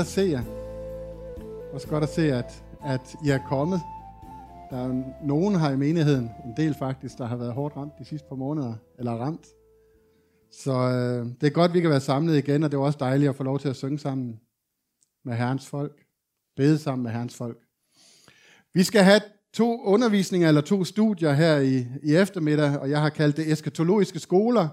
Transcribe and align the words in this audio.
godt 0.00 0.08
at 0.08 0.12
se 0.12 0.22
jer. 0.22 0.44
Også 1.72 1.88
godt 1.88 2.04
at 2.04 2.10
se, 2.10 2.32
at, 2.32 2.64
at 2.84 3.16
I 3.24 3.30
er 3.30 3.38
kommet. 3.48 3.80
Der 4.70 4.76
er 4.76 4.86
jo 4.86 5.04
nogen 5.24 5.60
her 5.60 5.70
i 5.70 5.76
menigheden, 5.76 6.30
en 6.44 6.54
del 6.56 6.74
faktisk, 6.74 7.18
der 7.18 7.26
har 7.26 7.36
været 7.36 7.52
hårdt 7.52 7.76
ramt 7.76 7.92
de 7.98 8.04
sidste 8.04 8.28
par 8.28 8.36
måneder, 8.36 8.74
eller 8.98 9.12
ramt. 9.12 9.46
Så 10.50 10.72
øh, 10.72 11.26
det 11.40 11.46
er 11.46 11.50
godt, 11.50 11.68
at 11.70 11.74
vi 11.74 11.80
kan 11.80 11.90
være 11.90 12.00
samlet 12.00 12.38
igen, 12.38 12.62
og 12.62 12.70
det 12.70 12.76
er 12.76 12.82
også 12.82 12.98
dejligt 13.00 13.28
at 13.28 13.36
få 13.36 13.42
lov 13.42 13.58
til 13.58 13.68
at 13.68 13.76
synge 13.76 13.98
sammen 13.98 14.40
med 15.24 15.34
Herrens 15.34 15.66
folk. 15.66 16.04
Bede 16.56 16.78
sammen 16.78 17.02
med 17.02 17.10
Herrens 17.10 17.36
folk. 17.36 17.58
Vi 18.74 18.82
skal 18.82 19.02
have 19.02 19.20
to 19.52 19.82
undervisninger, 19.82 20.48
eller 20.48 20.60
to 20.60 20.84
studier 20.84 21.32
her 21.32 21.56
i, 21.56 21.86
i 22.02 22.14
eftermiddag, 22.16 22.78
og 22.78 22.90
jeg 22.90 23.00
har 23.00 23.08
kaldt 23.08 23.36
det 23.36 23.52
eskatologiske 23.52 24.18
skoler. 24.18 24.68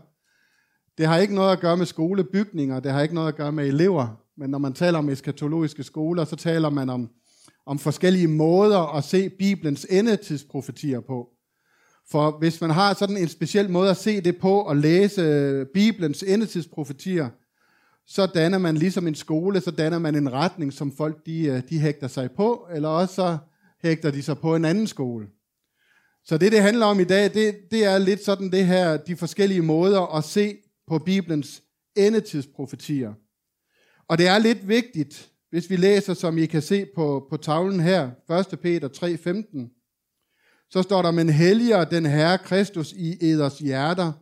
Det 0.97 1.05
har 1.05 1.17
ikke 1.17 1.35
noget 1.35 1.51
at 1.51 1.59
gøre 1.59 1.77
med 1.77 1.85
skolebygninger, 1.85 2.79
det 2.79 2.91
har 2.91 3.01
ikke 3.01 3.15
noget 3.15 3.27
at 3.27 3.35
gøre 3.35 3.51
med 3.51 3.67
elever, 3.67 4.26
men 4.37 4.49
når 4.49 4.57
man 4.57 4.73
taler 4.73 4.99
om 4.99 5.09
eskatologiske 5.09 5.83
skoler, 5.83 6.25
så 6.25 6.35
taler 6.35 6.69
man 6.69 6.89
om, 6.89 7.09
om 7.65 7.79
forskellige 7.79 8.27
måder 8.27 8.95
at 8.95 9.03
se 9.03 9.29
Bibelens 9.29 9.87
endetidsprofetier 9.89 10.99
på. 10.99 11.29
For 12.11 12.37
hvis 12.39 12.61
man 12.61 12.69
har 12.69 12.93
sådan 12.93 13.17
en 13.17 13.27
speciel 13.27 13.69
måde 13.69 13.89
at 13.89 13.97
se 13.97 14.21
det 14.21 14.37
på 14.37 14.59
og 14.59 14.75
læse 14.75 15.21
øh, 15.21 15.65
Bibelens 15.73 16.23
endetidsprofetier, 16.23 17.29
så 18.05 18.25
danner 18.25 18.57
man 18.57 18.77
ligesom 18.77 19.07
en 19.07 19.15
skole, 19.15 19.61
så 19.61 19.71
danner 19.71 19.99
man 19.99 20.15
en 20.15 20.33
retning, 20.33 20.73
som 20.73 20.91
folk 20.91 21.25
de, 21.25 21.45
øh, 21.45 21.61
de 21.69 21.79
hægter 21.79 22.07
sig 22.07 22.31
på, 22.31 22.67
eller 22.73 22.89
også 22.89 23.15
så 23.15 23.37
hægter 23.83 24.11
de 24.11 24.23
sig 24.23 24.37
på 24.37 24.55
en 24.55 24.65
anden 24.65 24.87
skole. 24.87 25.27
Så 26.25 26.37
det, 26.37 26.51
det 26.51 26.61
handler 26.61 26.85
om 26.85 26.99
i 26.99 27.03
dag, 27.03 27.33
det, 27.33 27.55
det 27.71 27.85
er 27.85 27.97
lidt 27.97 28.25
sådan 28.25 28.51
det 28.51 28.65
her, 28.65 28.97
de 28.97 29.15
forskellige 29.15 29.61
måder 29.61 30.15
at 30.17 30.23
se 30.23 30.57
på 30.87 30.99
Bibelens 30.99 31.63
endetidsprofetier. 31.95 33.13
Og 34.07 34.17
det 34.17 34.27
er 34.27 34.37
lidt 34.37 34.67
vigtigt, 34.67 35.31
hvis 35.49 35.69
vi 35.69 35.75
læser, 35.75 36.13
som 36.13 36.37
I 36.37 36.45
kan 36.45 36.61
se 36.61 36.85
på, 36.95 37.27
på 37.29 37.37
tavlen 37.37 37.79
her, 37.79 38.11
1. 38.51 38.59
Peter 38.59 38.89
3:15, 38.89 40.69
så 40.69 40.81
står 40.81 41.01
der, 41.01 41.11
men 41.11 41.29
helliger 41.29 41.85
den 41.85 42.05
Herre 42.05 42.37
Kristus 42.37 42.93
i 42.93 43.31
eders 43.31 43.59
hjerter, 43.59 44.13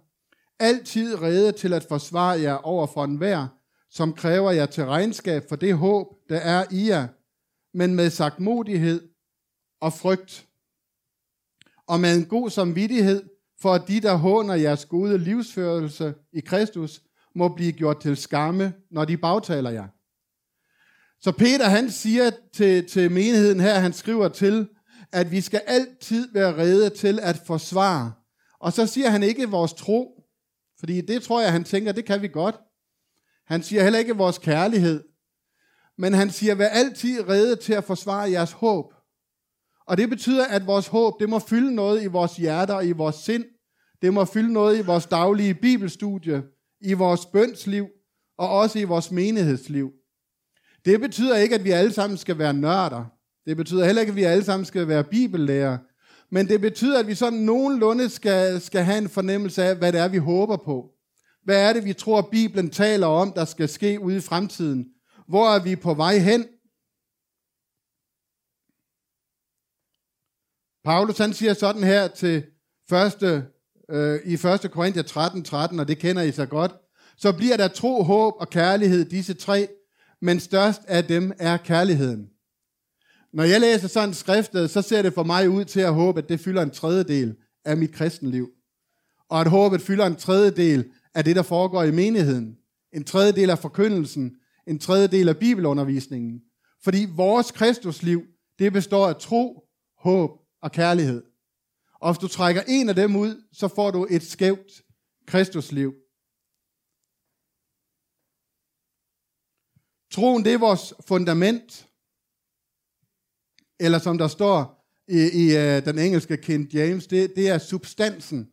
altid 0.59 1.21
rede 1.21 1.51
til 1.51 1.73
at 1.73 1.83
forsvare 1.83 2.41
jer 2.41 2.53
over 2.53 2.87
for 2.87 3.03
enhver, 3.03 3.47
som 3.89 4.13
kræver 4.13 4.51
jer 4.51 4.65
til 4.65 4.85
regnskab 4.85 5.43
for 5.49 5.55
det 5.55 5.77
håb, 5.77 6.07
der 6.29 6.37
er 6.37 6.65
i 6.71 6.89
jer, 6.89 7.07
men 7.77 7.95
med 7.95 8.09
sagtmodighed 8.09 9.09
og 9.81 9.93
frygt. 9.93 10.47
Og 11.87 11.99
med 11.99 12.17
en 12.17 12.25
god 12.25 12.49
samvittighed, 12.49 13.23
for 13.61 13.73
at 13.73 13.87
de, 13.87 13.99
der 13.99 14.15
håner 14.15 14.53
jeres 14.53 14.85
gode 14.85 15.17
livsførelse 15.17 16.13
i 16.33 16.39
Kristus, 16.39 17.01
må 17.35 17.47
blive 17.55 17.71
gjort 17.71 17.99
til 18.01 18.17
skamme, 18.17 18.73
når 18.91 19.05
de 19.05 19.17
bagtaler 19.17 19.69
jer. 19.69 19.87
Så 21.21 21.31
Peter 21.31 21.65
han 21.65 21.91
siger 21.91 22.31
til, 22.53 22.89
til 22.89 23.11
menigheden 23.11 23.59
her, 23.59 23.73
han 23.73 23.93
skriver 23.93 24.27
til, 24.27 24.67
at 25.11 25.31
vi 25.31 25.41
skal 25.41 25.61
altid 25.67 26.33
være 26.33 26.57
rede 26.57 26.89
til 26.89 27.19
at 27.21 27.41
forsvare. 27.45 28.13
Og 28.59 28.73
så 28.73 28.87
siger 28.87 29.09
han 29.09 29.23
ikke 29.23 29.49
vores 29.49 29.73
tro, 29.73 30.23
fordi 30.79 31.01
det 31.01 31.23
tror 31.23 31.41
jeg, 31.41 31.51
han 31.51 31.63
tænker, 31.63 31.91
det 31.91 32.05
kan 32.05 32.21
vi 32.21 32.27
godt. 32.27 32.55
Han 33.45 33.63
siger 33.63 33.83
heller 33.83 33.99
ikke 33.99 34.15
vores 34.15 34.37
kærlighed, 34.37 35.03
men 35.97 36.13
han 36.13 36.29
siger, 36.29 36.55
vær 36.55 36.67
altid 36.67 37.29
rede 37.29 37.55
til 37.55 37.73
at 37.73 37.83
forsvare 37.83 38.31
jeres 38.31 38.51
håb. 38.51 38.93
Og 39.87 39.97
det 39.97 40.09
betyder, 40.09 40.45
at 40.45 40.67
vores 40.67 40.87
håb, 40.87 41.19
det 41.19 41.29
må 41.29 41.39
fylde 41.39 41.75
noget 41.75 42.03
i 42.03 42.07
vores 42.07 42.35
hjerter 42.35 42.73
og 42.73 42.85
i 42.85 42.91
vores 42.91 43.15
sind. 43.15 43.45
Det 44.01 44.13
må 44.13 44.25
fylde 44.25 44.53
noget 44.53 44.77
i 44.77 44.81
vores 44.81 45.05
daglige 45.05 45.53
bibelstudie, 45.53 46.43
i 46.85 46.93
vores 46.93 47.25
bønsliv 47.25 47.87
og 48.37 48.49
også 48.49 48.79
i 48.79 48.83
vores 48.83 49.11
menighedsliv. 49.11 49.91
Det 50.85 51.01
betyder 51.01 51.37
ikke, 51.37 51.55
at 51.55 51.63
vi 51.63 51.71
alle 51.71 51.93
sammen 51.93 52.17
skal 52.17 52.37
være 52.37 52.53
nørder. 52.53 53.05
Det 53.45 53.57
betyder 53.57 53.85
heller 53.85 54.01
ikke, 54.01 54.11
at 54.11 54.15
vi 54.15 54.23
alle 54.23 54.43
sammen 54.43 54.65
skal 54.65 54.87
være 54.87 55.03
bibellærer. 55.03 55.77
Men 56.31 56.47
det 56.47 56.61
betyder, 56.61 56.99
at 56.99 57.07
vi 57.07 57.15
sådan 57.15 57.39
nogenlunde 57.39 58.09
skal, 58.09 58.61
skal 58.61 58.83
have 58.83 58.97
en 58.97 59.09
fornemmelse 59.09 59.63
af, 59.63 59.75
hvad 59.75 59.91
det 59.91 60.01
er, 60.01 60.07
vi 60.07 60.17
håber 60.17 60.57
på. 60.57 60.91
Hvad 61.43 61.69
er 61.69 61.73
det, 61.73 61.85
vi 61.85 61.93
tror, 61.93 62.29
Bibelen 62.31 62.69
taler 62.69 63.07
om, 63.07 63.33
der 63.33 63.45
skal 63.45 63.69
ske 63.69 63.99
ude 63.99 64.17
i 64.17 64.21
fremtiden? 64.21 64.85
Hvor 65.27 65.49
er 65.49 65.63
vi 65.63 65.75
på 65.75 65.93
vej 65.93 66.17
hen? 66.17 66.47
Paulus 70.83 71.17
han 71.17 71.33
siger 71.33 71.53
sådan 71.53 71.83
her 71.83 72.07
til 72.07 72.45
første, 72.89 73.45
øh, 73.89 74.19
i 74.25 74.33
1. 74.33 74.71
Korinther 74.71 75.01
13, 75.03 75.43
13, 75.43 75.79
og 75.79 75.87
det 75.87 75.97
kender 75.97 76.21
I 76.21 76.31
så 76.31 76.45
godt. 76.45 76.71
Så 77.17 77.31
bliver 77.31 77.57
der 77.57 77.67
tro, 77.67 78.03
håb 78.03 78.33
og 78.37 78.49
kærlighed, 78.49 79.05
disse 79.05 79.33
tre, 79.33 79.67
men 80.21 80.39
størst 80.39 80.81
af 80.87 81.03
dem 81.03 81.31
er 81.39 81.57
kærligheden. 81.57 82.29
Når 83.33 83.43
jeg 83.43 83.61
læser 83.61 83.87
sådan 83.87 84.13
skriftet, 84.13 84.63
øh, 84.63 84.69
så 84.69 84.81
ser 84.81 85.01
det 85.01 85.13
for 85.13 85.23
mig 85.23 85.49
ud 85.49 85.65
til 85.65 85.79
at 85.79 85.93
håbe, 85.93 86.19
at 86.19 86.29
det 86.29 86.39
fylder 86.39 86.61
en 86.61 86.71
tredjedel 86.71 87.35
af 87.65 87.77
mit 87.77 87.91
kristenliv. 87.91 88.49
Og 89.29 89.41
at 89.41 89.47
håbet 89.47 89.81
fylder 89.81 90.05
en 90.05 90.15
tredjedel 90.15 90.85
af 91.15 91.23
det, 91.23 91.35
der 91.35 91.41
foregår 91.41 91.83
i 91.83 91.91
menigheden. 91.91 92.57
En 92.93 93.03
tredjedel 93.03 93.49
af 93.49 93.59
forkyndelsen. 93.59 94.35
En 94.67 94.79
tredjedel 94.79 95.29
af 95.29 95.37
bibelundervisningen. 95.37 96.41
Fordi 96.83 97.07
vores 97.15 97.51
kristusliv, 97.51 98.23
det 98.59 98.73
består 98.73 99.07
af 99.07 99.15
tro, 99.15 99.63
håb 99.99 100.31
og 100.61 100.71
kærlighed. 100.71 101.23
Og 102.01 102.13
hvis 102.13 102.19
du 102.19 102.27
trækker 102.27 102.61
en 102.67 102.89
af 102.89 102.95
dem 102.95 103.15
ud, 103.15 103.43
så 103.53 103.67
får 103.67 103.91
du 103.91 104.07
et 104.09 104.23
skævt 104.23 104.81
kristusliv. 105.27 105.93
Troen, 110.15 110.45
det 110.45 110.53
er 110.53 110.57
vores 110.57 110.93
fundament. 111.07 111.87
Eller 113.79 113.99
som 113.99 114.17
der 114.17 114.27
står 114.27 114.85
i, 115.07 115.17
i 115.17 115.47
uh, 115.47 115.85
den 115.85 115.99
engelske 115.99 116.37
King 116.37 116.73
James, 116.73 117.07
det, 117.07 117.33
det 117.35 117.49
er 117.49 117.57
substansen 117.57 118.49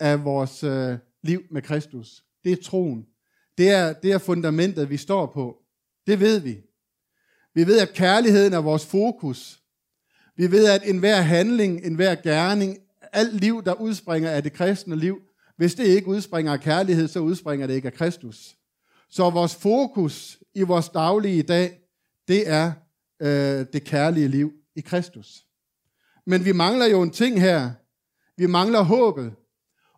af 0.00 0.24
vores 0.24 0.64
uh, 0.64 0.94
liv 1.22 1.42
med 1.50 1.62
Kristus. 1.62 2.24
Det 2.44 2.52
er 2.52 2.62
troen. 2.62 3.06
Det 3.58 3.70
er, 3.70 3.92
det 3.92 4.12
er 4.12 4.18
fundamentet, 4.18 4.90
vi 4.90 4.96
står 4.96 5.26
på. 5.26 5.56
Det 6.06 6.20
ved 6.20 6.40
vi. 6.40 6.62
Vi 7.54 7.66
ved, 7.66 7.80
at 7.80 7.92
kærligheden 7.94 8.52
er 8.52 8.58
vores 8.58 8.86
fokus. 8.86 9.62
Vi 10.36 10.50
ved, 10.50 10.68
at 10.68 10.82
enhver 10.84 11.20
handling, 11.20 11.84
enhver 11.84 12.14
gerning, 12.14 12.78
alt 13.12 13.34
liv, 13.34 13.64
der 13.64 13.80
udspringer 13.80 14.30
af 14.30 14.42
det 14.42 14.52
kristne 14.52 14.96
liv, 14.96 15.20
hvis 15.56 15.74
det 15.74 15.84
ikke 15.84 16.08
udspringer 16.08 16.52
af 16.52 16.60
kærlighed, 16.60 17.08
så 17.08 17.20
udspringer 17.20 17.66
det 17.66 17.74
ikke 17.74 17.88
af 17.88 17.94
Kristus. 17.94 18.57
Så 19.10 19.30
vores 19.30 19.54
fokus 19.54 20.38
i 20.54 20.62
vores 20.62 20.88
daglige 20.88 21.42
dag, 21.42 21.80
det 22.28 22.48
er 22.48 22.72
øh, 23.20 23.66
det 23.72 23.84
kærlige 23.84 24.28
liv 24.28 24.52
i 24.76 24.80
Kristus. 24.80 25.44
Men 26.26 26.44
vi 26.44 26.52
mangler 26.52 26.86
jo 26.86 27.02
en 27.02 27.10
ting 27.10 27.40
her. 27.40 27.70
Vi 28.36 28.46
mangler 28.46 28.82
håbet. 28.82 29.32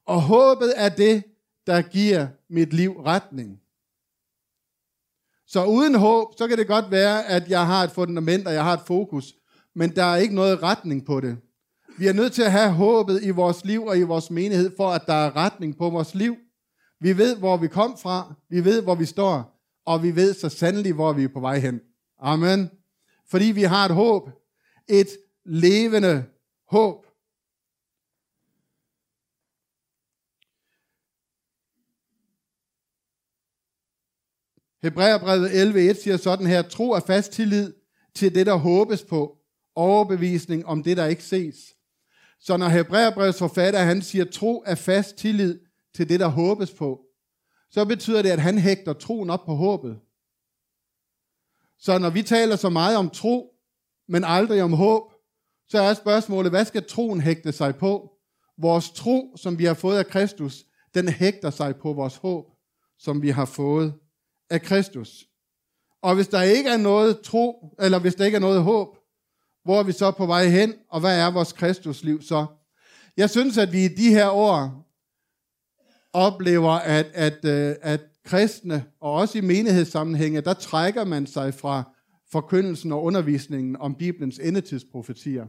Og 0.06 0.22
håbet 0.22 0.72
er 0.76 0.88
det, 0.88 1.24
der 1.66 1.82
giver 1.82 2.26
mit 2.48 2.72
liv 2.72 2.92
retning. 2.92 3.60
Så 5.46 5.64
uden 5.64 5.94
håb, 5.94 6.28
så 6.38 6.48
kan 6.48 6.58
det 6.58 6.66
godt 6.66 6.90
være, 6.90 7.26
at 7.26 7.50
jeg 7.50 7.66
har 7.66 7.84
et 7.84 7.90
fundament, 7.90 8.46
og 8.46 8.54
jeg 8.54 8.64
har 8.64 8.72
et 8.72 8.86
fokus, 8.86 9.34
men 9.74 9.96
der 9.96 10.04
er 10.04 10.16
ikke 10.16 10.34
noget 10.34 10.62
retning 10.62 11.06
på 11.06 11.20
det. 11.20 11.38
Vi 11.98 12.06
er 12.06 12.12
nødt 12.12 12.32
til 12.32 12.42
at 12.42 12.52
have 12.52 12.72
håbet 12.72 13.22
i 13.22 13.30
vores 13.30 13.64
liv 13.64 13.84
og 13.84 13.98
i 13.98 14.02
vores 14.02 14.30
menighed, 14.30 14.70
for 14.76 14.90
at 14.90 15.02
der 15.06 15.14
er 15.14 15.36
retning 15.36 15.76
på 15.76 15.90
vores 15.90 16.14
liv. 16.14 16.36
Vi 17.00 17.18
ved, 17.18 17.36
hvor 17.36 17.56
vi 17.56 17.68
kom 17.68 17.98
fra, 17.98 18.34
vi 18.48 18.64
ved, 18.64 18.82
hvor 18.82 18.94
vi 18.94 19.04
står, 19.04 19.60
og 19.84 20.02
vi 20.02 20.16
ved 20.16 20.34
så 20.34 20.48
sandelig, 20.48 20.92
hvor 20.92 21.12
vi 21.12 21.24
er 21.24 21.28
på 21.28 21.40
vej 21.40 21.58
hen. 21.58 21.80
Amen. 22.18 22.70
Fordi 23.26 23.44
vi 23.44 23.62
har 23.62 23.84
et 23.84 23.94
håb. 23.94 24.30
Et 24.88 25.08
levende 25.44 26.24
håb. 26.68 27.06
Hebræerbrevet 34.82 35.48
11.1 35.48 36.02
siger 36.02 36.16
sådan 36.16 36.46
her, 36.46 36.62
tro 36.62 36.90
er 36.90 37.00
fast 37.00 37.32
tillid 37.32 37.74
til 38.14 38.34
det, 38.34 38.46
der 38.46 38.54
håbes 38.54 39.04
på, 39.04 39.38
overbevisning 39.74 40.66
om 40.66 40.82
det, 40.82 40.96
der 40.96 41.06
ikke 41.06 41.22
ses. 41.22 41.56
Så 42.40 42.56
når 42.56 42.68
Hebræerbrevets 42.68 43.38
forfatter, 43.38 43.80
han 43.80 44.02
siger, 44.02 44.24
tro 44.24 44.62
er 44.66 44.74
fast 44.74 45.16
tillid 45.16 45.58
til 45.94 46.08
det, 46.08 46.20
der 46.20 46.28
håbes 46.28 46.72
på, 46.72 47.00
så 47.70 47.84
betyder 47.84 48.22
det, 48.22 48.30
at 48.30 48.40
han 48.40 48.58
hægter 48.58 48.92
troen 48.92 49.30
op 49.30 49.44
på 49.46 49.54
håbet. 49.54 50.00
Så 51.78 51.98
når 51.98 52.10
vi 52.10 52.22
taler 52.22 52.56
så 52.56 52.68
meget 52.68 52.96
om 52.96 53.10
tro, 53.10 53.54
men 54.08 54.24
aldrig 54.24 54.62
om 54.62 54.72
håb, 54.72 55.12
så 55.68 55.78
er 55.78 55.94
spørgsmålet, 55.94 56.52
hvad 56.52 56.64
skal 56.64 56.88
troen 56.88 57.20
hægte 57.20 57.52
sig 57.52 57.76
på? 57.76 58.10
Vores 58.58 58.90
tro, 58.90 59.36
som 59.36 59.58
vi 59.58 59.64
har 59.64 59.74
fået 59.74 59.98
af 59.98 60.06
Kristus, 60.06 60.64
den 60.94 61.08
hægter 61.08 61.50
sig 61.50 61.76
på 61.76 61.92
vores 61.92 62.16
håb, 62.16 62.44
som 62.98 63.22
vi 63.22 63.30
har 63.30 63.44
fået 63.44 63.94
af 64.50 64.62
Kristus. 64.62 65.26
Og 66.02 66.14
hvis 66.14 66.28
der 66.28 66.42
ikke 66.42 66.70
er 66.70 66.76
noget 66.76 67.20
tro, 67.20 67.76
eller 67.80 67.98
hvis 67.98 68.14
der 68.14 68.24
ikke 68.24 68.36
er 68.36 68.40
noget 68.40 68.62
håb, 68.62 68.96
hvor 69.64 69.78
er 69.78 69.82
vi 69.82 69.92
så 69.92 70.10
på 70.10 70.26
vej 70.26 70.46
hen, 70.46 70.74
og 70.88 71.00
hvad 71.00 71.20
er 71.20 71.30
vores 71.30 71.52
Kristusliv 71.52 72.22
så? 72.22 72.46
Jeg 73.16 73.30
synes, 73.30 73.58
at 73.58 73.72
vi 73.72 73.84
i 73.84 73.88
de 73.88 74.10
her 74.10 74.30
år 74.30 74.86
oplever, 76.12 76.70
at, 76.70 77.06
at, 77.14 77.44
øh, 77.44 77.76
at 77.82 78.00
kristne, 78.24 78.84
og 79.00 79.12
også 79.12 79.38
i 79.38 79.40
menighedssammenhænge, 79.40 80.40
der 80.40 80.54
trækker 80.54 81.04
man 81.04 81.26
sig 81.26 81.54
fra 81.54 81.82
forkyndelsen 82.32 82.92
og 82.92 83.02
undervisningen 83.02 83.76
om 83.76 83.94
Bibelens 83.94 84.38
endetidsprofetier. 84.38 85.46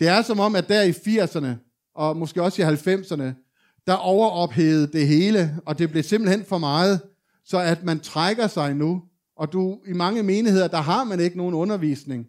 Det 0.00 0.08
er 0.08 0.22
som 0.22 0.40
om, 0.40 0.56
at 0.56 0.68
der 0.68 0.82
i 0.82 0.90
80'erne, 0.90 1.48
og 1.94 2.16
måske 2.16 2.42
også 2.42 2.62
i 2.62 2.64
90'erne, 2.64 3.46
der 3.86 3.94
overophedede 3.94 4.92
det 4.92 5.08
hele, 5.08 5.56
og 5.66 5.78
det 5.78 5.90
blev 5.90 6.02
simpelthen 6.02 6.44
for 6.44 6.58
meget, 6.58 7.00
så 7.44 7.58
at 7.58 7.84
man 7.84 8.00
trækker 8.00 8.46
sig 8.46 8.74
nu, 8.74 9.02
og 9.36 9.52
du 9.52 9.80
i 9.86 9.92
mange 9.92 10.22
menigheder, 10.22 10.68
der 10.68 10.80
har 10.80 11.04
man 11.04 11.20
ikke 11.20 11.36
nogen 11.36 11.54
undervisning 11.54 12.26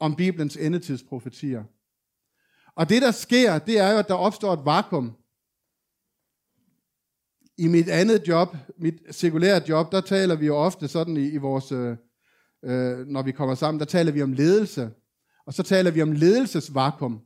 om 0.00 0.16
Bibelens 0.16 0.56
endetidsprofetier. 0.56 1.64
Og 2.76 2.88
det, 2.88 3.02
der 3.02 3.10
sker, 3.10 3.58
det 3.58 3.78
er 3.78 3.90
jo, 3.90 3.98
at 3.98 4.08
der 4.08 4.14
opstår 4.14 4.52
et 4.52 4.64
vakuum. 4.64 5.12
I 7.58 7.68
mit 7.68 7.88
andet 7.88 8.28
job, 8.28 8.56
mit 8.78 8.94
sekulære 9.10 9.62
job, 9.68 9.92
der 9.92 10.00
taler 10.00 10.34
vi 10.34 10.46
jo 10.46 10.56
ofte 10.56 10.88
sådan 10.88 11.16
i, 11.16 11.28
i 11.28 11.36
vores, 11.36 11.72
øh, 11.72 11.96
øh, 12.64 13.06
når 13.06 13.22
vi 13.22 13.32
kommer 13.32 13.54
sammen, 13.54 13.78
der 13.78 13.86
taler 13.86 14.12
vi 14.12 14.22
om 14.22 14.32
ledelse. 14.32 14.90
Og 15.46 15.54
så 15.54 15.62
taler 15.62 15.90
vi 15.90 16.02
om 16.02 16.12
ledelsesvakuum. 16.12 17.20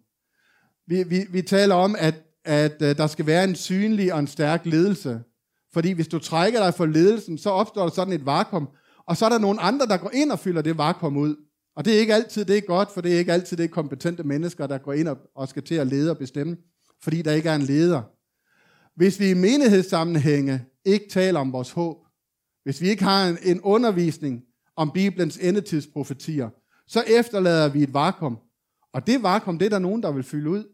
Vi, 0.87 1.03
vi, 1.03 1.27
vi 1.31 1.43
taler 1.43 1.75
om, 1.75 1.97
at, 1.99 2.15
at 2.45 2.83
øh, 2.83 2.97
der 2.97 3.07
skal 3.07 3.27
være 3.27 3.45
en 3.45 3.55
synlig 3.55 4.13
og 4.13 4.19
en 4.19 4.27
stærk 4.27 4.67
ledelse. 4.67 5.21
Fordi 5.73 5.93
hvis 5.93 6.09
du 6.09 6.19
trækker 6.19 6.61
dig 6.61 6.75
for 6.75 6.87
ledelsen, 6.87 7.39
så 7.39 7.51
opstår 7.51 7.83
der 7.83 7.91
sådan 7.91 8.13
et 8.13 8.27
vakuum, 8.27 8.69
og 9.07 9.17
så 9.17 9.25
er 9.25 9.29
der 9.29 9.39
nogle 9.39 9.61
andre, 9.61 9.87
der 9.87 9.97
går 9.97 10.11
ind 10.15 10.33
og 10.33 10.39
fylder 10.39 10.63
det 10.63 10.79
vakuum 10.79 11.17
ud. 11.17 11.37
Og 11.77 11.85
det 11.85 11.95
er 11.95 12.01
ikke 12.01 12.15
altid 12.15 12.45
det 12.45 12.57
er 12.57 12.61
godt, 12.61 12.91
for 12.95 13.01
det 13.01 13.15
er 13.15 13.19
ikke 13.19 13.33
altid 13.33 13.57
det 13.57 13.65
er 13.65 13.69
kompetente 13.69 14.25
mennesker, 14.25 14.67
der 14.67 14.79
går 14.79 14.93
ind 14.93 15.09
og, 15.09 15.19
og 15.35 15.49
skal 15.49 15.63
til 15.63 15.75
at 15.75 15.87
lede 15.87 16.11
og 16.11 16.19
bestemme, 16.19 16.57
fordi 17.03 17.23
der 17.23 17.33
ikke 17.33 17.49
er 17.49 17.55
en 17.55 17.63
leder. 17.63 18.03
Hvis 18.95 19.21
vi 19.21 19.31
i 19.31 19.35
menighedssammenhænge 19.35 20.67
ikke 20.85 21.09
taler 21.11 21.41
om 21.41 21.53
vores 21.53 21.71
håb, 21.71 21.97
hvis 22.63 22.81
vi 22.81 22.89
ikke 22.89 23.03
har 23.03 23.29
en, 23.29 23.39
en 23.43 23.61
undervisning 23.61 24.43
om 24.77 24.91
Bibelens 24.91 25.37
endetidsprofetier, 25.37 26.51
så 26.87 27.05
efterlader 27.19 27.69
vi 27.69 27.83
et 27.83 27.95
vakuum. 27.95 28.39
Og 28.93 29.07
det 29.07 29.23
vakuum, 29.23 29.59
det 29.59 29.67
er 29.67 29.71
der 29.71 29.79
nogen, 29.79 30.03
der 30.03 30.13
vil 30.13 30.23
fylde 30.23 30.51
ud. 30.51 30.65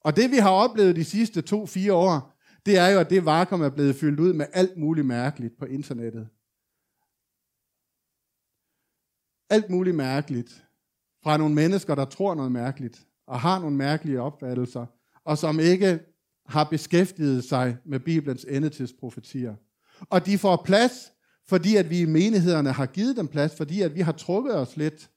Og 0.00 0.16
det 0.16 0.30
vi 0.30 0.36
har 0.36 0.50
oplevet 0.50 0.96
de 0.96 1.04
sidste 1.04 1.42
to-fire 1.42 1.92
år, 1.92 2.34
det 2.66 2.78
er 2.78 2.88
jo, 2.88 3.00
at 3.00 3.10
det 3.10 3.24
vakuum 3.24 3.62
er 3.62 3.68
blevet 3.68 3.96
fyldt 3.96 4.20
ud 4.20 4.32
med 4.32 4.46
alt 4.52 4.76
muligt 4.76 5.06
mærkeligt 5.06 5.58
på 5.58 5.64
internettet. 5.64 6.28
alt 9.50 9.70
muligt 9.70 9.96
mærkeligt 9.96 10.64
fra 11.22 11.36
nogle 11.36 11.54
mennesker, 11.54 11.94
der 11.94 12.04
tror 12.04 12.34
noget 12.34 12.52
mærkeligt, 12.52 13.06
og 13.26 13.40
har 13.40 13.58
nogle 13.58 13.76
mærkelige 13.76 14.20
opfattelser, 14.20 14.86
og 15.24 15.38
som 15.38 15.60
ikke 15.60 16.00
har 16.46 16.64
beskæftiget 16.64 17.44
sig 17.44 17.76
med 17.84 18.00
Bibelens 18.00 18.46
endetidsprofetier. 18.48 19.54
Og 20.00 20.26
de 20.26 20.38
får 20.38 20.62
plads, 20.64 21.12
fordi 21.48 21.76
at 21.76 21.90
vi 21.90 22.00
i 22.00 22.04
menighederne 22.04 22.72
har 22.72 22.86
givet 22.86 23.16
dem 23.16 23.28
plads, 23.28 23.56
fordi 23.56 23.80
at 23.80 23.94
vi 23.94 24.00
har 24.00 24.12
trukket 24.12 24.56
os 24.56 24.76
lidt, 24.76 25.10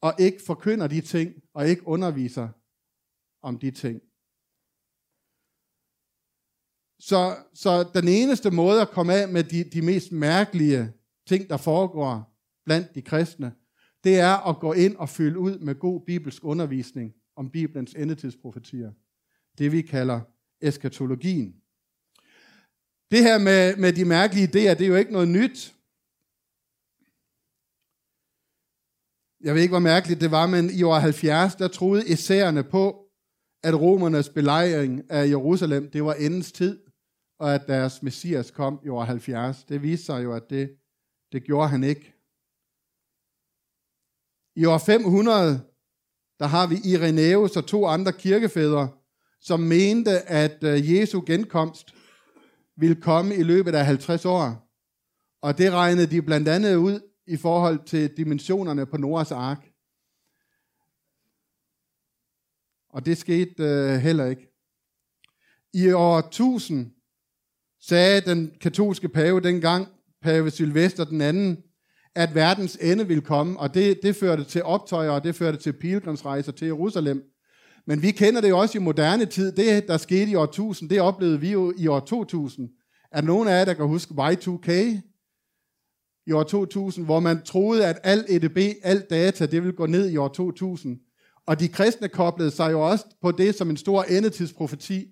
og 0.00 0.14
ikke 0.18 0.42
forkynder 0.46 0.86
de 0.86 1.00
ting, 1.00 1.34
og 1.54 1.68
ikke 1.68 1.88
underviser 1.88 2.48
om 3.42 3.58
de 3.58 3.70
ting. 3.70 4.00
Så, 6.98 7.36
så 7.54 7.90
den 7.94 8.08
eneste 8.08 8.50
måde 8.50 8.80
at 8.80 8.90
komme 8.90 9.14
af 9.14 9.28
med 9.28 9.44
de, 9.44 9.64
de 9.64 9.82
mest 9.82 10.12
mærkelige 10.12 10.92
ting, 11.26 11.50
der 11.50 11.56
foregår 11.56 12.36
blandt 12.64 12.94
de 12.94 13.02
kristne, 13.02 13.52
det 14.04 14.18
er 14.18 14.48
at 14.48 14.60
gå 14.60 14.72
ind 14.72 14.96
og 14.96 15.08
fylde 15.08 15.38
ud 15.38 15.58
med 15.58 15.74
god 15.74 16.00
bibelsk 16.06 16.44
undervisning 16.44 17.14
om 17.36 17.50
Bibelens 17.50 17.94
endetidsprofetier. 17.94 18.92
Det 19.58 19.72
vi 19.72 19.82
kalder 19.82 20.20
eskatologien. 20.68 21.50
Det 23.10 23.22
her 23.22 23.38
med, 23.38 23.76
med 23.76 23.92
de 23.92 24.04
mærkelige 24.04 24.46
idéer, 24.46 24.74
det 24.74 24.80
er 24.80 24.86
jo 24.86 24.96
ikke 24.96 25.12
noget 25.12 25.28
nyt. 25.28 25.74
Jeg 29.44 29.54
ved 29.54 29.62
ikke, 29.62 29.72
hvor 29.72 29.88
mærkeligt 29.92 30.20
det 30.20 30.30
var, 30.30 30.46
men 30.46 30.70
i 30.70 30.82
år 30.82 30.98
70, 30.98 31.54
der 31.54 31.68
troede 31.68 32.08
essærerne 32.12 32.64
på, 32.64 33.04
at 33.62 33.80
romernes 33.80 34.28
belejring 34.28 35.10
af 35.10 35.28
Jerusalem, 35.28 35.90
det 35.90 36.04
var 36.04 36.14
endens 36.14 36.52
tid, 36.52 36.82
og 37.38 37.54
at 37.54 37.66
deres 37.66 38.02
messias 38.02 38.50
kom 38.50 38.80
i 38.84 38.88
år 38.88 39.04
70. 39.04 39.64
Det 39.64 39.82
viste 39.82 40.06
sig 40.06 40.24
jo, 40.24 40.32
at 40.32 40.50
det, 40.50 40.78
det 41.32 41.44
gjorde 41.44 41.68
han 41.68 41.84
ikke. 41.84 42.14
I 44.56 44.64
år 44.64 44.78
500, 44.78 45.60
der 46.38 46.46
har 46.46 46.66
vi 46.66 46.76
Irenaeus 46.92 47.56
og 47.56 47.66
to 47.66 47.86
andre 47.86 48.12
kirkefædre, 48.12 48.88
som 49.44 49.60
mente, 49.60 50.10
at 50.10 50.64
øh, 50.64 50.92
Jesu 50.92 51.22
genkomst 51.26 51.94
ville 52.76 53.00
komme 53.00 53.34
i 53.34 53.42
løbet 53.42 53.74
af 53.74 53.86
50 53.86 54.24
år. 54.24 54.70
Og 55.42 55.58
det 55.58 55.72
regnede 55.72 56.06
de 56.06 56.22
blandt 56.22 56.48
andet 56.48 56.76
ud 56.76 57.00
i 57.26 57.36
forhold 57.36 57.84
til 57.86 58.16
dimensionerne 58.16 58.86
på 58.86 58.96
Noras 58.96 59.32
ark. 59.32 59.70
Og 62.88 63.06
det 63.06 63.18
skete 63.18 63.62
øh, 63.62 63.98
heller 63.98 64.26
ikke. 64.26 64.50
I 65.72 65.92
år 65.92 66.18
1000 66.18 66.90
sagde 67.80 68.20
den 68.20 68.52
katolske 68.60 69.08
pave 69.08 69.40
dengang, 69.40 69.88
pave 70.22 70.50
Sylvester 70.50 71.04
den 71.04 71.20
anden, 71.20 71.62
at 72.14 72.34
verdens 72.34 72.76
ende 72.80 73.08
vil 73.08 73.22
komme, 73.22 73.58
og 73.58 73.74
det, 73.74 73.98
det 74.02 74.16
førte 74.16 74.44
til 74.44 74.62
optøjer, 74.62 75.10
og 75.10 75.24
det 75.24 75.34
førte 75.34 75.58
til 75.58 75.72
pilgrimsrejser 75.72 76.52
til 76.52 76.66
Jerusalem. 76.66 77.33
Men 77.86 78.02
vi 78.02 78.10
kender 78.10 78.40
det 78.40 78.48
jo 78.48 78.58
også 78.58 78.78
i 78.78 78.80
moderne 78.80 79.26
tid. 79.26 79.52
Det, 79.52 79.88
der 79.88 79.96
skete 79.96 80.30
i 80.30 80.34
år 80.34 80.44
1000, 80.44 80.90
det 80.90 81.00
oplevede 81.00 81.40
vi 81.40 81.52
jo 81.52 81.74
i 81.78 81.86
år 81.86 82.00
2000. 82.00 82.68
Er 83.12 83.20
nogen 83.20 83.48
af 83.48 83.58
jer, 83.58 83.64
der 83.64 83.74
kan 83.74 83.86
huske 83.86 84.14
Y2K? 84.14 84.72
I 86.26 86.32
år 86.32 86.42
2000, 86.42 87.04
hvor 87.04 87.20
man 87.20 87.42
troede, 87.42 87.86
at 87.86 87.98
al 88.02 88.24
EDB, 88.28 88.58
al 88.82 89.00
data, 89.10 89.46
det 89.46 89.62
ville 89.62 89.76
gå 89.76 89.86
ned 89.86 90.10
i 90.10 90.16
år 90.16 90.28
2000. 90.28 90.98
Og 91.46 91.60
de 91.60 91.68
kristne 91.68 92.08
koblede 92.08 92.50
sig 92.50 92.72
jo 92.72 92.80
også 92.90 93.04
på 93.22 93.30
det 93.30 93.54
som 93.54 93.70
en 93.70 93.76
stor 93.76 94.02
endetidsprofeti, 94.02 95.06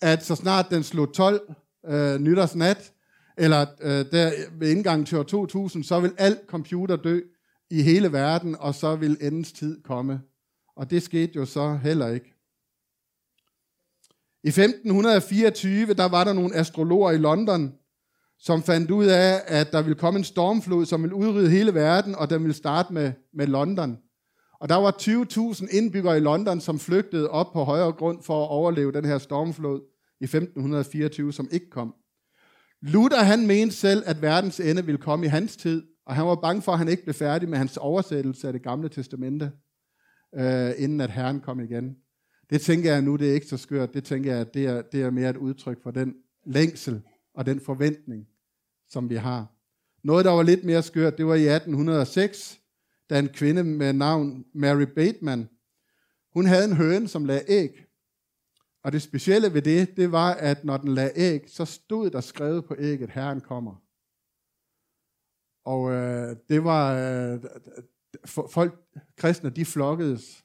at 0.00 0.24
så 0.24 0.34
snart 0.34 0.66
den 0.70 0.82
slog 0.82 1.14
12 1.14 1.40
øh, 1.86 2.18
nytårsnat, 2.20 2.92
eller 3.38 3.66
øh, 3.80 3.90
der 3.90 4.32
ved 4.58 4.70
indgangen 4.70 5.06
til 5.06 5.18
år 5.18 5.22
2000, 5.22 5.84
så 5.84 6.00
vil 6.00 6.12
al 6.18 6.38
computer 6.46 6.96
dø 6.96 7.20
i 7.70 7.82
hele 7.82 8.12
verden, 8.12 8.56
og 8.58 8.74
så 8.74 8.96
vil 8.96 9.16
endens 9.20 9.52
tid 9.52 9.82
komme. 9.82 10.20
Og 10.76 10.90
det 10.90 11.02
skete 11.02 11.32
jo 11.36 11.44
så 11.44 11.76
heller 11.76 12.08
ikke. 12.08 12.34
I 14.44 14.48
1524, 14.48 15.94
der 15.94 16.08
var 16.08 16.24
der 16.24 16.32
nogle 16.32 16.54
astrologer 16.54 17.10
i 17.10 17.18
London, 17.18 17.72
som 18.38 18.62
fandt 18.62 18.90
ud 18.90 19.06
af, 19.06 19.40
at 19.46 19.72
der 19.72 19.82
ville 19.82 19.98
komme 19.98 20.18
en 20.18 20.24
stormflod, 20.24 20.86
som 20.86 21.02
ville 21.02 21.16
udrydde 21.16 21.50
hele 21.50 21.74
verden, 21.74 22.14
og 22.14 22.30
den 22.30 22.42
ville 22.42 22.54
starte 22.54 22.92
med, 22.92 23.12
med 23.32 23.46
London. 23.46 23.98
Og 24.60 24.68
der 24.68 24.76
var 24.76 24.96
20.000 25.00 25.76
indbyggere 25.76 26.16
i 26.16 26.20
London, 26.20 26.60
som 26.60 26.78
flygtede 26.78 27.30
op 27.30 27.52
på 27.52 27.64
højre 27.64 27.92
grund 27.92 28.22
for 28.22 28.44
at 28.44 28.48
overleve 28.48 28.92
den 28.92 29.04
her 29.04 29.18
stormflod 29.18 29.80
i 30.20 30.24
1524, 30.24 31.32
som 31.32 31.48
ikke 31.52 31.70
kom. 31.70 31.94
Luther 32.82 33.22
han 33.22 33.46
mente 33.46 33.76
selv, 33.76 34.02
at 34.06 34.22
verdens 34.22 34.60
ende 34.60 34.84
ville 34.84 35.00
komme 35.00 35.26
i 35.26 35.28
hans 35.28 35.56
tid, 35.56 35.82
og 36.06 36.14
han 36.14 36.26
var 36.26 36.34
bange 36.34 36.62
for, 36.62 36.72
at 36.72 36.78
han 36.78 36.88
ikke 36.88 37.02
blev 37.02 37.14
færdig 37.14 37.48
med 37.48 37.58
hans 37.58 37.76
oversættelse 37.76 38.46
af 38.46 38.52
det 38.52 38.62
gamle 38.62 38.88
testamente, 38.88 39.52
øh, 40.34 40.72
inden 40.78 41.00
at 41.00 41.10
Herren 41.10 41.40
kom 41.40 41.60
igen. 41.60 41.96
Det 42.50 42.60
tænker 42.60 42.92
jeg 42.92 43.02
nu, 43.02 43.16
det 43.16 43.30
er 43.30 43.34
ikke 43.34 43.46
så 43.46 43.56
skørt. 43.56 43.94
Det 43.94 44.04
tænker 44.04 44.32
jeg, 44.32 44.40
at 44.40 44.54
det 44.54 44.66
er, 44.66 44.82
det 44.82 45.02
er 45.02 45.10
mere 45.10 45.30
et 45.30 45.36
udtryk 45.36 45.82
for 45.82 45.90
den 45.90 46.14
længsel 46.44 47.02
og 47.34 47.46
den 47.46 47.60
forventning, 47.60 48.26
som 48.88 49.10
vi 49.10 49.14
har. 49.14 49.46
Noget, 50.04 50.24
der 50.24 50.30
var 50.30 50.42
lidt 50.42 50.64
mere 50.64 50.82
skørt, 50.82 51.18
det 51.18 51.26
var 51.26 51.34
i 51.34 51.48
1806, 51.48 52.60
da 53.10 53.18
en 53.18 53.28
kvinde 53.28 53.64
med 53.64 53.92
navn 53.92 54.44
Mary 54.54 54.82
Bateman, 54.82 55.48
hun 56.32 56.46
havde 56.46 56.64
en 56.64 56.76
høne, 56.76 57.08
som 57.08 57.24
lagde 57.24 57.44
æg. 57.48 57.84
Og 58.84 58.92
det 58.92 59.02
specielle 59.02 59.54
ved 59.54 59.62
det, 59.62 59.96
det 59.96 60.12
var, 60.12 60.34
at 60.34 60.64
når 60.64 60.76
den 60.76 60.94
lagde 60.94 61.12
æg, 61.16 61.44
så 61.46 61.64
stod 61.64 62.10
der 62.10 62.20
skrevet 62.20 62.64
på 62.64 62.74
ægget, 62.78 63.10
Herren 63.10 63.40
kommer. 63.40 63.82
Og 65.64 65.92
øh, 65.92 66.36
det 66.48 66.64
var, 66.64 66.94
øh, 66.94 67.40
folk, 68.26 68.74
kristne, 69.16 69.50
de 69.50 69.64
flokkedes 69.64 70.44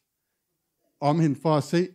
om 1.02 1.20
hende 1.20 1.40
for 1.42 1.56
at 1.56 1.64
se, 1.64 1.88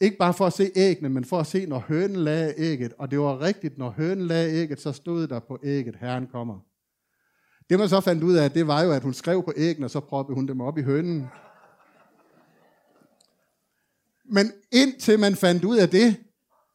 ikke 0.00 0.16
bare 0.16 0.34
for 0.34 0.46
at 0.46 0.52
se 0.52 0.70
æggene, 0.76 1.08
men 1.08 1.24
for 1.24 1.38
at 1.38 1.46
se, 1.46 1.66
når 1.66 1.78
hønen 1.78 2.16
lagde 2.16 2.54
ægget. 2.56 2.92
Og 2.98 3.10
det 3.10 3.20
var 3.20 3.40
rigtigt, 3.40 3.78
når 3.78 3.90
hønen 3.90 4.26
lagde 4.26 4.62
ægget, 4.62 4.80
så 4.80 4.92
stod 4.92 5.26
der 5.26 5.40
på 5.40 5.58
ægget, 5.62 5.96
Herren 5.96 6.26
kommer. 6.26 6.60
Det 7.70 7.78
man 7.78 7.88
så 7.88 8.00
fandt 8.00 8.22
ud 8.22 8.34
af, 8.34 8.50
det 8.50 8.66
var 8.66 8.82
jo, 8.82 8.92
at 8.92 9.02
hun 9.02 9.14
skrev 9.14 9.42
på 9.42 9.52
æggene, 9.56 9.86
og 9.86 9.90
så 9.90 10.00
proppede 10.00 10.34
hun 10.34 10.48
dem 10.48 10.60
op 10.60 10.78
i 10.78 10.82
hønen. 10.82 11.26
Men 14.24 14.52
indtil 14.72 15.18
man 15.18 15.36
fandt 15.36 15.64
ud 15.64 15.76
af 15.76 15.88
det, 15.88 16.16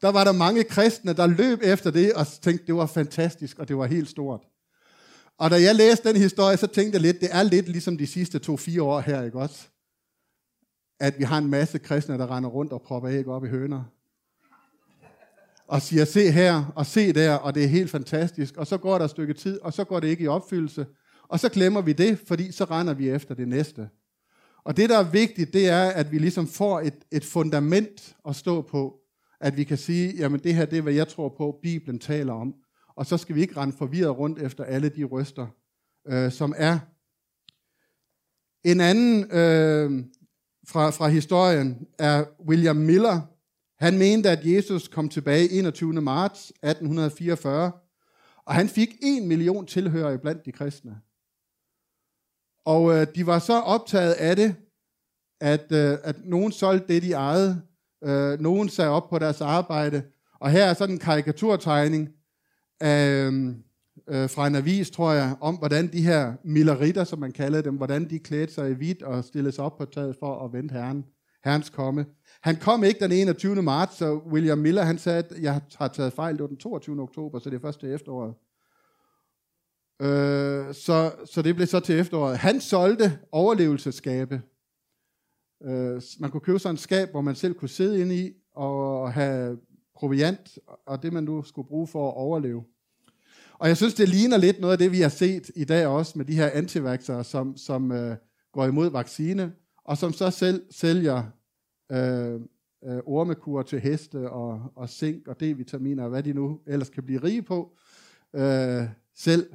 der 0.02 0.12
var 0.12 0.24
der 0.24 0.32
mange 0.32 0.64
kristne, 0.64 1.14
der 1.14 1.28
løb 1.28 1.60
efter 1.64 1.92
det 1.92 2.14
og 2.14 2.28
tænkte, 2.28 2.68
det 2.68 2.76
var 2.76 2.86
fantastisk, 2.86 3.60
og 3.60 3.68
det 3.68 3.78
var 3.78 3.86
helt 3.86 4.10
stort. 4.10 4.42
Og 5.42 5.52
da 5.52 5.62
jeg 5.62 5.76
læste 5.76 6.10
den 6.10 6.22
historie, 6.22 6.58
så 6.58 6.68
tænkte 6.68 6.96
jeg 6.96 7.02
lidt, 7.02 7.22
det 7.22 7.30
er 7.32 7.44
lidt 7.44 7.70
ligesom 7.70 7.98
de 7.98 8.08
sidste 8.08 8.40
to-fire 8.40 8.84
år 8.84 9.00
her, 9.00 9.24
ikke 9.24 9.40
også? 9.40 9.68
At 11.00 11.20
vi 11.20 11.24
har 11.24 11.38
en 11.38 11.50
masse 11.50 11.80
kristne, 11.80 12.18
der 12.18 12.36
render 12.36 12.50
rundt 12.50 12.74
og 12.74 12.82
propper 12.82 13.12
æg 13.12 13.28
op 13.28 13.46
i 13.46 13.48
høner. 13.48 13.84
og 15.68 15.82
siger, 15.82 16.06
se 16.06 16.32
her 16.32 16.72
og 16.76 16.86
se 16.86 17.14
der, 17.14 17.34
og 17.34 17.56
det 17.56 17.64
er 17.64 17.68
helt 17.68 17.90
fantastisk. 17.90 18.58
Og 18.58 18.68
så 18.68 18.78
går 18.78 18.98
der 18.98 19.06
et 19.06 19.12
stykke 19.12 19.34
tid, 19.34 19.60
og 19.62 19.74
så 19.74 19.84
går 19.84 20.00
det 20.00 20.08
ikke 20.08 20.24
i 20.24 20.28
opfyldelse. 20.28 20.86
Og 21.28 21.40
så 21.40 21.50
glemmer 21.50 21.82
vi 21.82 21.94
det, 21.94 22.20
fordi 22.28 22.52
så 22.52 22.64
render 22.64 22.94
vi 22.94 23.10
efter 23.10 23.36
det 23.36 23.48
næste. 23.48 23.90
Og 24.64 24.78
det, 24.78 24.90
der 24.90 25.00
er 25.00 25.12
vigtigt, 25.12 25.54
det 25.54 25.70
er, 25.70 25.84
at 25.84 26.12
vi 26.12 26.18
ligesom 26.18 26.48
får 26.48 26.80
et, 26.80 26.96
et 27.12 27.26
fundament 27.26 28.16
at 28.28 28.36
stå 28.36 28.62
på. 28.62 29.00
At 29.40 29.58
vi 29.58 29.64
kan 29.64 29.78
sige, 29.78 30.14
jamen 30.18 30.40
det 30.40 30.56
her, 30.56 30.66
det 30.66 30.78
er, 30.78 30.82
hvad 30.82 30.94
jeg 30.94 31.08
tror 31.08 31.30
på, 31.38 31.60
Bibelen 31.62 32.00
taler 32.00 32.34
om. 32.34 32.56
Og 33.02 33.08
så 33.08 33.18
skal 33.18 33.36
vi 33.36 33.42
ikke 33.42 33.58
rende 33.58 33.78
forvirret 33.78 34.18
rundt 34.18 34.40
efter 34.40 34.64
alle 34.64 34.90
de 34.90 35.04
røster, 35.04 35.48
øh, 36.08 36.32
som 36.32 36.54
er. 36.58 36.80
En 38.64 38.82
anden 38.82 39.24
øh, 39.24 40.06
fra, 40.68 40.90
fra 40.90 41.08
historien 41.08 41.88
er 42.00 42.26
William 42.48 42.76
Miller. 42.76 43.22
Han 43.84 43.98
mente, 43.98 44.30
at 44.30 44.46
Jesus 44.46 44.88
kom 44.88 45.10
tilbage 45.10 45.50
21. 45.50 45.94
marts 45.94 46.50
1844, 46.50 47.72
og 48.46 48.54
han 48.54 48.70
fik 48.70 48.90
en 49.02 49.28
million 49.28 49.66
tilhørere 49.66 50.18
blandt 50.18 50.46
de 50.46 50.52
kristne. 50.52 51.02
Og 52.66 52.98
øh, 52.98 53.08
de 53.16 53.26
var 53.26 53.40
så 53.40 53.60
optaget 53.60 54.14
af 54.14 54.36
det, 54.36 54.56
at, 55.40 55.72
øh, 55.72 55.98
at 56.04 56.16
nogen 56.26 56.52
solgte 56.52 56.94
det, 56.94 57.04
de 57.04 57.12
ejede. 57.12 57.62
Øh, 58.04 58.40
nogen 58.40 58.70
sagde 58.70 58.92
op 58.92 59.10
på 59.10 59.20
deres 59.20 59.42
arbejde. 59.42 60.04
Og 60.40 60.52
her 60.52 60.66
er 60.66 60.74
sådan 60.74 60.96
en 60.96 61.00
karikaturtegning 61.00 62.21
af, 62.82 63.32
øh, 64.08 64.30
fra 64.30 64.48
en 64.48 64.56
avis, 64.56 64.92
tror 64.92 65.12
jeg, 65.12 65.36
om 65.42 65.56
hvordan 65.56 65.88
de 65.88 66.02
her 66.02 66.34
milleritter, 66.44 67.04
som 67.04 67.20
man 67.20 67.32
kalder 67.32 67.62
dem, 67.62 67.76
hvordan 67.76 68.10
de 68.10 68.20
klædte 68.20 68.54
sig 68.54 68.72
i 68.72 68.74
hvidt 68.74 69.04
og 69.04 69.24
stillede 69.24 69.56
sig 69.56 69.64
op 69.64 69.78
på 69.78 69.86
taget 69.86 70.16
for 70.20 70.46
at 70.46 70.54
vente 70.54 70.74
herren, 70.74 71.06
herrens 71.44 71.70
komme. 71.70 72.06
Han 72.42 72.56
kom 72.56 72.84
ikke 72.84 73.00
den 73.00 73.12
21. 73.12 73.62
marts, 73.62 73.98
så 73.98 74.14
William 74.32 74.58
Miller 74.58 74.84
han 74.84 74.98
sagde, 74.98 75.20
at 75.20 75.34
jeg 75.42 75.62
har 75.78 75.88
taget 75.88 76.14
fejl, 76.14 76.34
det 76.36 76.42
var 76.42 76.48
den 76.48 76.58
22. 76.58 77.02
oktober, 77.02 77.40
så 77.40 77.50
det 77.50 77.56
er 77.56 77.62
først 77.62 77.80
til 77.80 77.94
efteråret. 77.94 78.34
Øh, 80.02 80.74
så, 80.74 81.12
så 81.26 81.42
det 81.42 81.56
blev 81.56 81.68
så 81.68 81.80
til 81.80 82.00
efteråret. 82.00 82.38
Han 82.38 82.62
solgte 82.62 83.20
overlevelsesskabe. 83.32 84.42
Øh, 85.64 86.02
man 86.20 86.32
kunne 86.32 86.42
købe 86.42 86.60
sådan 86.60 86.74
en 86.74 86.78
skab, 86.78 87.12
hvor 87.12 87.22
man 87.22 87.36
selv 87.36 87.54
kunne 87.54 87.70
sidde 87.70 88.02
inde 88.02 88.16
i 88.16 88.34
og 88.56 89.14
have 89.14 89.58
proviant, 90.02 90.60
og 90.86 91.04
det 91.04 91.14
man 91.14 91.24
nu 91.24 91.44
skulle 91.44 91.68
bruge 91.68 91.88
for 91.88 92.10
at 92.10 92.16
overleve. 92.16 92.64
Og 93.54 93.68
jeg 93.68 93.78
synes, 93.78 93.94
det 93.94 94.10
ligner 94.10 94.38
lidt 94.38 94.60
noget 94.60 94.72
af 94.72 94.78
det, 94.78 94.92
vi 94.92 95.02
har 95.02 95.10
set 95.10 95.52
i 95.56 95.64
dag 95.64 95.88
også 95.88 96.18
med 96.18 96.26
de 96.26 96.36
her 96.36 96.50
antivaxere, 96.54 97.24
som, 97.24 97.58
som 97.58 97.92
øh, 97.92 98.16
går 98.52 98.66
imod 98.66 98.90
vaccine, 98.90 99.54
og 99.86 99.98
som 99.98 100.14
så 100.14 100.30
selv 100.30 100.66
sælger 100.72 101.24
øh, 101.92 102.42
øh, 102.84 103.00
ormekur 103.06 103.62
til 103.62 103.80
heste 103.80 104.30
og, 104.30 104.72
og 104.76 104.90
zink 104.90 105.28
og 105.28 105.36
D-vitaminer 105.42 106.04
og 106.04 106.10
hvad 106.10 106.24
de 106.24 106.34
nu 106.34 106.60
ellers 106.68 106.90
kan 106.90 107.04
blive 107.04 107.24
rige 107.24 107.42
på 107.42 107.78
øh, 108.36 108.84
selv 109.16 109.54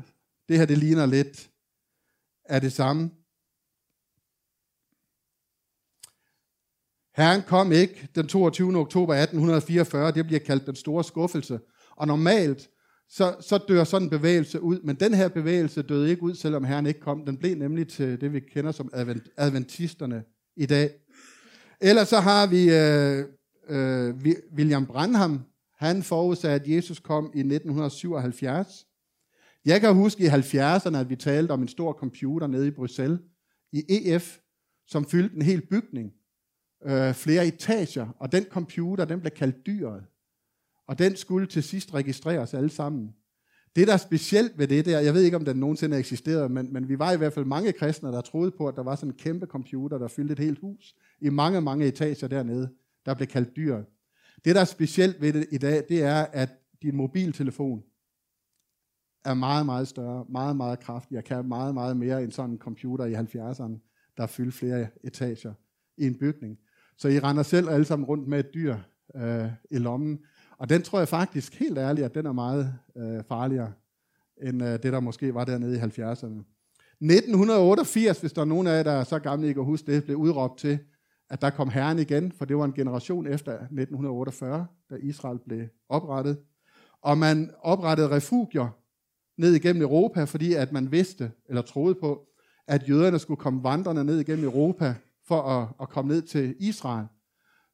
det 0.48 0.58
her, 0.58 0.66
det 0.66 0.78
ligner 0.78 1.06
lidt 1.06 1.50
af 2.44 2.60
det 2.60 2.72
samme. 2.72 3.10
Herren 7.16 7.42
kom 7.42 7.72
ikke 7.72 8.08
den 8.14 8.26
22. 8.26 8.76
oktober 8.76 9.14
1844, 9.14 10.12
det 10.12 10.26
bliver 10.26 10.40
kaldt 10.40 10.66
den 10.66 10.74
store 10.74 11.04
skuffelse. 11.04 11.60
Og 11.90 12.06
normalt, 12.06 12.68
så, 13.08 13.36
så 13.40 13.58
dør 13.68 13.84
sådan 13.84 14.06
en 14.06 14.10
bevægelse 14.10 14.60
ud, 14.60 14.80
men 14.80 14.96
den 14.96 15.14
her 15.14 15.28
bevægelse 15.28 15.82
døde 15.82 16.10
ikke 16.10 16.22
ud, 16.22 16.34
selvom 16.34 16.64
Herren 16.64 16.86
ikke 16.86 17.00
kom. 17.00 17.24
Den 17.26 17.36
blev 17.36 17.54
nemlig 17.54 17.88
til 17.88 18.20
det, 18.20 18.32
vi 18.32 18.40
kender 18.40 18.72
som 18.72 18.90
adventisterne 19.36 20.22
i 20.56 20.66
dag. 20.66 20.90
Ellers 21.80 22.08
så 22.08 22.20
har 22.20 22.46
vi 22.46 22.70
øh, 22.70 23.24
øh, 23.68 24.14
William 24.56 24.86
Branham. 24.86 25.40
Han 25.78 26.02
forudsagde, 26.02 26.54
at 26.54 26.68
Jesus 26.68 26.98
kom 26.98 27.24
i 27.24 27.38
1977. 27.38 28.86
Jeg 29.64 29.80
kan 29.80 29.94
huske 29.94 30.24
i 30.24 30.28
70'erne, 30.28 30.96
at 30.96 31.10
vi 31.10 31.16
talte 31.16 31.52
om 31.52 31.62
en 31.62 31.68
stor 31.68 31.92
computer 31.92 32.46
nede 32.46 32.66
i 32.66 32.70
Bruxelles, 32.70 33.20
i 33.72 33.82
EF, 33.88 34.38
som 34.86 35.04
fyldte 35.04 35.36
en 35.36 35.42
hel 35.42 35.66
bygning, 35.70 36.12
øh, 36.84 37.14
flere 37.14 37.46
etager, 37.46 38.08
og 38.18 38.32
den 38.32 38.44
computer, 38.44 39.04
den 39.04 39.20
blev 39.20 39.30
kaldt 39.30 39.66
dyret. 39.66 40.04
Og 40.86 40.98
den 40.98 41.16
skulle 41.16 41.46
til 41.46 41.62
sidst 41.62 41.94
registreres 41.94 42.54
alle 42.54 42.70
sammen. 42.70 43.14
Det, 43.76 43.86
der 43.86 43.92
er 43.92 43.96
specielt 43.96 44.58
ved 44.58 44.68
det 44.68 44.84
der, 44.84 45.00
jeg 45.00 45.14
ved 45.14 45.22
ikke, 45.22 45.36
om 45.36 45.44
den 45.44 45.56
nogensinde 45.56 45.98
eksisterede, 45.98 46.48
men, 46.48 46.72
men 46.72 46.88
vi 46.88 46.98
var 46.98 47.12
i 47.12 47.16
hvert 47.16 47.32
fald 47.32 47.44
mange 47.44 47.72
kristne, 47.72 48.08
der 48.08 48.20
troede 48.20 48.50
på, 48.50 48.68
at 48.68 48.76
der 48.76 48.82
var 48.82 48.96
sådan 48.96 49.10
en 49.10 49.18
kæmpe 49.18 49.46
computer, 49.46 49.98
der 49.98 50.08
fyldte 50.08 50.32
et 50.32 50.38
helt 50.38 50.58
hus, 50.58 50.94
i 51.20 51.28
mange, 51.28 51.60
mange 51.60 51.86
etager 51.86 52.28
dernede, 52.28 52.70
der 53.06 53.14
blev 53.14 53.26
kaldt 53.26 53.56
dyret. 53.56 53.84
Det, 54.44 54.54
der 54.54 54.60
er 54.60 54.64
specielt 54.64 55.20
ved 55.20 55.32
det 55.32 55.46
i 55.52 55.58
dag, 55.58 55.84
det 55.88 56.02
er, 56.02 56.26
at 56.32 56.50
din 56.82 56.96
mobiltelefon, 56.96 57.82
er 59.24 59.34
meget, 59.34 59.66
meget 59.66 59.88
større, 59.88 60.24
meget, 60.28 60.56
meget 60.56 60.80
kraftig, 60.80 61.18
og 61.18 61.24
kan 61.24 61.48
meget, 61.48 61.74
meget 61.74 61.96
mere 61.96 62.22
end 62.22 62.32
sådan 62.32 62.50
en 62.50 62.58
computer 62.58 63.04
i 63.04 63.14
70'erne, 63.14 64.12
der 64.16 64.26
fyldte 64.26 64.58
flere 64.58 64.86
etager 65.04 65.54
i 65.96 66.06
en 66.06 66.18
bygning. 66.18 66.58
Så 66.98 67.08
I 67.08 67.18
render 67.18 67.42
selv 67.42 67.68
alle 67.68 67.84
sammen 67.84 68.06
rundt 68.06 68.28
med 68.28 68.38
et 68.38 68.54
dyr 68.54 68.76
øh, 69.16 69.48
i 69.70 69.78
lommen. 69.78 70.18
Og 70.58 70.68
den 70.68 70.82
tror 70.82 70.98
jeg 70.98 71.08
faktisk, 71.08 71.54
helt 71.54 71.78
ærligt, 71.78 72.04
at 72.04 72.14
den 72.14 72.26
er 72.26 72.32
meget 72.32 72.74
øh, 72.96 73.22
farligere, 73.28 73.72
end 74.42 74.62
øh, 74.62 74.72
det, 74.72 74.92
der 74.92 75.00
måske 75.00 75.34
var 75.34 75.44
dernede 75.44 75.76
i 75.76 75.80
70'erne. 75.80 76.52
1988, 77.00 78.20
hvis 78.20 78.32
der 78.32 78.40
er 78.40 78.44
nogen 78.44 78.66
af 78.66 78.76
jer, 78.76 78.82
der 78.82 78.92
er 78.92 79.04
så 79.04 79.18
gamle, 79.18 79.50
I 79.50 79.52
kan 79.52 79.64
huske 79.64 79.92
det, 79.92 80.04
blev 80.04 80.16
udråbt 80.16 80.58
til, 80.58 80.78
at 81.30 81.42
der 81.42 81.50
kom 81.50 81.68
Herren 81.68 81.98
igen, 81.98 82.32
for 82.32 82.44
det 82.44 82.56
var 82.56 82.64
en 82.64 82.72
generation 82.72 83.26
efter 83.26 83.52
1948, 83.52 84.66
da 84.90 84.94
Israel 84.94 85.38
blev 85.46 85.66
oprettet. 85.88 86.38
Og 87.02 87.18
man 87.18 87.50
oprettede 87.62 88.10
refugier 88.10 88.68
ned 89.38 89.54
igennem 89.54 89.82
Europa, 89.82 90.24
fordi 90.24 90.54
at 90.54 90.72
man 90.72 90.92
vidste, 90.92 91.32
eller 91.48 91.62
troede 91.62 91.94
på, 91.94 92.28
at 92.66 92.88
jøderne 92.88 93.18
skulle 93.18 93.40
komme 93.40 93.64
vandrende 93.64 94.04
ned 94.04 94.20
igennem 94.20 94.44
Europa 94.44 94.94
for 95.28 95.42
at, 95.42 95.68
at 95.80 95.88
komme 95.88 96.14
ned 96.14 96.22
til 96.22 96.56
Israel. 96.58 97.06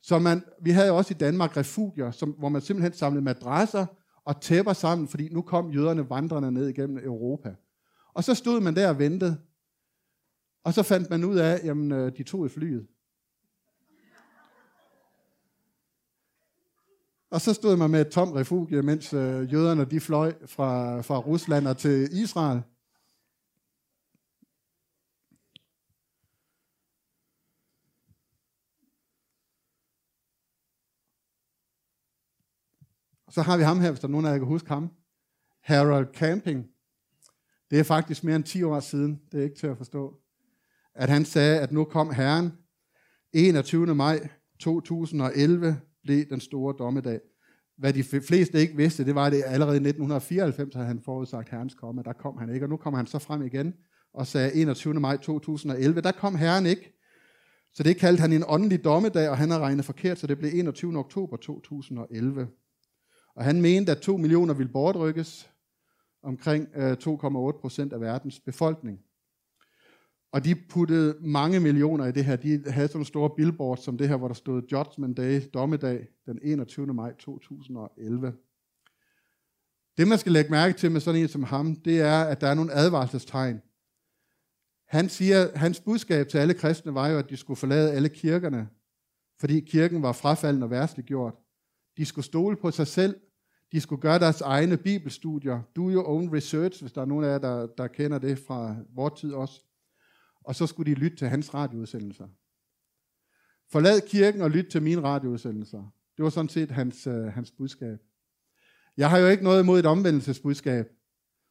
Så 0.02 0.18
man, 0.18 0.42
vi 0.62 0.70
havde 0.70 0.92
også 0.92 1.14
i 1.14 1.16
Danmark 1.16 1.56
refugier, 1.56 2.10
som, 2.10 2.30
hvor 2.30 2.48
man 2.48 2.62
simpelthen 2.62 2.92
samlede 2.92 3.24
madrasser 3.24 3.86
og 4.24 4.40
tæpper 4.40 4.72
sammen, 4.72 5.08
fordi 5.08 5.28
nu 5.28 5.42
kom 5.42 5.70
jøderne 5.70 6.10
vandrende 6.10 6.52
ned 6.52 6.68
igennem 6.68 6.98
Europa. 7.04 7.54
Og 8.14 8.24
så 8.24 8.34
stod 8.34 8.60
man 8.60 8.76
der 8.76 8.88
og 8.88 8.98
ventede. 8.98 9.40
Og 10.64 10.74
så 10.74 10.82
fandt 10.82 11.10
man 11.10 11.24
ud 11.24 11.36
af, 11.36 11.60
at 11.64 11.76
øh, 11.76 12.16
de 12.16 12.22
tog 12.22 12.46
i 12.46 12.48
flyet. 12.48 12.86
Og 17.30 17.40
så 17.40 17.54
stod 17.54 17.76
man 17.76 17.90
med 17.90 18.00
et 18.00 18.08
tomt 18.08 18.34
refugie, 18.34 18.82
mens 18.82 19.12
øh, 19.12 19.52
jøderne 19.52 19.84
de 19.84 20.00
fløj 20.00 20.34
fra, 20.46 21.00
fra 21.00 21.18
Rusland 21.18 21.68
og 21.68 21.76
til 21.76 22.22
Israel. 22.22 22.62
Så 33.34 33.42
har 33.42 33.56
vi 33.56 33.62
ham 33.62 33.80
her, 33.80 33.90
hvis 33.90 34.00
der 34.00 34.08
er 34.08 34.12
nogen 34.12 34.26
af 34.26 34.30
jer 34.30 34.38
kan 34.38 34.46
huske 34.46 34.68
ham. 34.68 34.90
Harold 35.62 36.14
Camping. 36.14 36.66
Det 37.70 37.78
er 37.78 37.82
faktisk 37.84 38.24
mere 38.24 38.36
end 38.36 38.44
10 38.44 38.62
år 38.62 38.80
siden, 38.80 39.20
det 39.32 39.40
er 39.40 39.44
ikke 39.44 39.56
til 39.56 39.66
at 39.66 39.76
forstå, 39.76 40.14
at 40.94 41.08
han 41.08 41.24
sagde, 41.24 41.60
at 41.60 41.72
nu 41.72 41.84
kom 41.84 42.14
Herren 42.14 42.52
21. 43.32 43.94
maj 43.94 44.28
2011 44.60 45.80
blev 46.02 46.24
den 46.30 46.40
store 46.40 46.74
dommedag. 46.78 47.20
Hvad 47.78 47.92
de 47.92 48.04
fleste 48.04 48.60
ikke 48.60 48.76
vidste, 48.76 49.04
det 49.04 49.14
var, 49.14 49.24
at 49.24 49.32
det 49.32 49.42
allerede 49.46 49.76
i 49.76 49.88
1994 49.88 50.74
havde 50.74 50.86
han 50.86 51.00
forudsagt 51.04 51.48
herrens 51.48 51.74
komme. 51.74 52.02
Der 52.02 52.12
kom 52.12 52.38
han 52.38 52.54
ikke, 52.54 52.66
og 52.66 52.70
nu 52.70 52.76
kommer 52.76 52.96
han 52.96 53.06
så 53.06 53.18
frem 53.18 53.42
igen 53.42 53.74
og 54.14 54.26
sagde 54.26 54.54
21. 54.54 54.94
maj 54.94 55.16
2011, 55.16 56.00
der 56.00 56.12
kom 56.12 56.36
herren 56.36 56.66
ikke. 56.66 56.98
Så 57.74 57.82
det 57.82 57.96
kaldte 57.96 58.20
han 58.20 58.32
en 58.32 58.44
åndelig 58.46 58.84
dommedag, 58.84 59.28
og 59.28 59.38
han 59.38 59.50
har 59.50 59.58
regnet 59.58 59.84
forkert, 59.84 60.18
så 60.18 60.26
det 60.26 60.38
blev 60.38 60.50
21. 60.54 60.98
oktober 60.98 61.36
2011. 61.36 62.48
Og 63.34 63.44
han 63.44 63.62
mente, 63.62 63.92
at 63.92 63.98
2 63.98 64.16
millioner 64.16 64.54
ville 64.54 64.72
bortrykkes, 64.72 65.50
omkring 66.22 66.68
øh, 66.74 66.92
2,8 66.92 67.60
procent 67.60 67.92
af 67.92 68.00
verdens 68.00 68.40
befolkning. 68.40 69.00
Og 70.32 70.44
de 70.44 70.54
puttede 70.54 71.16
mange 71.20 71.60
millioner 71.60 72.06
i 72.06 72.12
det 72.12 72.24
her. 72.24 72.36
De 72.36 72.70
havde 72.70 72.88
sådan 72.88 73.04
store 73.04 73.30
billboards 73.36 73.84
som 73.84 73.98
det 73.98 74.08
her, 74.08 74.16
hvor 74.16 74.28
der 74.28 74.34
stod 74.34 74.62
Judgment 74.72 75.16
Day, 75.16 75.40
dommedag, 75.54 76.08
den 76.26 76.38
21. 76.42 76.86
maj 76.86 77.14
2011. 77.14 78.32
Det, 79.96 80.08
man 80.08 80.18
skal 80.18 80.32
lægge 80.32 80.50
mærke 80.50 80.78
til 80.78 80.90
med 80.90 81.00
sådan 81.00 81.20
en 81.20 81.28
som 81.28 81.42
ham, 81.42 81.76
det 81.76 82.00
er, 82.00 82.22
at 82.22 82.40
der 82.40 82.46
er 82.46 82.54
nogle 82.54 82.72
advarselstegn. 82.72 83.60
Han 84.88 85.08
siger, 85.08 85.58
hans 85.58 85.80
budskab 85.80 86.28
til 86.28 86.38
alle 86.38 86.54
kristne 86.54 86.94
var 86.94 87.08
jo, 87.08 87.18
at 87.18 87.30
de 87.30 87.36
skulle 87.36 87.58
forlade 87.58 87.92
alle 87.92 88.08
kirkerne, 88.08 88.68
fordi 89.40 89.60
kirken 89.60 90.02
var 90.02 90.12
frafaldende 90.12 90.64
og 90.64 90.70
værstliggjort. 90.70 91.34
De 91.96 92.04
skulle 92.04 92.24
stole 92.24 92.56
på 92.56 92.70
sig 92.70 92.86
selv. 92.86 93.16
De 93.72 93.80
skulle 93.80 94.02
gøre 94.02 94.18
deres 94.18 94.40
egne 94.40 94.76
bibelstudier. 94.76 95.62
Do 95.76 95.90
your 95.90 96.08
own 96.08 96.34
research, 96.34 96.82
hvis 96.82 96.92
der 96.92 97.00
er 97.00 97.06
nogen 97.06 97.24
af 97.24 97.28
jer, 97.28 97.38
der, 97.38 97.66
der 97.66 97.86
kender 97.86 98.18
det 98.18 98.38
fra 98.38 98.76
vores 98.94 99.20
tid 99.20 99.32
også 99.32 99.60
og 100.44 100.54
så 100.54 100.66
skulle 100.66 100.94
de 100.94 100.98
lytte 100.98 101.16
til 101.16 101.28
hans 101.28 101.54
radioudsendelser. 101.54 102.28
Forlad 103.72 104.00
kirken 104.08 104.42
og 104.42 104.50
lyt 104.50 104.66
til 104.70 104.82
mine 104.82 105.02
radioudsendelser. 105.02 105.92
Det 106.16 106.22
var 106.22 106.30
sådan 106.30 106.48
set 106.48 106.70
hans, 106.70 107.06
øh, 107.06 107.24
hans 107.24 107.50
budskab. 107.50 107.98
Jeg 108.96 109.10
har 109.10 109.18
jo 109.18 109.26
ikke 109.26 109.44
noget 109.44 109.62
imod 109.62 109.78
et 109.78 109.86
omvendelsesbudskab, 109.86 110.86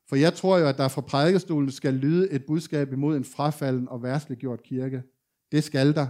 for 0.10 0.16
jeg 0.16 0.34
tror 0.34 0.58
jo, 0.58 0.68
at 0.68 0.78
der 0.78 0.88
fra 0.88 1.02
prædikestolen 1.02 1.72
skal 1.72 1.94
lyde 1.94 2.32
et 2.32 2.46
budskab 2.46 2.94
imod 2.94 3.18
en 3.18 3.26
frafalden 3.26 3.90
og 3.90 4.04
værtsliggjort 4.04 4.64
kirke. 4.64 5.04
Det 5.52 5.64
skal 5.64 5.96
der. 5.96 6.08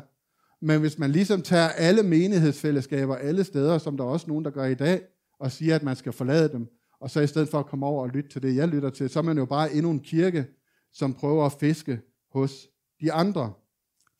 Men 0.62 0.80
hvis 0.80 0.98
man 0.98 1.12
ligesom 1.12 1.42
tager 1.42 1.70
alle 1.70 2.04
menighedsfællesskaber 2.04 3.16
alle 3.16 3.44
steder, 3.44 3.78
som 3.78 3.98
der 3.98 4.04
er 4.04 4.10
også 4.10 4.28
nogen, 4.28 4.46
der 4.46 4.52
gør 4.52 4.66
i 4.66 4.76
dag, 4.76 5.02
og 5.40 5.52
siger, 5.52 5.76
at 5.76 5.84
man 5.84 5.96
skal 5.96 6.14
forlade 6.14 6.52
dem, 6.52 6.68
og 7.00 7.10
så 7.10 7.20
i 7.22 7.28
stedet 7.28 7.50
for 7.50 7.60
at 7.60 7.66
komme 7.66 7.86
over 7.86 8.04
og 8.04 8.10
lytte 8.10 8.30
til 8.30 8.44
det, 8.44 8.56
jeg 8.56 8.68
lytter 8.68 8.90
til, 8.90 9.10
så 9.10 9.20
er 9.20 9.24
man 9.24 9.38
jo 9.38 9.46
bare 9.46 9.74
endnu 9.74 9.92
en 9.92 10.00
kirke, 10.00 10.46
som 10.94 11.14
prøver 11.14 11.46
at 11.46 11.54
fiske 11.60 12.02
hos 12.34 12.68
de 13.02 13.14
andre. 13.14 13.54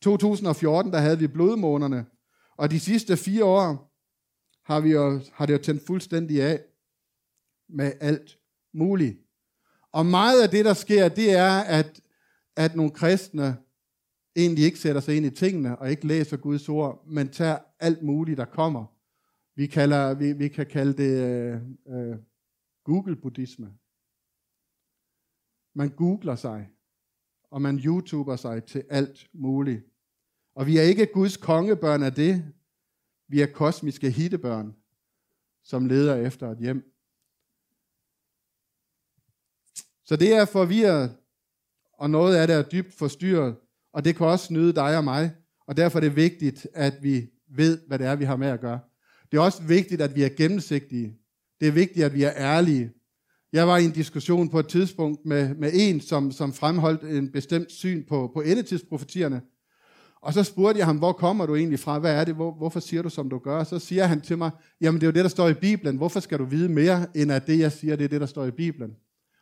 2014, 0.02 0.92
der 0.92 0.98
havde 0.98 1.18
vi 1.18 1.26
blodmånerne, 1.26 2.06
og 2.56 2.70
de 2.70 2.80
sidste 2.80 3.16
fire 3.16 3.44
år 3.44 3.92
har, 4.64 4.80
vi 4.80 4.90
jo, 4.90 5.20
har 5.32 5.46
det 5.46 5.52
jo 5.52 5.58
tændt 5.58 5.86
fuldstændig 5.86 6.42
af 6.42 6.60
med 7.68 7.92
alt 8.00 8.38
muligt. 8.74 9.18
Og 9.92 10.06
meget 10.06 10.42
af 10.42 10.50
det, 10.50 10.64
der 10.64 10.74
sker, 10.74 11.08
det 11.08 11.32
er, 11.32 11.52
at, 11.52 12.00
at 12.56 12.76
nogle 12.76 12.90
kristne 12.90 13.56
egentlig 14.36 14.64
ikke 14.64 14.78
sætter 14.78 15.00
sig 15.00 15.16
ind 15.16 15.26
i 15.26 15.30
tingene, 15.30 15.78
og 15.78 15.90
ikke 15.90 16.06
læser 16.06 16.36
Guds 16.36 16.68
ord, 16.68 17.06
men 17.06 17.28
tager 17.28 17.58
alt 17.78 18.02
muligt, 18.02 18.38
der 18.38 18.44
kommer. 18.44 18.86
Vi, 19.54 19.66
kalder, 19.66 20.14
vi, 20.14 20.32
vi 20.32 20.48
kan 20.48 20.66
kalde 20.66 20.92
det 20.92 21.22
øh, 21.28 21.60
øh, 21.88 22.16
Google-buddhisme. 22.84 23.72
Man 25.74 25.88
googler 25.88 26.36
sig, 26.36 26.70
og 27.50 27.62
man 27.62 27.78
YouTuber 27.78 28.36
sig 28.36 28.64
til 28.64 28.84
alt 28.90 29.30
muligt. 29.32 29.84
Og 30.54 30.66
vi 30.66 30.78
er 30.78 30.82
ikke 30.82 31.06
Guds 31.06 31.36
kongebørn 31.36 32.02
af 32.02 32.12
det. 32.12 32.52
Vi 33.28 33.40
er 33.40 33.46
kosmiske 33.46 34.10
hittebørn, 34.10 34.76
som 35.62 35.86
leder 35.86 36.16
efter 36.16 36.50
et 36.50 36.58
hjem. 36.58 36.92
Så 40.04 40.16
det 40.16 40.34
er 40.34 40.44
forvirret, 40.44 41.16
og 41.92 42.10
noget 42.10 42.36
af 42.36 42.46
det 42.46 42.56
er 42.56 42.68
dybt 42.68 42.94
forstyrret, 42.94 43.56
og 43.94 44.04
det 44.04 44.16
kan 44.16 44.26
også 44.26 44.44
snyde 44.44 44.72
dig 44.72 44.96
og 44.96 45.04
mig, 45.04 45.30
og 45.68 45.76
derfor 45.76 45.98
er 45.98 46.00
det 46.00 46.16
vigtigt, 46.16 46.66
at 46.74 46.94
vi 47.02 47.26
ved, 47.56 47.78
hvad 47.88 47.98
det 47.98 48.06
er, 48.06 48.16
vi 48.16 48.24
har 48.24 48.36
med 48.36 48.48
at 48.48 48.60
gøre. 48.60 48.78
Det 49.32 49.38
er 49.38 49.42
også 49.42 49.62
vigtigt, 49.62 50.00
at 50.00 50.16
vi 50.16 50.22
er 50.22 50.28
gennemsigtige. 50.36 51.16
Det 51.60 51.68
er 51.68 51.72
vigtigt, 51.72 52.04
at 52.04 52.14
vi 52.14 52.22
er 52.22 52.32
ærlige. 52.36 52.90
Jeg 53.52 53.68
var 53.68 53.78
i 53.78 53.84
en 53.84 53.90
diskussion 53.90 54.48
på 54.48 54.58
et 54.58 54.68
tidspunkt 54.68 55.26
med, 55.26 55.54
med 55.54 55.70
en, 55.74 56.00
som, 56.00 56.32
som 56.32 56.52
fremholdt 56.52 57.02
en 57.02 57.32
bestemt 57.32 57.72
syn 57.72 58.04
på, 58.08 58.30
på 58.34 58.40
endetidsprofetierne. 58.40 59.40
Og 60.22 60.34
så 60.34 60.42
spurgte 60.42 60.78
jeg 60.78 60.86
ham, 60.86 60.98
hvor 60.98 61.12
kommer 61.12 61.46
du 61.46 61.56
egentlig 61.56 61.78
fra? 61.78 61.98
Hvad 61.98 62.14
er 62.14 62.24
det? 62.24 62.34
Hvor, 62.34 62.54
hvorfor 62.54 62.80
siger 62.80 63.02
du, 63.02 63.08
som 63.08 63.30
du 63.30 63.38
gør? 63.38 63.64
Så 63.64 63.78
siger 63.78 64.04
han 64.04 64.20
til 64.20 64.38
mig, 64.38 64.50
jamen 64.80 65.00
det 65.00 65.06
er 65.06 65.08
jo 65.08 65.14
det, 65.14 65.24
der 65.24 65.30
står 65.30 65.48
i 65.48 65.54
Bibelen. 65.54 65.96
Hvorfor 65.96 66.20
skal 66.20 66.38
du 66.38 66.44
vide 66.44 66.68
mere, 66.68 67.06
end 67.14 67.32
at 67.32 67.46
det, 67.46 67.58
jeg 67.58 67.72
siger, 67.72 67.96
det 67.96 68.04
er 68.04 68.08
det, 68.08 68.20
der 68.20 68.26
står 68.26 68.46
i 68.46 68.50
Bibelen? 68.50 68.90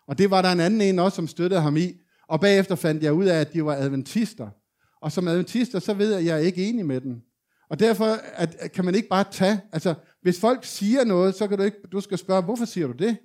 Og 0.07 0.19
det 0.19 0.31
var 0.31 0.43
der 0.43 0.53
en 0.53 0.61
anden 0.61 0.81
en 0.81 0.99
også, 0.99 1.17
som 1.17 1.27
støttede 1.27 1.61
ham 1.61 1.77
i. 1.77 1.93
Og 2.31 2.41
bagefter 2.41 2.75
fandt 2.75 3.03
jeg 3.03 3.13
ud 3.13 3.25
af, 3.25 3.41
at 3.41 3.53
de 3.53 3.65
var 3.65 3.75
adventister. 3.75 4.49
Og 5.03 5.13
som 5.13 5.29
adventister, 5.29 5.79
så 5.79 5.95
ved 5.95 6.11
jeg, 6.11 6.19
at 6.19 6.25
jeg 6.25 6.35
er 6.35 6.39
ikke 6.39 6.69
enig 6.69 6.87
med 6.87 7.01
dem. 7.01 7.21
Og 7.71 7.81
derfor 7.81 8.19
at, 8.35 8.73
kan 8.75 8.85
man 8.85 8.95
ikke 8.95 9.09
bare 9.09 9.25
tage, 9.31 9.61
altså 9.73 9.95
hvis 10.23 10.41
folk 10.41 10.65
siger 10.65 11.05
noget, 11.05 11.35
så 11.35 11.49
kan 11.49 11.59
du 11.59 11.65
ikke, 11.65 11.77
du 11.93 12.01
skal 12.01 12.19
spørge, 12.19 12.43
hvorfor 12.43 12.65
siger 12.65 12.87
du 12.87 12.93
det? 12.93 13.17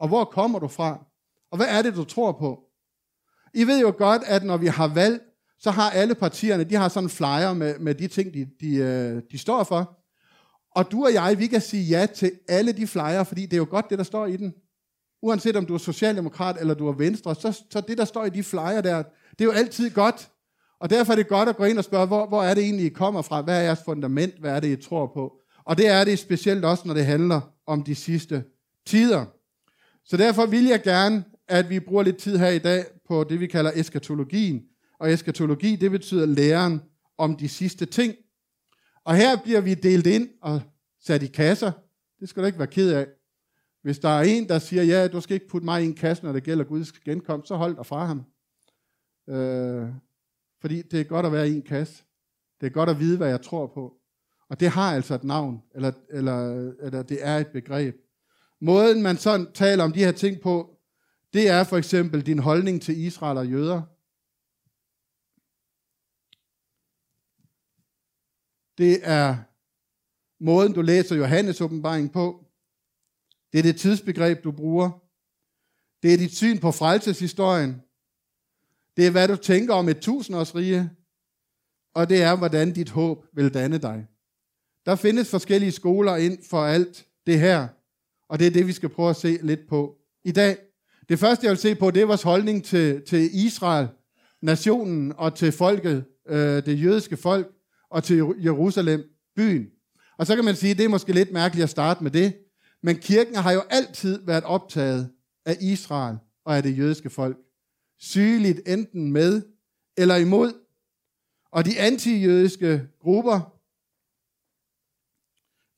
Og 0.00 0.08
hvor 0.08 0.24
kommer 0.24 0.58
du 0.58 0.68
fra? 0.68 1.04
Og 1.50 1.56
hvad 1.56 1.66
er 1.68 1.82
det, 1.82 1.94
du 1.94 2.04
tror 2.04 2.32
på? 2.32 2.60
I 3.54 3.64
ved 3.64 3.80
jo 3.80 3.94
godt, 3.98 4.22
at 4.26 4.44
når 4.44 4.56
vi 4.56 4.66
har 4.66 4.88
valg, 4.94 5.20
så 5.58 5.70
har 5.70 5.90
alle 5.90 6.14
partierne, 6.14 6.64
de 6.64 6.74
har 6.74 6.88
sådan 6.88 7.04
en 7.04 7.10
flyer 7.10 7.54
med, 7.54 7.78
med 7.78 7.94
de 7.94 8.08
ting, 8.08 8.34
de, 8.34 8.46
de, 8.60 8.76
øh, 8.76 9.22
de 9.32 9.38
står 9.38 9.64
for. 9.64 9.98
Og 10.70 10.90
du 10.90 11.04
og 11.04 11.14
jeg, 11.14 11.38
vi 11.38 11.46
kan 11.46 11.60
sige 11.60 11.84
ja 11.84 12.06
til 12.06 12.32
alle 12.48 12.72
de 12.72 12.86
flyer, 12.86 13.24
fordi 13.24 13.42
det 13.42 13.52
er 13.52 13.56
jo 13.56 13.66
godt, 13.70 13.90
det 13.90 13.98
der 13.98 14.04
står 14.04 14.26
i 14.26 14.36
den. 14.36 14.54
Uanset 15.24 15.56
om 15.56 15.66
du 15.66 15.74
er 15.74 15.78
socialdemokrat 15.78 16.56
eller 16.60 16.74
du 16.74 16.88
er 16.88 16.92
venstre, 16.92 17.34
så, 17.34 17.64
så 17.70 17.80
det, 17.80 17.98
der 17.98 18.04
står 18.04 18.24
i 18.24 18.30
de 18.30 18.42
flyer 18.42 18.80
der, 18.80 19.02
det 19.30 19.40
er 19.40 19.44
jo 19.44 19.50
altid 19.50 19.90
godt. 19.90 20.28
Og 20.80 20.90
derfor 20.90 21.12
er 21.12 21.16
det 21.16 21.28
godt 21.28 21.48
at 21.48 21.56
gå 21.56 21.64
ind 21.64 21.78
og 21.78 21.84
spørge, 21.84 22.06
hvor, 22.06 22.26
hvor 22.26 22.42
er 22.42 22.54
det 22.54 22.64
egentlig, 22.64 22.86
I 22.86 22.88
kommer 22.88 23.22
fra? 23.22 23.42
Hvad 23.42 23.58
er 23.58 23.62
jeres 23.62 23.78
fundament? 23.84 24.34
Hvad 24.40 24.50
er 24.50 24.60
det, 24.60 24.78
I 24.78 24.82
tror 24.82 25.06
på? 25.14 25.32
Og 25.64 25.78
det 25.78 25.88
er 25.88 26.04
det 26.04 26.18
specielt 26.18 26.64
også, 26.64 26.82
når 26.86 26.94
det 26.94 27.06
handler 27.06 27.40
om 27.66 27.82
de 27.82 27.94
sidste 27.94 28.44
tider. 28.86 29.24
Så 30.04 30.16
derfor 30.16 30.46
vil 30.46 30.64
jeg 30.64 30.82
gerne, 30.82 31.24
at 31.48 31.70
vi 31.70 31.80
bruger 31.80 32.02
lidt 32.02 32.16
tid 32.16 32.38
her 32.38 32.48
i 32.48 32.58
dag 32.58 32.84
på 33.08 33.24
det, 33.24 33.40
vi 33.40 33.46
kalder 33.46 33.70
eskatologien. 33.74 34.62
Og 35.00 35.12
eskatologi, 35.12 35.76
det 35.76 35.90
betyder 35.90 36.26
læren 36.26 36.80
om 37.18 37.36
de 37.36 37.48
sidste 37.48 37.86
ting. 37.86 38.14
Og 39.04 39.16
her 39.16 39.36
bliver 39.36 39.60
vi 39.60 39.74
delt 39.74 40.06
ind 40.06 40.28
og 40.42 40.62
sat 41.06 41.22
i 41.22 41.26
kasser. 41.26 41.72
Det 42.20 42.28
skal 42.28 42.42
du 42.42 42.46
ikke 42.46 42.58
være 42.58 42.68
ked 42.68 42.92
af. 42.92 43.06
Hvis 43.84 43.98
der 43.98 44.08
er 44.08 44.22
en, 44.22 44.48
der 44.48 44.58
siger, 44.58 44.82
ja, 44.82 45.08
du 45.08 45.20
skal 45.20 45.34
ikke 45.34 45.48
putte 45.48 45.64
mig 45.64 45.82
i 45.82 45.86
en 45.86 45.94
kasse, 45.94 46.24
når 46.24 46.32
det 46.32 46.44
gælder 46.44 46.64
Guds 46.64 46.92
genkomst, 46.92 47.48
så 47.48 47.56
hold 47.56 47.76
dig 47.76 47.86
fra 47.86 48.06
ham. 48.06 48.24
Øh, 49.28 49.88
fordi 50.60 50.82
det 50.82 51.00
er 51.00 51.04
godt 51.04 51.26
at 51.26 51.32
være 51.32 51.48
i 51.48 51.52
en 51.52 51.62
kasse. 51.62 52.04
Det 52.60 52.66
er 52.66 52.70
godt 52.70 52.90
at 52.90 52.98
vide, 52.98 53.16
hvad 53.16 53.28
jeg 53.28 53.42
tror 53.42 53.66
på. 53.66 53.96
Og 54.48 54.60
det 54.60 54.68
har 54.68 54.94
altså 54.94 55.14
et 55.14 55.24
navn, 55.24 55.62
eller, 55.74 55.92
eller, 56.10 56.72
eller 56.80 57.02
det 57.02 57.18
er 57.26 57.36
et 57.36 57.46
begreb. 57.46 57.96
Måden, 58.60 59.02
man 59.02 59.16
sådan 59.16 59.52
taler 59.52 59.84
om 59.84 59.92
de 59.92 60.04
her 60.04 60.12
ting 60.12 60.40
på, 60.40 60.78
det 61.32 61.48
er 61.48 61.64
for 61.64 61.76
eksempel 61.76 62.26
din 62.26 62.38
holdning 62.38 62.82
til 62.82 62.98
Israel 62.98 63.38
og 63.38 63.46
jøder. 63.46 63.82
Det 68.78 69.00
er 69.02 69.36
måden, 70.40 70.72
du 70.72 70.82
læser 70.82 71.16
Johannes 71.16 71.60
åbenbaring 71.60 72.12
på. 72.12 72.43
Det 73.54 73.58
er 73.58 73.62
det 73.62 73.76
tidsbegreb, 73.76 74.44
du 74.44 74.52
bruger. 74.52 74.90
Det 76.02 76.14
er 76.14 76.18
dit 76.18 76.36
syn 76.36 76.58
på 76.58 76.72
frelseshistorien. 76.72 77.82
Det 78.96 79.06
er, 79.06 79.10
hvad 79.10 79.28
du 79.28 79.36
tænker 79.36 79.74
om 79.74 79.88
et 79.88 79.98
tusindårsrige. 79.98 80.90
Og 81.94 82.08
det 82.08 82.22
er, 82.22 82.36
hvordan 82.36 82.72
dit 82.72 82.90
håb 82.90 83.26
vil 83.32 83.54
danne 83.54 83.78
dig. 83.78 84.06
Der 84.86 84.96
findes 84.96 85.30
forskellige 85.30 85.72
skoler 85.72 86.16
ind 86.16 86.38
for 86.50 86.64
alt 86.64 87.06
det 87.26 87.40
her. 87.40 87.68
Og 88.28 88.38
det 88.38 88.46
er 88.46 88.50
det, 88.50 88.66
vi 88.66 88.72
skal 88.72 88.88
prøve 88.88 89.10
at 89.10 89.16
se 89.16 89.38
lidt 89.42 89.68
på 89.68 89.96
i 90.24 90.32
dag. 90.32 90.56
Det 91.08 91.18
første, 91.18 91.44
jeg 91.46 91.50
vil 91.50 91.58
se 91.58 91.74
på, 91.74 91.90
det 91.90 92.02
er 92.02 92.06
vores 92.06 92.22
holdning 92.22 92.64
til, 92.64 93.02
til 93.06 93.44
Israel, 93.46 93.88
nationen 94.42 95.12
og 95.16 95.34
til 95.34 95.52
folket, 95.52 96.04
øh, 96.28 96.66
det 96.66 96.82
jødiske 96.82 97.16
folk, 97.16 97.52
og 97.90 98.04
til 98.04 98.16
Jerusalem, 98.44 99.04
byen. 99.36 99.66
Og 100.18 100.26
så 100.26 100.34
kan 100.36 100.44
man 100.44 100.56
sige, 100.56 100.70
at 100.70 100.78
det 100.78 100.84
er 100.84 100.88
måske 100.88 101.12
lidt 101.12 101.32
mærkeligt 101.32 101.64
at 101.64 101.70
starte 101.70 102.02
med 102.02 102.10
det, 102.10 102.43
men 102.84 102.96
kirken 102.96 103.34
har 103.34 103.52
jo 103.52 103.62
altid 103.70 104.26
været 104.26 104.44
optaget 104.44 105.10
af 105.44 105.56
Israel 105.60 106.16
og 106.44 106.56
af 106.56 106.62
det 106.62 106.78
jødiske 106.78 107.10
folk. 107.10 107.36
Sygeligt 107.98 108.60
enten 108.66 109.12
med 109.12 109.42
eller 109.96 110.16
imod. 110.16 110.52
Og 111.52 111.64
de 111.64 111.80
antijødiske 111.80 112.88
grupper 113.00 113.60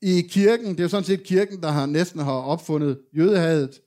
i 0.01 0.21
kirken, 0.21 0.71
det 0.71 0.79
er 0.79 0.83
jo 0.83 0.89
sådan 0.89 1.03
set 1.03 1.23
kirken, 1.23 1.61
der 1.61 1.69
har 1.69 1.85
næsten 1.85 2.19
har 2.19 2.31
opfundet 2.31 3.01
jødehadet. 3.13 3.81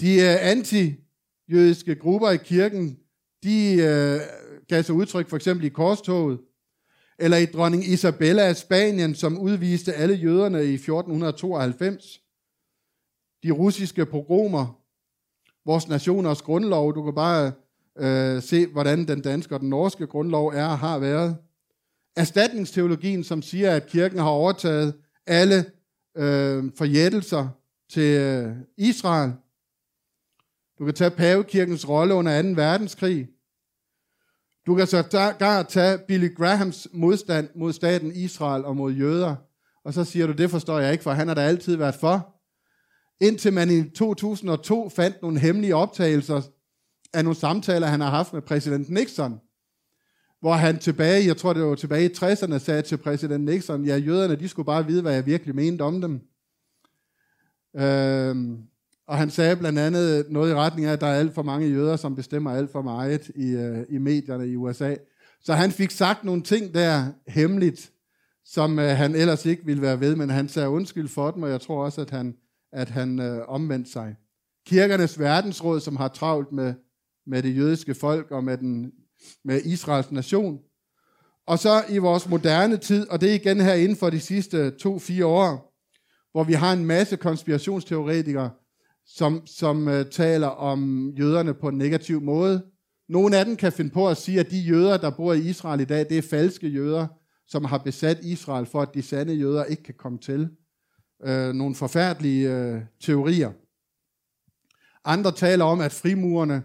De 0.00 0.14
øh, 0.14 0.36
antijødiske 0.50 1.94
grupper 1.94 2.30
i 2.30 2.36
kirken, 2.36 2.98
de 3.42 3.74
øh, 3.74 4.20
gav 4.68 4.82
sig 4.82 4.94
udtryk 4.94 5.28
for 5.28 5.36
eksempel 5.36 5.66
i 5.66 5.68
korstoget, 5.68 6.40
eller 7.18 7.36
i 7.36 7.46
dronning 7.46 7.84
Isabella 7.84 8.42
af 8.42 8.56
Spanien, 8.56 9.14
som 9.14 9.38
udviste 9.38 9.92
alle 9.92 10.14
jøderne 10.14 10.64
i 10.64 10.74
1492 10.74 12.20
de 13.42 13.50
russiske 13.50 14.06
pogromer, 14.06 14.80
vores 15.64 15.88
nationers 15.88 16.42
grundlov. 16.42 16.94
Du 16.94 17.02
kan 17.02 17.14
bare 17.14 17.52
øh, 17.98 18.42
se, 18.42 18.66
hvordan 18.66 19.08
den 19.08 19.20
danske 19.20 19.54
og 19.54 19.60
den 19.60 19.68
norske 19.68 20.06
grundlov 20.06 20.48
er 20.48 20.66
og 20.66 20.78
har 20.78 20.98
været. 20.98 21.36
Erstatningsteologien, 22.16 23.24
som 23.24 23.42
siger, 23.42 23.76
at 23.76 23.86
kirken 23.86 24.18
har 24.18 24.28
overtaget 24.28 24.94
alle 25.26 25.64
øh, 26.16 26.64
forjættelser 26.78 27.48
til 27.90 28.20
øh, 28.20 28.56
Israel. 28.76 29.32
Du 30.78 30.84
kan 30.84 30.94
tage 30.94 31.10
pavekirkens 31.10 31.88
rolle 31.88 32.14
under 32.14 32.42
2. 32.42 32.48
verdenskrig. 32.48 33.28
Du 34.66 34.74
kan 34.74 34.86
så 34.86 35.02
tage 35.68 35.98
Billy 35.98 36.34
Grahams 36.34 36.88
modstand 36.92 37.48
mod 37.54 37.72
staten 37.72 38.12
Israel 38.12 38.64
og 38.64 38.76
mod 38.76 38.92
jøder. 38.92 39.36
Og 39.84 39.94
så 39.94 40.04
siger 40.04 40.26
du, 40.26 40.32
det 40.32 40.50
forstår 40.50 40.78
jeg 40.78 40.92
ikke, 40.92 41.04
for 41.04 41.10
han 41.10 41.28
har 41.28 41.34
da 41.34 41.40
altid 41.40 41.76
været 41.76 41.94
for 41.94 42.39
indtil 43.20 43.52
man 43.52 43.70
i 43.70 43.90
2002 43.90 44.88
fandt 44.88 45.22
nogle 45.22 45.38
hemmelige 45.38 45.76
optagelser 45.76 46.42
af 47.14 47.24
nogle 47.24 47.38
samtaler, 47.38 47.86
han 47.86 48.00
har 48.00 48.10
haft 48.10 48.32
med 48.32 48.42
præsident 48.42 48.90
Nixon, 48.90 49.40
hvor 50.40 50.52
han 50.52 50.78
tilbage, 50.78 51.26
jeg 51.26 51.36
tror 51.36 51.52
det 51.52 51.62
var 51.62 51.74
tilbage 51.74 52.10
i 52.10 52.14
60'erne, 52.16 52.58
sagde 52.58 52.82
til 52.82 52.96
præsident 52.96 53.44
Nixon, 53.44 53.84
ja, 53.84 53.96
jøderne, 53.96 54.36
de 54.36 54.48
skulle 54.48 54.66
bare 54.66 54.86
vide, 54.86 55.02
hvad 55.02 55.14
jeg 55.14 55.26
virkelig 55.26 55.54
mente 55.54 55.82
om 55.82 56.00
dem. 56.00 56.20
Øhm, 57.76 58.58
og 59.06 59.18
han 59.18 59.30
sagde 59.30 59.56
blandt 59.56 59.78
andet 59.78 60.26
noget 60.30 60.50
i 60.50 60.54
retning 60.54 60.88
af, 60.88 60.92
at 60.92 61.00
der 61.00 61.06
er 61.06 61.18
alt 61.18 61.34
for 61.34 61.42
mange 61.42 61.68
jøder, 61.68 61.96
som 61.96 62.16
bestemmer 62.16 62.50
alt 62.50 62.72
for 62.72 62.82
meget 62.82 63.30
i, 63.34 63.50
øh, 63.50 63.86
i 63.88 63.98
medierne 63.98 64.48
i 64.48 64.56
USA. 64.56 64.94
Så 65.40 65.54
han 65.54 65.70
fik 65.70 65.90
sagt 65.90 66.24
nogle 66.24 66.42
ting 66.42 66.74
der 66.74 67.06
hemmeligt, 67.26 67.92
som 68.44 68.78
øh, 68.78 68.96
han 68.96 69.14
ellers 69.14 69.46
ikke 69.46 69.64
ville 69.64 69.82
være 69.82 70.00
ved, 70.00 70.16
men 70.16 70.30
han 70.30 70.48
sagde 70.48 70.68
undskyld 70.68 71.08
for 71.08 71.30
dem, 71.30 71.42
og 71.42 71.50
jeg 71.50 71.60
tror 71.60 71.84
også, 71.84 72.00
at 72.00 72.10
han 72.10 72.34
at 72.72 72.88
han 72.88 73.20
øh, 73.20 73.48
omvendte 73.48 73.90
sig. 73.90 74.16
Kirkernes 74.66 75.18
verdensråd, 75.18 75.80
som 75.80 75.96
har 75.96 76.08
travlt 76.08 76.52
med, 76.52 76.74
med 77.26 77.42
det 77.42 77.56
jødiske 77.56 77.94
folk 77.94 78.30
og 78.30 78.44
med, 78.44 78.58
den, 78.58 78.92
med 79.44 79.60
Israels 79.64 80.10
nation. 80.12 80.58
Og 81.46 81.58
så 81.58 81.84
i 81.88 81.98
vores 81.98 82.28
moderne 82.28 82.76
tid, 82.76 83.08
og 83.08 83.20
det 83.20 83.30
er 83.30 83.34
igen 83.34 83.60
her 83.60 83.74
inden 83.74 83.96
for 83.96 84.10
de 84.10 84.20
sidste 84.20 84.70
to-fire 84.70 85.26
år, 85.26 85.70
hvor 86.32 86.44
vi 86.44 86.52
har 86.52 86.72
en 86.72 86.84
masse 86.84 87.16
konspirationsteoretikere, 87.16 88.50
som, 89.06 89.46
som 89.46 89.88
øh, 89.88 90.10
taler 90.10 90.46
om 90.46 91.10
jøderne 91.10 91.54
på 91.54 91.68
en 91.68 91.78
negativ 91.78 92.20
måde. 92.20 92.62
Nogle 93.08 93.36
af 93.36 93.44
dem 93.44 93.56
kan 93.56 93.72
finde 93.72 93.90
på 93.90 94.08
at 94.08 94.16
sige, 94.16 94.40
at 94.40 94.50
de 94.50 94.58
jøder, 94.58 94.96
der 94.96 95.10
bor 95.10 95.32
i 95.32 95.40
Israel 95.40 95.80
i 95.80 95.84
dag, 95.84 96.08
det 96.08 96.18
er 96.18 96.22
falske 96.22 96.68
jøder, 96.68 97.06
som 97.48 97.64
har 97.64 97.78
besat 97.78 98.18
Israel 98.24 98.66
for, 98.66 98.82
at 98.82 98.94
de 98.94 99.02
sande 99.02 99.34
jøder 99.34 99.64
ikke 99.64 99.82
kan 99.82 99.94
komme 99.98 100.18
til 100.18 100.50
øh, 101.22 101.54
nogle 101.54 101.74
forfærdelige 101.74 102.54
øh, 102.54 102.82
teorier. 103.00 103.52
Andre 105.04 105.32
taler 105.32 105.64
om, 105.64 105.80
at 105.80 105.92
frimurerne 105.92 106.62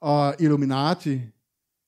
og 0.00 0.34
Illuminati 0.38 1.20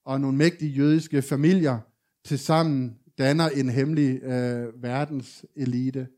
og 0.05 0.21
nogle 0.21 0.37
mægtige 0.37 0.71
jødiske 0.71 1.23
familier 1.23 1.79
tilsammen 2.25 2.99
danner 3.19 3.49
en 3.49 3.69
hemmelig 3.69 4.23
øh, 4.23 4.83
verdenselite. 4.83 6.09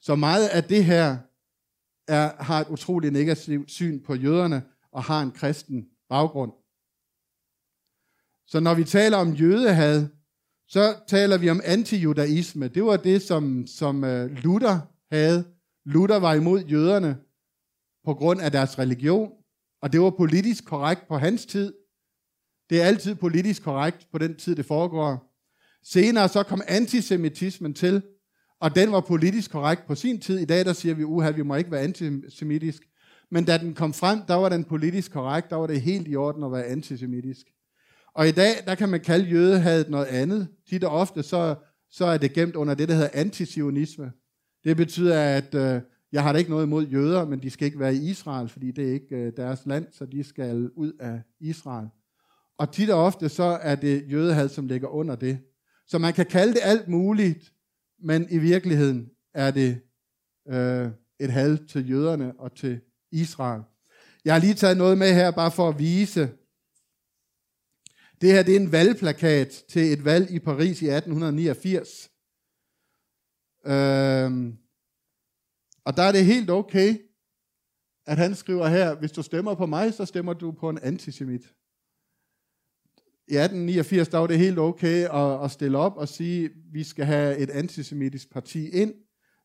Så 0.00 0.14
meget 0.14 0.48
af 0.48 0.64
det 0.64 0.84
her 0.84 1.16
er, 2.08 2.42
har 2.42 2.60
et 2.60 2.68
utroligt 2.68 3.12
negativt 3.12 3.70
syn 3.70 4.02
på 4.02 4.14
jøderne 4.14 4.62
og 4.92 5.02
har 5.04 5.22
en 5.22 5.30
kristen 5.30 5.86
baggrund. 6.08 6.52
Så 8.46 8.60
når 8.60 8.74
vi 8.74 8.84
taler 8.84 9.16
om 9.16 9.32
jødehad, 9.32 10.06
så 10.68 10.94
taler 11.08 11.38
vi 11.38 11.50
om 11.50 11.60
antijudaisme. 11.64 12.68
Det 12.68 12.84
var 12.84 12.96
det, 12.96 13.22
som, 13.22 13.66
som 13.66 14.04
øh, 14.04 14.30
Luther 14.30 14.95
havde. 15.12 15.44
Luther 15.84 16.16
var 16.16 16.34
imod 16.34 16.64
jøderne 16.64 17.18
på 18.04 18.14
grund 18.14 18.40
af 18.40 18.52
deres 18.52 18.78
religion, 18.78 19.30
og 19.82 19.92
det 19.92 20.00
var 20.00 20.10
politisk 20.10 20.64
korrekt 20.64 21.08
på 21.08 21.18
hans 21.18 21.46
tid. 21.46 21.72
Det 22.70 22.82
er 22.82 22.86
altid 22.86 23.14
politisk 23.14 23.62
korrekt 23.62 24.08
på 24.12 24.18
den 24.18 24.36
tid, 24.36 24.56
det 24.56 24.66
foregår. 24.66 25.32
Senere 25.82 26.28
så 26.28 26.42
kom 26.42 26.62
antisemitismen 26.68 27.74
til, 27.74 28.02
og 28.60 28.74
den 28.74 28.92
var 28.92 29.00
politisk 29.00 29.50
korrekt 29.50 29.86
på 29.86 29.94
sin 29.94 30.20
tid. 30.20 30.38
I 30.38 30.44
dag 30.44 30.64
der 30.64 30.72
siger 30.72 30.94
vi, 30.94 31.04
uha, 31.04 31.30
vi 31.30 31.42
må 31.42 31.54
ikke 31.54 31.70
være 31.70 31.80
antisemitisk. 31.80 32.82
Men 33.30 33.44
da 33.44 33.58
den 33.58 33.74
kom 33.74 33.92
frem, 33.92 34.20
der 34.28 34.34
var 34.34 34.48
den 34.48 34.64
politisk 34.64 35.12
korrekt, 35.12 35.50
der 35.50 35.56
var 35.56 35.66
det 35.66 35.80
helt 35.80 36.08
i 36.08 36.16
orden 36.16 36.44
at 36.44 36.52
være 36.52 36.64
antisemitisk. 36.64 37.46
Og 38.14 38.28
i 38.28 38.32
dag, 38.32 38.52
der 38.64 38.74
kan 38.74 38.88
man 38.88 39.00
kalde 39.00 39.28
jødehadet 39.28 39.90
noget 39.90 40.06
andet. 40.06 40.48
Tit 40.68 40.84
og 40.84 40.90
ofte, 40.90 41.22
så, 41.22 41.54
så 41.90 42.04
er 42.04 42.18
det 42.18 42.32
gemt 42.32 42.56
under 42.56 42.74
det, 42.74 42.88
der 42.88 42.94
hedder 42.94 43.10
antisionisme. 43.12 44.12
Det 44.66 44.76
betyder, 44.76 45.36
at 45.36 45.54
øh, 45.54 45.80
jeg 46.12 46.22
har 46.22 46.32
da 46.32 46.38
ikke 46.38 46.50
noget 46.50 46.66
imod 46.66 46.86
jøder, 46.86 47.24
men 47.24 47.42
de 47.42 47.50
skal 47.50 47.66
ikke 47.66 47.78
være 47.78 47.94
i 47.94 48.10
Israel, 48.10 48.48
fordi 48.48 48.70
det 48.70 48.88
er 48.88 48.92
ikke 48.92 49.16
øh, 49.16 49.32
deres 49.36 49.66
land, 49.66 49.86
så 49.92 50.06
de 50.06 50.24
skal 50.24 50.70
ud 50.70 50.92
af 50.92 51.22
Israel. 51.40 51.88
Og 52.58 52.72
tit 52.72 52.90
og 52.90 53.04
ofte, 53.04 53.28
så 53.28 53.42
er 53.42 53.74
det 53.74 54.12
jødehad, 54.12 54.48
som 54.48 54.66
ligger 54.66 54.88
under 54.88 55.16
det. 55.16 55.38
Så 55.86 55.98
man 55.98 56.14
kan 56.14 56.26
kalde 56.26 56.52
det 56.52 56.60
alt 56.62 56.88
muligt, 56.88 57.52
men 58.02 58.26
i 58.30 58.38
virkeligheden 58.38 59.10
er 59.34 59.50
det 59.50 59.80
øh, 60.48 60.88
et 61.20 61.30
had 61.30 61.66
til 61.66 61.90
jøderne 61.90 62.32
og 62.38 62.54
til 62.54 62.80
Israel. 63.12 63.62
Jeg 64.24 64.34
har 64.34 64.40
lige 64.40 64.54
taget 64.54 64.76
noget 64.76 64.98
med 64.98 65.14
her, 65.14 65.30
bare 65.30 65.50
for 65.50 65.68
at 65.68 65.78
vise. 65.78 66.30
Det 68.20 68.32
her 68.32 68.42
det 68.42 68.56
er 68.56 68.60
en 68.60 68.72
valgplakat 68.72 69.64
til 69.68 69.92
et 69.92 70.04
valg 70.04 70.30
i 70.30 70.38
Paris 70.38 70.82
i 70.82 70.86
1889. 70.86 72.10
Øhm, 73.66 74.56
og 75.84 75.96
der 75.96 76.02
er 76.02 76.12
det 76.12 76.24
helt 76.24 76.50
okay, 76.50 76.98
at 78.06 78.18
han 78.18 78.34
skriver 78.34 78.68
her, 78.68 78.94
hvis 78.94 79.12
du 79.12 79.22
stemmer 79.22 79.54
på 79.54 79.66
mig, 79.66 79.94
så 79.94 80.04
stemmer 80.04 80.32
du 80.32 80.52
på 80.52 80.68
en 80.68 80.78
antisemit 80.82 81.56
i 83.28 83.34
1889, 83.36 84.08
der 84.08 84.18
var 84.18 84.26
det 84.26 84.38
helt 84.38 84.58
okay 84.58 85.08
at, 85.08 85.44
at 85.44 85.50
stille 85.50 85.78
op 85.78 85.96
og 85.96 86.08
sige, 86.08 86.50
vi 86.72 86.84
skal 86.84 87.04
have 87.04 87.38
et 87.38 87.50
antisemitisk 87.50 88.32
parti 88.32 88.68
ind, 88.68 88.94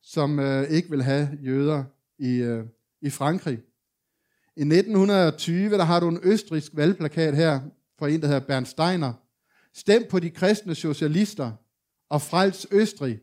som 0.01 0.39
øh, 0.39 0.69
ikke 0.69 0.89
vil 0.89 1.03
have 1.03 1.29
jøder 1.43 1.83
i, 2.19 2.35
øh, 2.35 2.65
i 3.01 3.09
Frankrig. 3.09 3.59
I 4.55 4.61
1920, 4.61 5.77
der 5.77 5.83
har 5.83 5.99
du 5.99 6.07
en 6.07 6.19
østrisk 6.23 6.71
valgplakat 6.75 7.35
her, 7.35 7.61
for 7.99 8.07
en, 8.07 8.21
der 8.21 8.27
hedder 8.27 8.47
Bernd 8.47 8.65
Steiner. 8.65 9.13
Stem 9.73 10.03
på 10.09 10.19
de 10.19 10.29
kristne 10.29 10.75
socialister 10.75 11.51
og 12.09 12.21
frels 12.21 12.67
Østrig. 12.71 13.19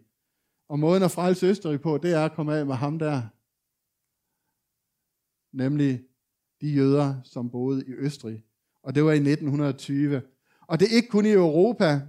Og 0.68 0.78
måden 0.78 1.02
at 1.02 1.10
frelse 1.10 1.46
Østrig 1.46 1.80
på, 1.80 1.98
det 1.98 2.12
er 2.12 2.24
at 2.24 2.32
komme 2.32 2.56
af 2.56 2.66
med 2.66 2.74
ham 2.74 2.98
der. 2.98 3.22
Nemlig 5.56 6.00
de 6.60 6.68
jøder, 6.68 7.14
som 7.24 7.50
boede 7.50 7.84
i 7.86 7.90
Østrig. 7.90 8.44
Og 8.82 8.94
det 8.94 9.04
var 9.04 9.12
i 9.12 9.16
1920. 9.16 10.22
Og 10.68 10.80
det 10.80 10.88
er 10.88 10.96
ikke 10.96 11.08
kun 11.08 11.26
i 11.26 11.32
Europa, 11.32 12.00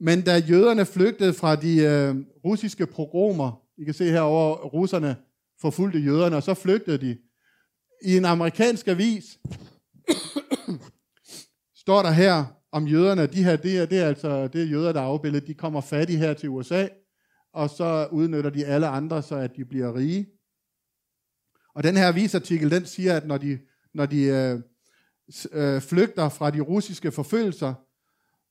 men 0.00 0.22
da 0.22 0.36
jøderne 0.36 0.86
flygtede 0.86 1.34
fra 1.34 1.56
de 1.56 1.76
øh, 1.76 2.16
russiske 2.44 2.86
pogromer, 2.86 3.62
I 3.76 3.84
kan 3.84 3.94
se 3.94 4.10
herover 4.10 4.56
russerne 4.56 5.16
forfulgte 5.60 5.98
jøderne, 5.98 6.36
og 6.36 6.42
så 6.42 6.54
flygtede 6.54 6.98
de. 6.98 7.18
I 8.02 8.16
en 8.16 8.24
amerikansk 8.24 8.88
avis 8.88 9.38
står 11.82 12.02
der 12.02 12.10
her 12.10 12.44
om 12.72 12.86
jøderne, 12.86 13.26
de 13.26 13.44
her, 13.44 13.56
det 13.56 13.78
er, 13.78 13.86
det 13.86 13.98
er 13.98 14.06
altså 14.06 14.48
det 14.48 14.62
er 14.62 14.66
jøder, 14.66 14.92
der 14.92 15.00
er 15.00 15.04
afbildet, 15.04 15.46
de 15.46 15.54
kommer 15.54 15.80
fattige 15.80 16.18
her 16.18 16.34
til 16.34 16.48
USA, 16.48 16.88
og 17.54 17.70
så 17.70 18.08
udnytter 18.12 18.50
de 18.50 18.66
alle 18.66 18.86
andre, 18.86 19.22
så 19.22 19.36
at 19.36 19.56
de 19.56 19.64
bliver 19.64 19.94
rige. 19.94 20.26
Og 21.74 21.82
den 21.82 21.96
her 21.96 22.08
avisartikel, 22.08 22.70
den 22.70 22.86
siger, 22.86 23.16
at 23.16 23.26
når 23.26 23.38
de, 23.38 23.58
når 23.94 24.06
de 24.06 24.22
øh, 24.22 24.60
øh, 25.52 25.80
flygter 25.80 26.28
fra 26.28 26.50
de 26.50 26.60
russiske 26.60 27.12
forfølgelser, 27.12 27.74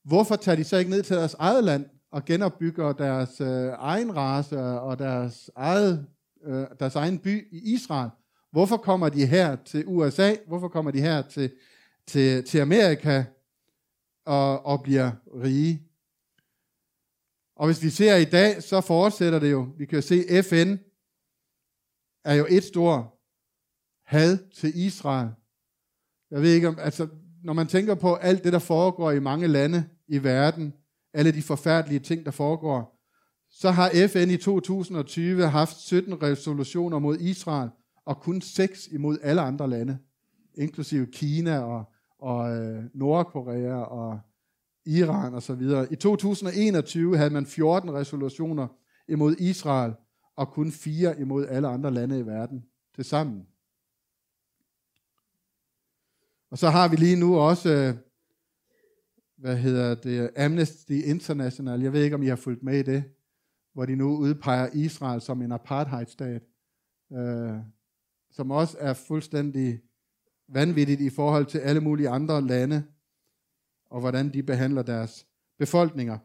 hvorfor 0.07 0.35
tager 0.35 0.55
de 0.55 0.63
så 0.63 0.77
ikke 0.77 0.91
ned 0.91 1.03
til 1.03 1.15
deres 1.15 1.33
eget 1.33 1.63
land 1.63 1.85
og 2.11 2.25
genopbygger 2.25 2.93
deres 2.93 3.41
øh, 3.41 3.71
egen 3.77 4.15
race 4.15 4.59
og 4.59 4.99
deres, 4.99 5.49
eget, 5.55 6.07
øh, 6.45 6.65
deres 6.79 6.95
egen 6.95 7.19
by 7.19 7.47
i 7.51 7.73
Israel? 7.73 8.09
Hvorfor 8.51 8.77
kommer 8.77 9.09
de 9.09 9.25
her 9.25 9.55
til 9.55 9.83
USA? 9.87 10.35
Hvorfor 10.47 10.67
kommer 10.67 10.91
de 10.91 11.01
her 11.01 11.21
til, 11.21 11.51
til, 12.07 12.43
til 12.43 12.59
Amerika 12.59 13.23
og, 14.25 14.65
og 14.65 14.83
bliver 14.83 15.11
rige? 15.43 15.92
Og 17.55 17.65
hvis 17.65 17.83
vi 17.83 17.89
ser 17.89 18.15
i 18.15 18.25
dag, 18.25 18.63
så 18.63 18.81
fortsætter 18.81 19.39
det 19.39 19.51
jo. 19.51 19.67
Vi 19.77 19.85
kan 19.85 19.95
jo 19.95 20.01
se, 20.01 20.43
FN 20.43 20.75
er 22.25 22.33
jo 22.33 22.45
et 22.49 22.63
stort 22.63 23.05
had 24.05 24.37
til 24.51 24.71
Israel. 24.75 25.29
Jeg 26.31 26.41
ved 26.41 26.53
ikke 26.53 26.67
om, 26.67 26.77
altså, 26.79 27.07
når 27.43 27.53
man 27.53 27.67
tænker 27.67 27.95
på 27.95 28.15
alt 28.15 28.43
det, 28.43 28.53
der 28.53 28.59
foregår 28.59 29.11
i 29.11 29.19
mange 29.19 29.47
lande 29.47 29.85
i 30.07 30.23
verden, 30.23 30.73
alle 31.13 31.31
de 31.31 31.41
forfærdelige 31.41 31.99
ting, 31.99 32.25
der 32.25 32.31
foregår, 32.31 32.99
så 33.49 33.71
har 33.71 34.07
FN 34.07 34.29
i 34.29 34.37
2020 34.37 35.47
haft 35.47 35.77
17 35.77 36.23
resolutioner 36.23 36.99
mod 36.99 37.17
Israel, 37.19 37.69
og 38.05 38.21
kun 38.21 38.41
6 38.41 38.87
imod 38.87 39.17
alle 39.21 39.41
andre 39.41 39.69
lande, 39.69 39.97
inklusive 40.55 41.07
Kina 41.11 41.59
og, 41.59 41.83
og 42.19 42.55
øh, 42.55 42.83
Nordkorea 42.93 43.75
og 43.75 44.19
Iran 44.85 45.33
osv. 45.33 45.61
I 45.91 45.95
2021 45.95 47.17
havde 47.17 47.29
man 47.29 47.45
14 47.45 47.93
resolutioner 47.93 48.67
imod 49.07 49.35
Israel, 49.39 49.93
og 50.35 50.51
kun 50.51 50.71
4 50.71 51.19
imod 51.19 51.47
alle 51.47 51.67
andre 51.67 51.91
lande 51.91 52.19
i 52.19 52.25
verden 52.25 52.65
til 52.95 53.05
sammen. 53.05 53.47
Og 56.51 56.57
så 56.57 56.69
har 56.69 56.87
vi 56.87 56.95
lige 56.95 57.19
nu 57.19 57.35
også, 57.39 57.69
øh, 57.69 57.95
hvad 59.37 59.57
hedder 59.57 59.95
det, 59.95 60.29
Amnesty 60.37 60.91
International. 60.91 61.81
Jeg 61.81 61.93
ved 61.93 62.03
ikke, 62.03 62.15
om 62.15 62.23
I 62.23 62.27
har 62.27 62.35
fulgt 62.35 62.63
med 62.63 62.79
i 62.79 62.83
det, 62.83 63.03
hvor 63.73 63.85
de 63.85 63.95
nu 63.95 64.17
udpeger 64.17 64.69
Israel 64.73 65.21
som 65.21 65.41
en 65.41 65.51
apartheidstat, 65.51 66.43
øh, 67.13 67.57
som 68.31 68.51
også 68.51 68.77
er 68.79 68.93
fuldstændig 68.93 69.81
vanvittigt 70.47 71.01
i 71.01 71.09
forhold 71.09 71.45
til 71.45 71.59
alle 71.59 71.81
mulige 71.81 72.09
andre 72.09 72.41
lande, 72.41 72.83
og 73.93 73.99
hvordan 73.99 74.33
de 74.33 74.43
behandler 74.43 74.81
deres 74.81 75.25
befolkninger. 75.59 76.17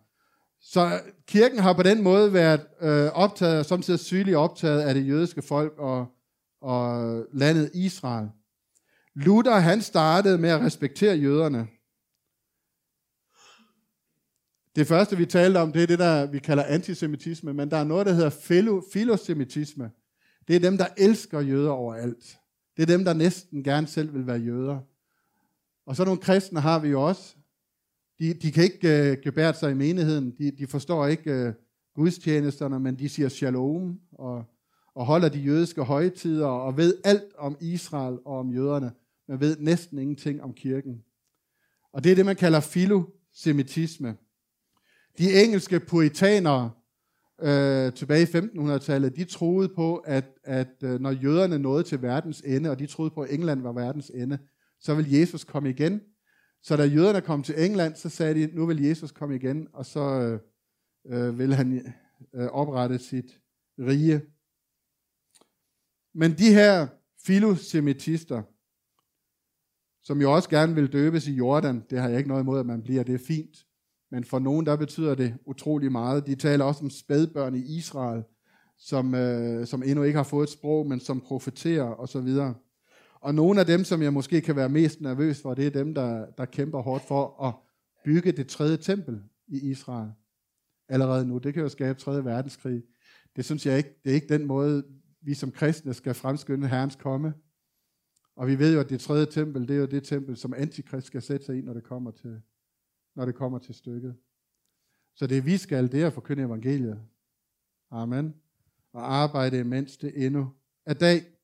Så 0.60 1.00
kirken 1.26 1.58
har 1.58 1.72
på 1.72 1.82
den 1.82 2.02
måde 2.02 2.32
været 2.32 2.66
øh, 2.80 3.06
optaget, 3.12 3.66
samtidig 3.66 4.00
sygeligt 4.00 4.36
optaget 4.36 4.80
af 4.80 4.94
det 4.94 5.08
jødiske 5.08 5.42
folk 5.42 5.78
og, 5.78 6.06
og 6.60 7.24
landet 7.32 7.70
Israel. 7.74 8.28
Luther 9.14 9.58
han 9.58 9.82
startede 9.82 10.38
med 10.38 10.50
at 10.50 10.60
respektere 10.60 11.16
jøderne. 11.16 11.68
Det 14.76 14.86
første, 14.86 15.16
vi 15.16 15.26
talte 15.26 15.58
om, 15.58 15.72
det 15.72 15.82
er 15.82 15.86
det, 15.86 15.98
der 15.98 16.26
vi 16.26 16.38
kalder 16.38 16.64
antisemitisme, 16.64 17.54
men 17.54 17.70
der 17.70 17.76
er 17.76 17.84
noget, 17.84 18.06
der 18.06 18.12
hedder 18.12 18.80
filosemitisme. 18.92 19.90
Det 20.48 20.56
er 20.56 20.60
dem, 20.60 20.78
der 20.78 20.86
elsker 20.96 21.40
jøder 21.40 21.70
overalt. 21.70 22.38
Det 22.76 22.82
er 22.82 22.86
dem, 22.86 23.04
der 23.04 23.12
næsten 23.12 23.64
gerne 23.64 23.86
selv 23.86 24.14
vil 24.14 24.26
være 24.26 24.38
jøder. 24.38 24.78
Og 25.86 25.96
så 25.96 26.04
nogle 26.04 26.20
kristne 26.20 26.60
har 26.60 26.78
vi 26.78 26.88
jo 26.88 27.02
også. 27.02 27.37
De, 28.18 28.34
de 28.34 28.52
kan 28.52 28.64
ikke 28.64 29.10
øh, 29.10 29.18
gebære 29.22 29.54
sig 29.54 29.70
i 29.70 29.74
menigheden. 29.74 30.34
De, 30.38 30.50
de 30.50 30.66
forstår 30.66 31.06
ikke 31.06 31.32
øh, 31.32 31.52
gudstjenesterne, 31.94 32.80
men 32.80 32.98
de 32.98 33.08
siger 33.08 33.28
shalom 33.28 34.00
og, 34.12 34.44
og 34.94 35.06
holder 35.06 35.28
de 35.28 35.38
jødiske 35.38 35.82
højtider 35.82 36.46
og 36.46 36.76
ved 36.76 36.94
alt 37.04 37.36
om 37.38 37.56
Israel 37.60 38.18
og 38.24 38.38
om 38.38 38.50
jøderne, 38.50 38.92
men 39.28 39.40
ved 39.40 39.56
næsten 39.60 39.98
ingenting 39.98 40.42
om 40.42 40.52
kirken. 40.52 41.02
Og 41.92 42.04
det 42.04 42.12
er 42.12 42.16
det, 42.16 42.26
man 42.26 42.36
kalder 42.36 42.60
filosemitisme. 42.60 44.16
De 45.18 45.42
engelske 45.44 45.80
puritanere 45.80 46.70
øh, 47.42 47.92
tilbage 47.92 48.22
i 48.22 48.24
1500-tallet, 48.24 49.16
de 49.16 49.24
troede 49.24 49.68
på, 49.68 49.96
at, 49.96 50.24
at 50.44 50.82
øh, 50.82 51.00
når 51.00 51.10
jøderne 51.10 51.58
nåede 51.58 51.82
til 51.82 52.02
verdens 52.02 52.40
ende, 52.40 52.70
og 52.70 52.78
de 52.78 52.86
troede 52.86 53.10
på, 53.10 53.22
at 53.22 53.34
England 53.34 53.62
var 53.62 53.72
verdens 53.72 54.10
ende, 54.14 54.38
så 54.80 54.94
vil 54.94 55.10
Jesus 55.10 55.44
komme 55.44 55.70
igen. 55.70 56.00
Så 56.62 56.76
da 56.76 56.84
jøderne 56.84 57.20
kom 57.20 57.42
til 57.42 57.64
England, 57.64 57.96
så 57.96 58.08
sagde 58.08 58.34
de, 58.34 58.54
nu 58.54 58.66
vil 58.66 58.82
Jesus 58.82 59.12
komme 59.12 59.36
igen, 59.36 59.68
og 59.72 59.86
så 59.86 60.00
øh, 60.00 60.40
øh, 61.06 61.38
vil 61.38 61.54
han 61.54 61.94
øh, 62.34 62.46
oprette 62.46 62.98
sit 62.98 63.40
rige. 63.78 64.22
Men 66.14 66.38
de 66.38 66.54
her 66.54 66.86
filosemitister, 67.26 68.42
som 70.02 70.20
jo 70.20 70.34
også 70.34 70.48
gerne 70.48 70.74
vil 70.74 70.92
døbes 70.92 71.28
i 71.28 71.32
Jordan, 71.32 71.84
det 71.90 71.98
har 71.98 72.08
jeg 72.08 72.18
ikke 72.18 72.28
noget 72.28 72.42
imod, 72.42 72.60
at 72.60 72.66
man 72.66 72.82
bliver, 72.82 73.02
det 73.02 73.14
er 73.14 73.24
fint. 73.26 73.66
Men 74.10 74.24
for 74.24 74.38
nogen, 74.38 74.66
der 74.66 74.76
betyder 74.76 75.14
det 75.14 75.38
utrolig 75.46 75.92
meget. 75.92 76.26
De 76.26 76.34
taler 76.34 76.64
også 76.64 76.84
om 76.84 76.90
spædbørn 76.90 77.54
i 77.54 77.76
Israel, 77.78 78.22
som, 78.78 79.14
øh, 79.14 79.66
som 79.66 79.82
endnu 79.82 80.02
ikke 80.02 80.16
har 80.16 80.24
fået 80.24 80.46
et 80.46 80.52
sprog, 80.52 80.86
men 80.86 81.00
som 81.00 81.20
profeterer 81.20 81.94
osv. 82.00 82.28
Og 83.20 83.34
nogle 83.34 83.60
af 83.60 83.66
dem, 83.66 83.84
som 83.84 84.02
jeg 84.02 84.12
måske 84.12 84.40
kan 84.40 84.56
være 84.56 84.68
mest 84.68 85.00
nervøs 85.00 85.42
for, 85.42 85.54
det 85.54 85.66
er 85.66 85.70
dem, 85.70 85.94
der, 85.94 86.26
der 86.30 86.44
kæmper 86.44 86.82
hårdt 86.82 87.04
for 87.04 87.42
at 87.44 87.54
bygge 88.04 88.32
det 88.32 88.48
tredje 88.48 88.76
tempel 88.76 89.22
i 89.46 89.70
Israel. 89.70 90.10
Allerede 90.88 91.26
nu. 91.26 91.38
Det 91.38 91.54
kan 91.54 91.62
jo 91.62 91.68
skabe 91.68 91.98
tredje 91.98 92.24
verdenskrig. 92.24 92.82
Det 93.36 93.44
synes 93.44 93.66
jeg 93.66 93.76
ikke, 93.76 94.00
det 94.04 94.10
er 94.10 94.14
ikke 94.14 94.34
den 94.34 94.46
måde, 94.46 94.84
vi 95.20 95.34
som 95.34 95.50
kristne 95.50 95.94
skal 95.94 96.14
fremskynde 96.14 96.68
Herrens 96.68 96.96
komme. 96.96 97.34
Og 98.36 98.46
vi 98.46 98.58
ved 98.58 98.74
jo, 98.74 98.80
at 98.80 98.90
det 98.90 99.00
tredje 99.00 99.26
tempel, 99.26 99.68
det 99.68 99.76
er 99.76 99.80
jo 99.80 99.86
det 99.86 100.04
tempel, 100.04 100.36
som 100.36 100.54
antikrist 100.56 101.06
skal 101.06 101.22
sætte 101.22 101.46
sig 101.46 101.58
i, 101.58 101.60
når 101.60 101.74
det 101.74 101.84
kommer 101.84 102.10
til, 102.10 102.40
når 103.16 103.24
det 103.24 103.34
kommer 103.34 103.58
til 103.58 103.74
stykket. 103.74 104.16
Så 105.14 105.26
det 105.26 105.46
vi 105.46 105.56
skal, 105.56 105.92
det 105.92 106.02
er 106.02 106.06
at 106.06 106.12
forkynde 106.12 106.42
evangeliet. 106.42 107.00
Amen. 107.90 108.34
Og 108.92 109.14
arbejde, 109.14 109.64
mens 109.64 109.96
det 109.96 110.26
endnu 110.26 110.52
er 110.86 110.94
dag. 110.94 111.37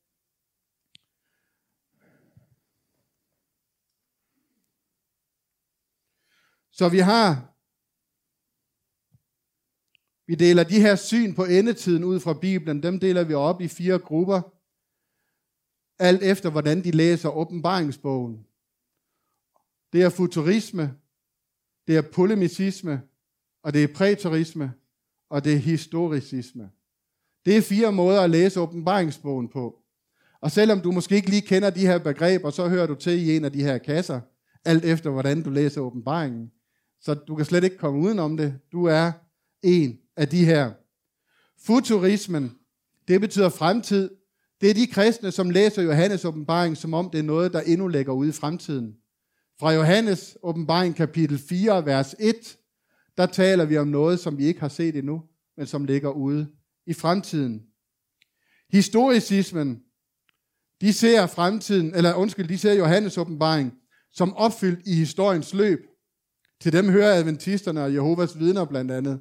Så 6.79 6.89
vi 6.89 6.99
har, 6.99 7.29
vi 10.27 10.35
deler 10.35 10.65
de 10.65 10.81
her 10.81 10.97
syn 10.97 11.35
på 11.35 11.45
endetiden 11.45 12.05
ud 12.05 12.21
fra 12.21 12.39
Bibelen, 12.41 12.83
dem 12.83 13.01
deler 13.01 13.25
vi 13.25 13.35
op 13.35 13.61
i 13.61 13.69
fire 13.69 13.99
grupper, 13.99 14.43
alt 15.99 16.23
efter 16.23 16.51
hvordan 16.51 16.85
de 16.85 16.91
læser 16.91 17.29
åbenbaringsbogen. 17.29 18.47
Det 19.93 20.03
er 20.03 20.11
futurisme, 20.11 20.99
det 21.87 21.97
er 21.97 22.03
polemicisme, 22.13 23.03
og 23.63 23.73
det 23.73 23.85
er 23.85 23.95
præterisme, 23.95 24.73
og 25.31 25.45
det 25.45 25.53
er 25.53 25.59
historicisme. 25.59 26.71
Det 27.45 27.57
er 27.57 27.63
fire 27.63 27.93
måder 27.93 28.21
at 28.23 28.31
læse 28.31 28.61
åbenbaringsbogen 28.61 29.49
på. 29.49 29.83
Og 30.41 30.51
selvom 30.51 30.81
du 30.81 30.93
måske 30.93 31.17
ikke 31.17 31.31
lige 31.31 31.47
kender 31.47 31.71
de 31.71 31.87
her 31.87 31.99
begreber, 31.99 32.51
så 32.51 32.69
hører 32.69 32.87
du 32.87 32.95
til 32.95 33.19
i 33.19 33.37
en 33.37 33.45
af 33.45 33.53
de 33.53 33.63
her 33.63 33.79
kasser, 33.79 34.21
alt 34.65 34.85
efter 34.85 35.11
hvordan 35.11 35.43
du 35.43 35.51
læser 35.51 35.81
åbenbaringen. 35.81 36.53
Så 37.05 37.15
du 37.15 37.37
kan 37.37 37.45
slet 37.45 37.65
ikke 37.65 37.79
komme 37.79 38.01
udenom 38.01 38.37
det. 38.37 38.59
Du 38.73 38.85
er 38.85 39.13
en 39.63 39.99
af 40.17 40.29
de 40.29 40.45
her. 40.45 40.73
Futurismen, 41.67 42.59
det 43.09 43.21
betyder 43.21 43.49
fremtid. 43.49 44.11
Det 44.61 44.71
er 44.71 44.75
de 44.75 44.87
kristne, 44.87 45.33
som 45.33 45.51
læser 45.51 45.83
Johannes 45.83 46.25
åbenbaring, 46.25 46.77
som 46.77 46.95
om 46.95 47.11
det 47.11 47.19
er 47.19 47.23
noget, 47.23 47.53
der 47.53 47.61
endnu 47.61 47.89
ligger 47.89 48.13
ude 48.13 48.29
i 48.29 48.33
fremtiden. 48.33 48.97
Fra 49.61 49.73
Johannes 49.73 50.39
åbenbaring 50.43 50.97
kapitel 50.97 51.39
4, 51.39 51.87
vers 51.87 52.15
1, 52.21 52.35
der 53.17 53.27
taler 53.27 53.65
vi 53.65 53.77
om 53.77 53.89
noget, 53.89 54.21
som 54.21 54.39
vi 54.39 54.45
ikke 54.45 54.61
har 54.61 54.69
set 54.69 54.97
endnu, 54.97 55.23
men 55.57 55.67
som 55.67 55.85
ligger 55.85 56.11
ude 56.11 56.47
i 56.87 56.93
fremtiden. 56.93 57.63
Historicismen, 58.71 59.83
de 60.81 60.93
ser 60.93 61.27
fremtiden, 61.27 61.95
eller 61.95 62.15
undskyld, 62.15 62.49
de 62.49 62.59
ser 62.59 62.73
Johannes 62.73 63.19
åbenbaring 63.19 63.73
som 64.13 64.35
opfyldt 64.37 64.87
i 64.87 64.95
historiens 64.95 65.55
løb. 65.55 65.87
Til 66.65 66.73
dem 66.73 66.91
hører 66.91 67.15
adventisterne 67.15 67.83
og 67.83 67.95
Jehovas 67.95 68.39
vidner 68.39 68.65
blandt 68.65 68.91
andet. 68.91 69.21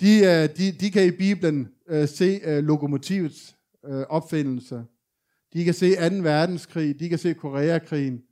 De, 0.00 0.18
øh, 0.18 0.56
de, 0.56 0.72
de 0.72 0.90
kan 0.90 1.06
i 1.06 1.10
Bibelen 1.10 1.68
uh, 1.92 2.08
se 2.08 2.40
uh, 2.46 2.64
lokomotivets 2.64 3.56
uh, 3.88 4.00
opfindelse. 4.00 4.84
De 5.52 5.64
kan 5.64 5.74
se 5.74 6.10
2. 6.10 6.16
verdenskrig, 6.16 7.00
de 7.00 7.08
kan 7.08 7.18
se 7.18 7.34
Koreakrigen. 7.34 8.22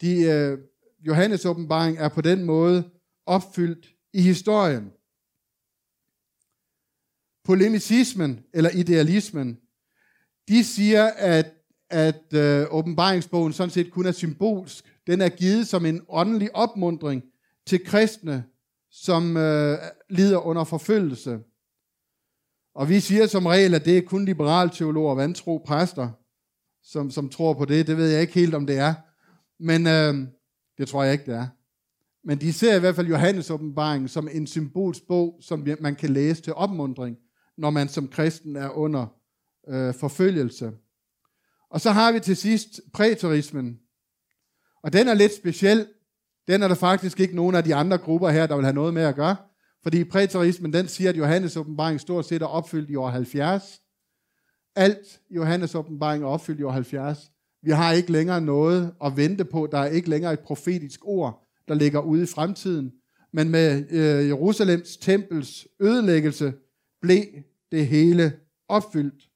De, 0.00 0.16
uh, 0.16 0.58
Johannes 1.06 1.46
åbenbaring 1.46 1.98
er 1.98 2.08
på 2.08 2.20
den 2.20 2.44
måde 2.44 2.90
opfyldt 3.26 3.94
i 4.12 4.20
historien. 4.20 4.92
Polemicismen 7.44 8.40
eller 8.54 8.70
idealismen, 8.70 9.58
de 10.48 10.64
siger, 10.64 11.04
at, 11.06 11.54
at 11.90 12.22
uh, 12.34 12.74
åbenbaringsbogen 12.74 13.52
sådan 13.52 13.70
set 13.70 13.90
kun 13.90 14.06
er 14.06 14.12
symbolsk. 14.12 14.84
Den 15.06 15.20
er 15.20 15.28
givet 15.28 15.68
som 15.68 15.86
en 15.86 16.00
åndelig 16.08 16.56
opmundring 16.56 17.22
til 17.68 17.84
kristne, 17.84 18.44
som 18.90 19.36
øh, 19.36 19.78
lider 20.10 20.38
under 20.38 20.64
forfølgelse. 20.64 21.38
Og 22.74 22.88
vi 22.88 23.00
siger 23.00 23.26
som 23.26 23.46
regel, 23.46 23.74
at 23.74 23.84
det 23.84 23.98
er 23.98 24.02
kun 24.02 24.24
liberalteologer 24.24 25.10
og 25.10 25.16
vantro 25.16 25.62
præster, 25.66 26.10
som, 26.82 27.10
som 27.10 27.28
tror 27.28 27.54
på 27.54 27.64
det. 27.64 27.86
Det 27.86 27.96
ved 27.96 28.10
jeg 28.10 28.20
ikke 28.20 28.34
helt, 28.34 28.54
om 28.54 28.66
det 28.66 28.78
er. 28.78 28.94
Men 29.60 29.86
øh, 29.86 30.28
det 30.78 30.88
tror 30.88 31.04
jeg 31.04 31.12
ikke, 31.12 31.26
det 31.26 31.34
er. 31.34 31.46
Men 32.24 32.40
de 32.40 32.52
ser 32.52 32.76
i 32.76 32.80
hvert 32.80 32.94
fald 32.94 33.06
Johannes 33.06 33.50
åbenbaring 33.50 34.10
som 34.10 34.28
en 34.32 34.46
symbolsk 34.46 35.06
bog, 35.08 35.38
som 35.40 35.66
man 35.80 35.96
kan 35.96 36.10
læse 36.10 36.42
til 36.42 36.54
opmundring, 36.54 37.16
når 37.56 37.70
man 37.70 37.88
som 37.88 38.08
kristen 38.08 38.56
er 38.56 38.70
under 38.70 39.06
øh, 39.68 39.94
forfølgelse. 39.94 40.72
Og 41.70 41.80
så 41.80 41.90
har 41.90 42.12
vi 42.12 42.20
til 42.20 42.36
sidst 42.36 42.80
præterismen. 42.92 43.78
Og 44.82 44.92
den 44.92 45.08
er 45.08 45.14
lidt 45.14 45.34
speciel, 45.34 45.86
den 46.48 46.62
er 46.62 46.68
der 46.68 46.74
faktisk 46.74 47.20
ikke 47.20 47.36
nogen 47.36 47.54
af 47.54 47.64
de 47.64 47.74
andre 47.74 47.98
grupper 47.98 48.28
her, 48.28 48.46
der 48.46 48.54
vil 48.54 48.64
have 48.64 48.74
noget 48.74 48.94
med 48.94 49.02
at 49.02 49.14
gøre. 49.14 49.36
Fordi 49.82 50.04
præterismen, 50.04 50.72
den 50.72 50.88
siger, 50.88 51.10
at 51.10 51.16
Johannes 51.16 51.56
åbenbaring 51.56 52.00
stort 52.00 52.26
set 52.26 52.42
er 52.42 52.46
opfyldt 52.46 52.90
i 52.90 52.96
år 52.96 53.08
70. 53.08 53.80
Alt 54.76 55.20
Johannes 55.30 55.74
åbenbaring 55.74 56.24
er 56.24 56.28
opfyldt 56.28 56.60
i 56.60 56.62
år 56.62 56.70
70. 56.70 57.18
Vi 57.62 57.70
har 57.70 57.92
ikke 57.92 58.12
længere 58.12 58.40
noget 58.40 58.94
at 59.04 59.16
vente 59.16 59.44
på. 59.44 59.68
Der 59.72 59.78
er 59.78 59.86
ikke 59.86 60.10
længere 60.10 60.32
et 60.32 60.40
profetisk 60.40 61.00
ord, 61.04 61.46
der 61.68 61.74
ligger 61.74 62.00
ude 62.00 62.22
i 62.22 62.26
fremtiden. 62.26 62.92
Men 63.32 63.48
med 63.48 63.84
øh, 63.90 64.28
Jerusalems 64.28 64.96
tempels 64.96 65.66
ødelæggelse 65.80 66.52
blev 67.02 67.24
det 67.72 67.86
hele 67.86 68.32
opfyldt. 68.68 69.28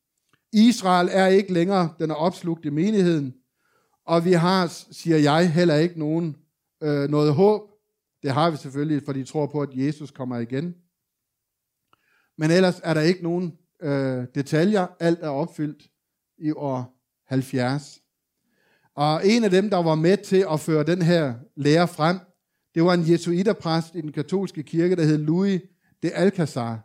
Israel 0.52 1.08
er 1.12 1.26
ikke 1.26 1.52
længere, 1.52 1.88
den 1.98 2.10
er 2.10 2.14
opslugt 2.14 2.64
i 2.64 2.70
menigheden. 2.70 3.34
Og 4.06 4.24
vi 4.24 4.32
har, 4.32 4.66
siger 4.90 5.16
jeg, 5.16 5.52
heller 5.52 5.74
ikke 5.74 5.98
nogen 5.98 6.36
øh, 6.82 7.08
noget 7.08 7.34
håb. 7.34 7.62
Det 8.22 8.30
har 8.30 8.50
vi 8.50 8.56
selvfølgelig, 8.56 9.02
for 9.04 9.12
de 9.12 9.24
tror 9.24 9.46
på, 9.46 9.60
at 9.60 9.68
Jesus 9.72 10.10
kommer 10.10 10.38
igen. 10.38 10.74
Men 12.38 12.50
ellers 12.50 12.80
er 12.84 12.94
der 12.94 13.00
ikke 13.00 13.22
nogen 13.22 13.58
øh, 13.82 14.26
detaljer. 14.34 14.86
Alt 15.00 15.18
er 15.22 15.28
opfyldt 15.28 15.82
i 16.38 16.52
år 16.52 16.98
70. 17.26 17.98
Og 18.94 19.26
en 19.26 19.44
af 19.44 19.50
dem, 19.50 19.70
der 19.70 19.82
var 19.82 19.94
med 19.94 20.16
til 20.16 20.46
at 20.50 20.60
føre 20.60 20.84
den 20.84 21.02
her 21.02 21.34
lære 21.56 21.88
frem, 21.88 22.18
det 22.74 22.84
var 22.84 22.94
en 22.94 23.10
jesuiterpræst 23.10 23.94
i 23.94 24.00
den 24.00 24.12
katolske 24.12 24.62
kirke, 24.62 24.96
der 24.96 25.04
hed 25.04 25.18
Louis 25.18 25.60
de 26.02 26.14
Alcazar. 26.14 26.80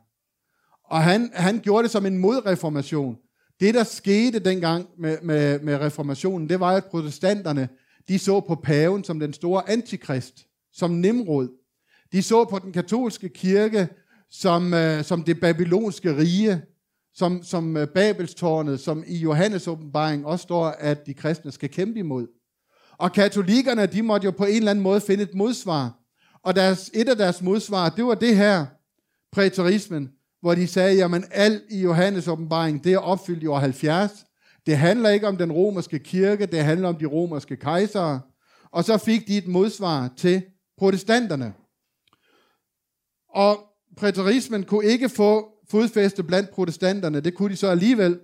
Og 0.83 1.03
han, 1.03 1.31
han 1.33 1.59
gjorde 1.59 1.83
det 1.83 1.91
som 1.91 2.05
en 2.05 2.17
modreformation. 2.17 3.17
Det, 3.59 3.73
der 3.73 3.83
skete 3.83 4.39
dengang 4.39 4.87
med, 4.97 5.17
med, 5.21 5.59
med 5.59 5.77
reformationen, 5.77 6.49
det 6.49 6.59
var, 6.59 6.71
at 6.71 6.85
protestanterne 6.85 7.69
de 8.07 8.19
så 8.19 8.39
på 8.39 8.55
paven 8.55 9.03
som 9.03 9.19
den 9.19 9.33
store 9.33 9.69
antikrist, 9.69 10.47
som 10.73 10.91
Nimrod. 10.91 11.49
De 12.11 12.23
så 12.23 12.45
på 12.45 12.59
den 12.59 12.73
katolske 12.73 13.29
kirke 13.29 13.87
som, 14.29 14.73
øh, 14.73 15.03
som 15.03 15.23
det 15.23 15.39
babylonske 15.39 16.17
rige, 16.17 16.61
som, 17.13 17.43
som 17.43 17.77
øh, 17.77 17.87
Babelstårnet, 17.87 18.79
som 18.79 19.03
i 19.07 19.17
Johannes 19.17 19.67
åbenbaring 19.67 20.25
også 20.25 20.43
står, 20.43 20.65
at 20.65 21.05
de 21.05 21.13
kristne 21.13 21.51
skal 21.51 21.69
kæmpe 21.69 21.99
imod. 21.99 22.27
Og 22.97 23.11
katolikkerne, 23.11 23.85
de 23.85 24.01
måtte 24.01 24.25
jo 24.25 24.31
på 24.31 24.45
en 24.45 24.55
eller 24.55 24.71
anden 24.71 24.83
måde 24.83 25.01
finde 25.01 25.23
et 25.23 25.33
modsvar. 25.33 25.99
Og 26.43 26.55
deres, 26.55 26.91
et 26.93 27.09
af 27.09 27.17
deres 27.17 27.41
modsvar, 27.41 27.89
det 27.89 28.05
var 28.05 28.15
det 28.15 28.37
her, 28.37 28.65
præterismen, 29.31 30.09
hvor 30.41 30.55
de 30.55 30.67
sagde, 30.67 30.95
jamen 30.95 31.23
alt 31.31 31.63
i 31.69 31.81
Johannes 31.81 32.27
åbenbaring, 32.27 32.83
det 32.83 32.93
er 32.93 32.97
opfyldt 32.97 33.43
i 33.43 33.47
år 33.47 33.59
70, 33.59 34.25
det 34.67 34.77
handler 34.77 35.09
ikke 35.09 35.27
om 35.27 35.37
den 35.37 35.51
romerske 35.51 35.99
kirke, 35.99 36.45
det 36.45 36.63
handler 36.63 36.89
om 36.89 36.95
de 36.95 37.05
romerske 37.05 37.55
kejsere. 37.55 38.21
Og 38.71 38.83
så 38.83 38.97
fik 38.97 39.27
de 39.27 39.37
et 39.37 39.47
modsvar 39.47 40.13
til 40.17 40.43
protestanterne. 40.77 41.53
Og 43.29 43.57
præterismen 43.97 44.63
kunne 44.63 44.85
ikke 44.85 45.09
få 45.09 45.51
fodfæste 45.69 46.23
blandt 46.23 46.49
protestanterne. 46.49 47.21
Det 47.21 47.35
kunne 47.35 47.49
de 47.49 47.55
så 47.55 47.67
alligevel, 47.67 48.19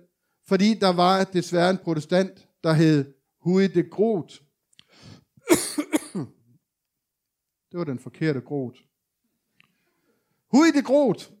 fordi 0.48 0.74
der 0.74 0.92
var 0.92 1.24
desværre 1.24 1.70
en 1.70 1.78
protestant, 1.78 2.48
der 2.64 2.72
hed 2.72 3.14
Hui 3.40 3.66
de 3.66 3.82
Groot. 3.82 4.32
det 7.70 7.78
var 7.78 7.84
den 7.84 7.98
forkerte 7.98 8.40
Groot. 8.40 8.78
Hui 10.50 10.70
de 10.70 10.82
Groot, 10.82 11.32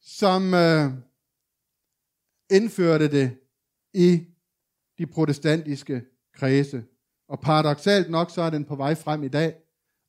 som 0.00 0.54
øh, 0.54 0.92
indførte 2.50 3.08
det 3.08 3.30
i 3.94 4.20
de 4.98 5.06
protestantiske 5.06 6.02
kredse. 6.34 6.84
Og 7.28 7.40
paradoxalt 7.40 8.10
nok, 8.10 8.30
så 8.30 8.42
er 8.42 8.50
den 8.50 8.64
på 8.64 8.76
vej 8.76 8.94
frem 8.94 9.22
i 9.22 9.28
dag, 9.28 9.54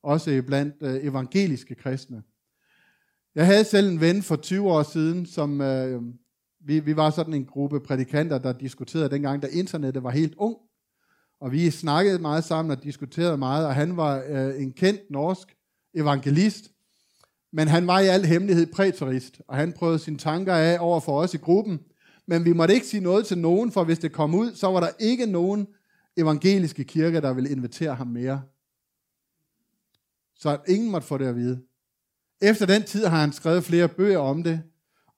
også 0.03 0.43
blandt 0.47 0.75
øh, 0.81 1.05
evangeliske 1.05 1.75
kristne. 1.75 2.23
Jeg 3.35 3.45
havde 3.45 3.63
selv 3.63 3.89
en 3.89 4.01
ven 4.01 4.23
for 4.23 4.35
20 4.35 4.71
år 4.71 4.83
siden, 4.83 5.25
som 5.25 5.61
øh, 5.61 6.01
vi, 6.59 6.79
vi 6.79 6.95
var 6.95 7.09
sådan 7.09 7.33
en 7.33 7.45
gruppe 7.45 7.79
prædikanter, 7.79 8.37
der 8.37 8.53
diskuterede 8.53 9.09
dengang, 9.09 9.41
da 9.41 9.47
internettet 9.47 10.03
var 10.03 10.09
helt 10.09 10.35
ung. 10.37 10.57
Og 11.39 11.51
vi 11.51 11.69
snakkede 11.69 12.19
meget 12.19 12.43
sammen 12.43 12.71
og 12.71 12.83
diskuterede 12.83 13.37
meget, 13.37 13.67
og 13.67 13.75
han 13.75 13.97
var 13.97 14.23
øh, 14.27 14.61
en 14.61 14.73
kendt 14.73 15.01
norsk 15.09 15.55
evangelist, 15.95 16.71
men 17.53 17.67
han 17.67 17.87
var 17.87 17.99
i 17.99 18.07
al 18.07 18.25
hemmelighed 18.25 18.67
præterist, 18.73 19.41
og 19.47 19.55
han 19.55 19.73
prøvede 19.73 19.99
sine 19.99 20.17
tanker 20.17 20.53
af 20.53 20.77
over 20.79 20.99
for 20.99 21.21
os 21.21 21.33
i 21.33 21.37
gruppen, 21.37 21.79
men 22.27 22.45
vi 22.45 22.53
måtte 22.53 22.73
ikke 22.73 22.87
sige 22.87 23.03
noget 23.03 23.25
til 23.25 23.37
nogen, 23.37 23.71
for 23.71 23.83
hvis 23.83 23.99
det 23.99 24.11
kom 24.11 24.35
ud, 24.35 24.55
så 24.55 24.67
var 24.67 24.79
der 24.79 24.89
ikke 24.99 25.25
nogen 25.25 25.67
evangeliske 26.17 26.83
kirke, 26.83 27.21
der 27.21 27.33
ville 27.33 27.49
invitere 27.49 27.95
ham 27.95 28.07
mere. 28.07 28.41
Så 30.35 30.57
ingen 30.67 30.91
måtte 30.91 31.07
få 31.07 31.17
det 31.17 31.25
at 31.25 31.35
vide. 31.35 31.61
Efter 32.41 32.65
den 32.65 32.83
tid 32.83 33.05
har 33.05 33.19
han 33.19 33.33
skrevet 33.33 33.63
flere 33.63 33.87
bøger 33.87 34.19
om 34.19 34.43
det, 34.43 34.61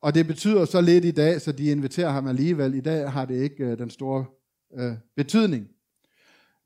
og 0.02 0.16
det 0.16 0.28
betyder 0.28 0.66
så 0.66 0.82
lidt 0.82 1.06
i 1.06 1.12
dag, 1.12 1.42
så 1.42 1.52
de 1.52 1.72
inviterer 1.72 2.10
ham 2.10 2.28
alligevel. 2.28 2.74
I 2.74 2.82
dag 2.82 3.12
har 3.12 3.26
det 3.26 3.44
ikke 3.44 3.64
øh, 3.64 3.78
den 3.78 3.90
store 3.90 4.26
øh, 4.78 4.94
betydning. 5.16 5.68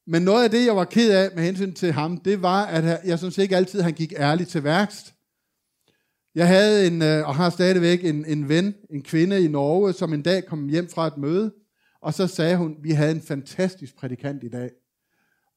Men 0.05 0.21
noget 0.21 0.43
af 0.43 0.51
det, 0.51 0.65
jeg 0.65 0.75
var 0.75 0.85
ked 0.85 1.11
af 1.11 1.29
med 1.35 1.43
hensyn 1.43 1.73
til 1.73 1.91
ham, 1.91 2.17
det 2.17 2.41
var, 2.41 2.65
at 2.65 3.05
jeg 3.05 3.19
synes 3.19 3.37
ikke 3.37 3.55
altid, 3.55 3.81
han 3.81 3.93
gik 3.93 4.13
ærligt 4.17 4.49
til 4.49 4.63
værkst. 4.63 5.13
Jeg 6.35 6.47
havde 6.47 6.87
en, 6.87 7.01
øh, 7.01 7.27
og 7.27 7.35
har 7.35 7.49
stadigvæk 7.49 8.05
en, 8.05 8.25
en 8.25 8.49
ven, 8.49 8.75
en 8.89 9.03
kvinde 9.03 9.43
i 9.43 9.47
Norge, 9.47 9.93
som 9.93 10.13
en 10.13 10.21
dag 10.21 10.45
kom 10.45 10.67
hjem 10.67 10.89
fra 10.89 11.07
et 11.07 11.17
møde, 11.17 11.53
og 12.01 12.13
så 12.13 12.27
sagde 12.27 12.57
hun, 12.57 12.75
vi 12.81 12.91
havde 12.91 13.11
en 13.11 13.21
fantastisk 13.21 13.95
prædikant 13.97 14.43
i 14.43 14.49
dag. 14.49 14.69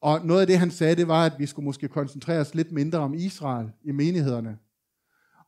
Og 0.03 0.27
noget 0.27 0.41
af 0.41 0.47
det, 0.47 0.59
han 0.59 0.71
sagde, 0.71 0.97
det 0.97 1.09
var, 1.09 1.27
at 1.27 1.33
vi 1.39 1.47
skulle 1.47 1.65
måske 1.65 1.89
koncentrere 1.89 2.41
os 2.41 2.55
lidt 2.55 2.73
mindre 2.73 2.99
om 2.99 3.15
Israel 3.15 3.67
i 3.85 3.93
menighederne. 3.93 4.57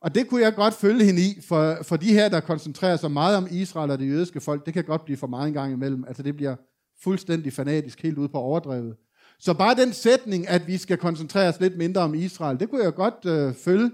Og 0.01 0.15
det 0.15 0.27
kunne 0.27 0.41
jeg 0.41 0.55
godt 0.55 0.73
følge 0.73 1.05
hende 1.05 1.21
i, 1.21 1.41
for, 1.47 1.77
for 1.83 1.95
de 1.95 2.13
her, 2.13 2.29
der 2.29 2.39
koncentrerer 2.39 2.97
sig 2.97 3.11
meget 3.11 3.37
om 3.37 3.47
Israel 3.51 3.91
og 3.91 3.99
det 3.99 4.07
jødiske 4.07 4.41
folk, 4.41 4.65
det 4.65 4.73
kan 4.73 4.83
godt 4.83 5.05
blive 5.05 5.17
for 5.17 5.27
meget 5.27 5.47
en 5.47 5.53
gang 5.53 5.73
imellem. 5.73 6.03
Altså 6.07 6.23
det 6.23 6.35
bliver 6.35 6.55
fuldstændig 7.03 7.53
fanatisk, 7.53 8.01
helt 8.01 8.17
ude 8.17 8.29
på 8.29 8.37
overdrevet. 8.37 8.95
Så 9.39 9.53
bare 9.53 9.75
den 9.75 9.93
sætning, 9.93 10.47
at 10.47 10.67
vi 10.67 10.77
skal 10.77 10.97
koncentrere 10.97 11.49
os 11.49 11.59
lidt 11.59 11.77
mindre 11.77 12.01
om 12.01 12.15
Israel, 12.15 12.59
det 12.59 12.69
kunne 12.69 12.83
jeg 12.83 12.93
godt 12.93 13.25
øh, 13.25 13.53
følge. 13.53 13.91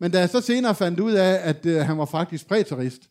Men 0.00 0.10
da 0.10 0.18
jeg 0.18 0.28
så 0.28 0.40
senere 0.40 0.74
fandt 0.74 1.00
ud 1.00 1.12
af, 1.12 1.48
at 1.48 1.66
øh, 1.66 1.76
han 1.76 1.98
var 1.98 2.04
faktisk 2.04 2.48
præterist, 2.48 3.10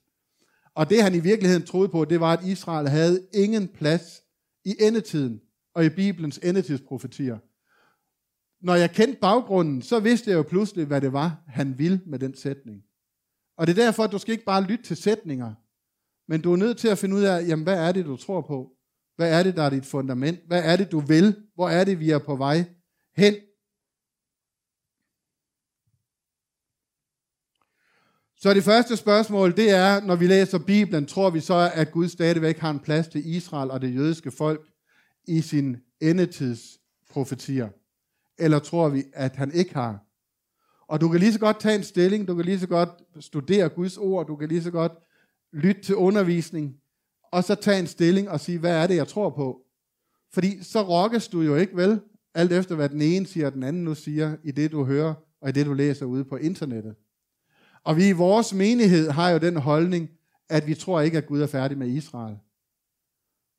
og 0.76 0.90
det 0.90 1.04
han 1.04 1.16
i 1.16 1.20
virkeligheden 1.20 1.66
troede 1.66 1.90
på, 1.90 2.06
det 2.06 2.20
var, 2.20 2.34
at 2.34 2.46
Israel 2.46 2.88
havde 2.88 3.28
ingen 3.34 3.68
plads 3.68 4.22
i 4.66 4.76
endetiden 4.80 5.42
og 5.76 5.86
i 5.86 5.90
Bibelens 5.90 6.40
endetidsprofetier. 6.44 7.38
Når 8.66 8.76
jeg 8.76 8.92
kendte 8.92 9.20
baggrunden, 9.22 9.82
så 9.82 10.00
vidste 10.00 10.30
jeg 10.30 10.38
jo 10.38 10.42
pludselig, 10.42 10.86
hvad 10.86 11.02
det 11.02 11.14
var, 11.14 11.44
han 11.48 11.78
ville 11.78 12.02
med 12.06 12.20
den 12.20 12.36
sætning. 12.36 12.84
Og 13.58 13.68
det 13.68 13.78
er 13.78 13.86
derfor, 13.86 14.04
at 14.04 14.12
du 14.12 14.18
skal 14.18 14.32
ikke 14.32 14.46
bare 14.46 14.64
lytte 14.64 14.84
til 14.84 14.98
sætninger, 14.98 15.54
men 16.28 16.42
du 16.42 16.52
er 16.52 16.58
nødt 16.58 16.78
til 16.78 16.88
at 16.88 16.98
finde 16.98 17.16
ud 17.16 17.22
af, 17.22 17.48
jamen, 17.48 17.64
hvad 17.64 17.88
er 17.88 17.92
det, 17.92 18.06
du 18.06 18.18
tror 18.18 18.42
på? 18.42 18.72
Hvad 19.16 19.40
er 19.40 19.44
det, 19.44 19.56
der 19.56 19.64
er 19.64 19.70
dit 19.70 19.86
fundament? 19.86 20.40
Hvad 20.48 20.64
er 20.64 20.76
det, 20.76 20.92
du 20.92 21.00
vil? 21.00 21.36
Hvor 21.56 21.70
er 21.70 21.84
det, 21.84 22.00
vi 22.00 22.12
er 22.12 22.20
på 22.20 22.36
vej 22.36 22.64
hen? 23.16 23.36
Så 28.40 28.54
det 28.54 28.64
første 28.64 28.98
spørgsmål, 28.98 29.56
det 29.56 29.70
er, 29.70 30.02
når 30.02 30.16
vi 30.16 30.28
læser 30.28 30.58
Bibelen, 30.58 31.06
tror 31.06 31.30
vi 31.30 31.40
så, 31.40 31.72
at 31.74 31.92
Gud 31.92 32.08
stadigvæk 32.08 32.58
har 32.58 32.72
en 32.72 32.80
plads 32.80 33.08
til 33.08 33.36
Israel 33.36 33.72
og 33.72 33.82
det 33.82 33.96
jødiske 33.96 34.32
folk 34.32 34.68
i 35.28 35.42
sin 35.42 35.78
endetidsprofetier? 36.02 37.70
Eller 38.38 38.60
tror 38.60 38.90
vi, 38.90 39.04
at 39.14 39.36
han 39.36 39.52
ikke 39.52 39.74
har? 39.74 40.00
Og 40.88 41.02
du 41.02 41.10
kan 41.10 41.20
lige 41.20 41.34
så 41.34 41.40
godt 41.40 41.60
tage 41.60 41.76
en 41.76 41.84
stilling, 41.84 42.28
du 42.28 42.36
kan 42.36 42.46
lige 42.46 42.60
så 42.60 42.68
godt 42.68 42.90
studere 43.20 43.70
Guds 43.70 43.98
ord, 43.98 44.28
du 44.28 44.36
kan 44.36 44.50
lige 44.50 44.64
så 44.64 44.72
godt 44.72 44.92
lytte 45.54 45.82
til 45.82 45.96
undervisning, 45.96 46.76
og 47.32 47.44
så 47.44 47.56
tage 47.56 47.80
en 47.80 47.88
stilling 47.88 48.30
og 48.30 48.40
sige, 48.40 48.60
hvad 48.60 48.84
er 48.84 48.88
det, 48.88 48.96
jeg 48.96 49.08
tror 49.08 49.30
på? 49.30 49.62
Fordi 50.34 50.64
så 50.64 50.82
rokkes 50.82 51.28
du 51.28 51.42
jo 51.42 51.56
ikke 51.56 51.76
vel, 51.76 52.00
alt 52.34 52.52
efter 52.52 52.76
hvad 52.76 52.90
den 52.90 53.02
ene 53.02 53.28
siger, 53.28 53.46
og 53.46 53.54
den 53.54 53.64
anden 53.64 53.84
nu 53.84 53.96
siger, 53.96 54.36
i 54.44 54.52
det 54.52 54.72
du 54.72 54.84
hører, 54.84 55.14
og 55.42 55.50
i 55.50 55.52
det 55.52 55.66
du 55.66 55.74
læser 55.74 56.06
ude 56.06 56.26
på 56.26 56.36
internettet. 56.36 56.96
Og 57.88 57.98
vi 57.98 58.08
i 58.08 58.12
vores 58.12 58.54
menighed 58.54 59.10
har 59.10 59.30
jo 59.30 59.38
den 59.38 59.56
holdning, 59.56 60.10
at 60.50 60.68
vi 60.68 60.76
tror 60.76 61.02
ikke, 61.02 61.18
at 61.18 61.26
Gud 61.26 61.42
er 61.42 61.48
færdig 61.48 61.78
med 61.78 61.88
Israel. 61.88 62.38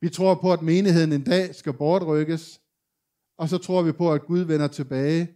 Vi 0.01 0.09
tror 0.09 0.35
på, 0.35 0.53
at 0.53 0.63
menigheden 0.63 1.13
en 1.13 1.25
dag 1.25 1.55
skal 1.55 1.73
bortrykkes, 1.73 2.61
og 3.39 3.49
så 3.49 3.59
tror 3.59 3.83
vi 3.83 3.93
på, 3.93 4.13
at 4.13 4.27
Gud 4.27 4.39
vender 4.39 4.69
tilbage 4.69 5.29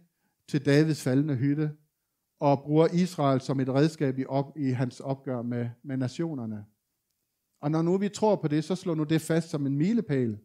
til 0.49 0.65
Davids 0.65 1.03
faldende 1.03 1.35
hytte, 1.35 1.71
og 2.39 2.63
bruger 2.63 2.87
Israel 2.87 3.41
som 3.41 3.59
et 3.59 3.69
redskab 3.69 4.19
i, 4.19 4.25
op, 4.25 4.57
i 4.57 4.69
hans 4.69 4.99
opgør 4.99 5.41
med, 5.41 5.69
med 5.83 5.97
nationerne. 5.97 6.65
Og 7.61 7.71
når 7.71 7.81
nu 7.81 7.97
vi 7.97 8.09
tror 8.09 8.35
på 8.35 8.47
det, 8.47 8.63
så 8.63 8.75
slår 8.75 8.95
nu 8.95 9.03
det 9.03 9.21
fast 9.21 9.49
som 9.49 9.65
en 9.65 9.77
milepæl. 9.77 10.39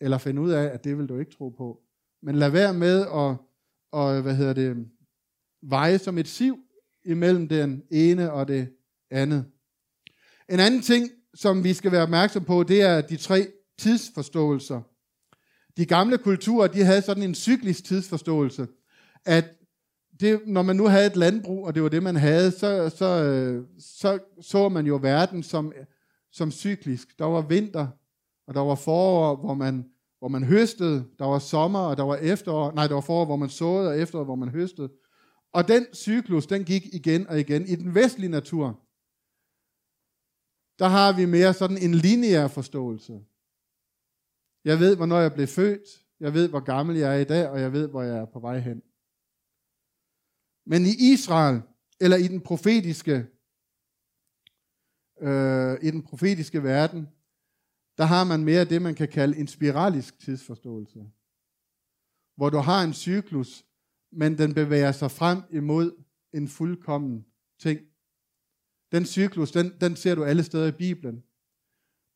Eller 0.00 0.18
find 0.18 0.38
ud 0.38 0.50
af, 0.50 0.64
at 0.64 0.84
det 0.84 0.98
vil 0.98 1.08
du 1.08 1.18
ikke 1.18 1.32
tro 1.32 1.48
på. 1.48 1.82
Men 2.22 2.34
lad 2.34 2.50
være 2.50 2.74
med 2.74 3.00
at, 3.00 3.36
og, 3.92 4.22
hvad 4.22 4.36
hedder 4.36 4.52
det, 4.52 4.88
veje 5.62 5.98
som 5.98 6.18
et 6.18 6.28
siv 6.28 6.60
imellem 7.04 7.48
den 7.48 7.82
ene 7.90 8.32
og 8.32 8.48
det 8.48 8.68
andet. 9.10 9.44
En 10.48 10.60
anden 10.60 10.82
ting, 10.82 11.10
som 11.34 11.64
vi 11.64 11.72
skal 11.72 11.92
være 11.92 12.02
opmærksom 12.02 12.44
på, 12.44 12.62
det 12.62 12.82
er 12.82 13.00
de 13.00 13.16
tre 13.16 13.46
tidsforståelser. 13.78 14.80
De 15.76 15.86
gamle 15.86 16.18
kulturer, 16.18 16.66
de 16.66 16.84
havde 16.84 17.02
sådan 17.02 17.22
en 17.22 17.34
cyklisk 17.34 17.84
tidsforståelse, 17.84 18.66
at 19.24 19.44
det, 20.20 20.40
når 20.46 20.62
man 20.62 20.76
nu 20.76 20.86
havde 20.86 21.06
et 21.06 21.16
landbrug, 21.16 21.66
og 21.66 21.74
det 21.74 21.82
var 21.82 21.88
det, 21.88 22.02
man 22.02 22.16
havde, 22.16 22.50
så 22.50 22.90
så, 22.96 23.62
så, 23.78 24.18
så 24.40 24.68
man 24.68 24.86
jo 24.86 24.98
verden 25.02 25.42
som, 25.42 25.72
som 26.32 26.50
cyklisk. 26.50 27.18
Der 27.18 27.24
var 27.24 27.40
vinter, 27.40 27.86
og 28.46 28.54
der 28.54 28.60
var 28.60 28.74
forår, 28.74 29.36
hvor 29.36 29.54
man, 29.54 29.84
hvor 30.18 30.28
man 30.28 30.44
høstede. 30.44 31.04
Der 31.18 31.24
var 31.24 31.38
sommer, 31.38 31.78
og 31.78 31.96
der 31.96 32.02
var 32.02 32.16
efterår. 32.16 32.72
Nej, 32.72 32.86
der 32.86 32.94
var 32.94 33.00
forår, 33.00 33.24
hvor 33.24 33.36
man 33.36 33.48
såede, 33.48 33.88
og 33.88 33.98
efterår, 33.98 34.24
hvor 34.24 34.34
man 34.34 34.48
høstede. 34.48 34.88
Og 35.54 35.68
den 35.68 35.94
cyklus, 35.94 36.46
den 36.46 36.64
gik 36.64 36.84
igen 36.94 37.26
og 37.26 37.40
igen. 37.40 37.62
I 37.66 37.74
den 37.76 37.94
vestlige 37.94 38.30
natur, 38.30 38.66
der 40.78 40.88
har 40.96 41.16
vi 41.16 41.24
mere 41.36 41.54
sådan 41.54 41.78
en 41.78 41.94
lineær 41.94 42.48
forståelse. 42.48 43.12
Jeg 44.64 44.78
ved, 44.78 44.96
hvornår 44.96 45.18
jeg 45.18 45.32
blev 45.34 45.46
født, 45.46 45.86
jeg 46.20 46.34
ved, 46.34 46.48
hvor 46.48 46.60
gammel 46.60 46.96
jeg 46.96 47.16
er 47.16 47.20
i 47.20 47.24
dag, 47.24 47.48
og 47.48 47.60
jeg 47.60 47.72
ved, 47.72 47.88
hvor 47.88 48.02
jeg 48.02 48.18
er 48.18 48.24
på 48.24 48.40
vej 48.40 48.58
hen. 48.58 48.82
Men 50.66 50.80
i 50.92 51.12
Israel, 51.12 51.62
eller 52.00 52.16
i 52.16 52.28
den 52.28 52.40
profetiske, 52.40 53.16
øh, 55.28 55.74
i 55.86 55.90
den 55.90 56.02
profetiske 56.02 56.62
verden, 56.62 57.08
der 57.98 58.04
har 58.04 58.24
man 58.24 58.44
mere 58.44 58.64
det, 58.64 58.82
man 58.82 58.94
kan 58.94 59.08
kalde 59.08 59.36
en 59.36 59.48
spiralisk 59.48 60.18
tidsforståelse. 60.18 61.00
Hvor 62.36 62.50
du 62.50 62.58
har 62.58 62.82
en 62.82 62.94
cyklus, 62.94 63.64
men 64.16 64.38
den 64.38 64.54
bevæger 64.54 64.92
sig 64.92 65.10
frem 65.10 65.42
imod 65.50 66.04
en 66.32 66.48
fuldkommen 66.48 67.24
ting. 67.58 67.80
Den 68.92 69.06
cyklus, 69.06 69.52
den, 69.52 69.72
den 69.80 69.96
ser 69.96 70.14
du 70.14 70.24
alle 70.24 70.42
steder 70.42 70.66
i 70.66 70.72
Bibelen. 70.72 71.22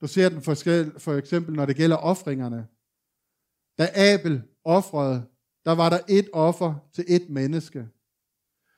Du 0.00 0.06
ser 0.06 0.28
den 0.28 0.42
forskel, 0.42 0.92
for 0.98 1.14
eksempel, 1.14 1.54
når 1.54 1.66
det 1.66 1.76
gælder 1.76 1.96
offringerne. 1.96 2.66
Da 3.78 3.90
Abel 3.94 4.42
offrede, 4.64 5.26
der 5.64 5.72
var 5.72 5.90
der 5.90 5.98
et 6.08 6.28
offer 6.32 6.74
til 6.92 7.04
et 7.08 7.30
menneske. 7.30 7.88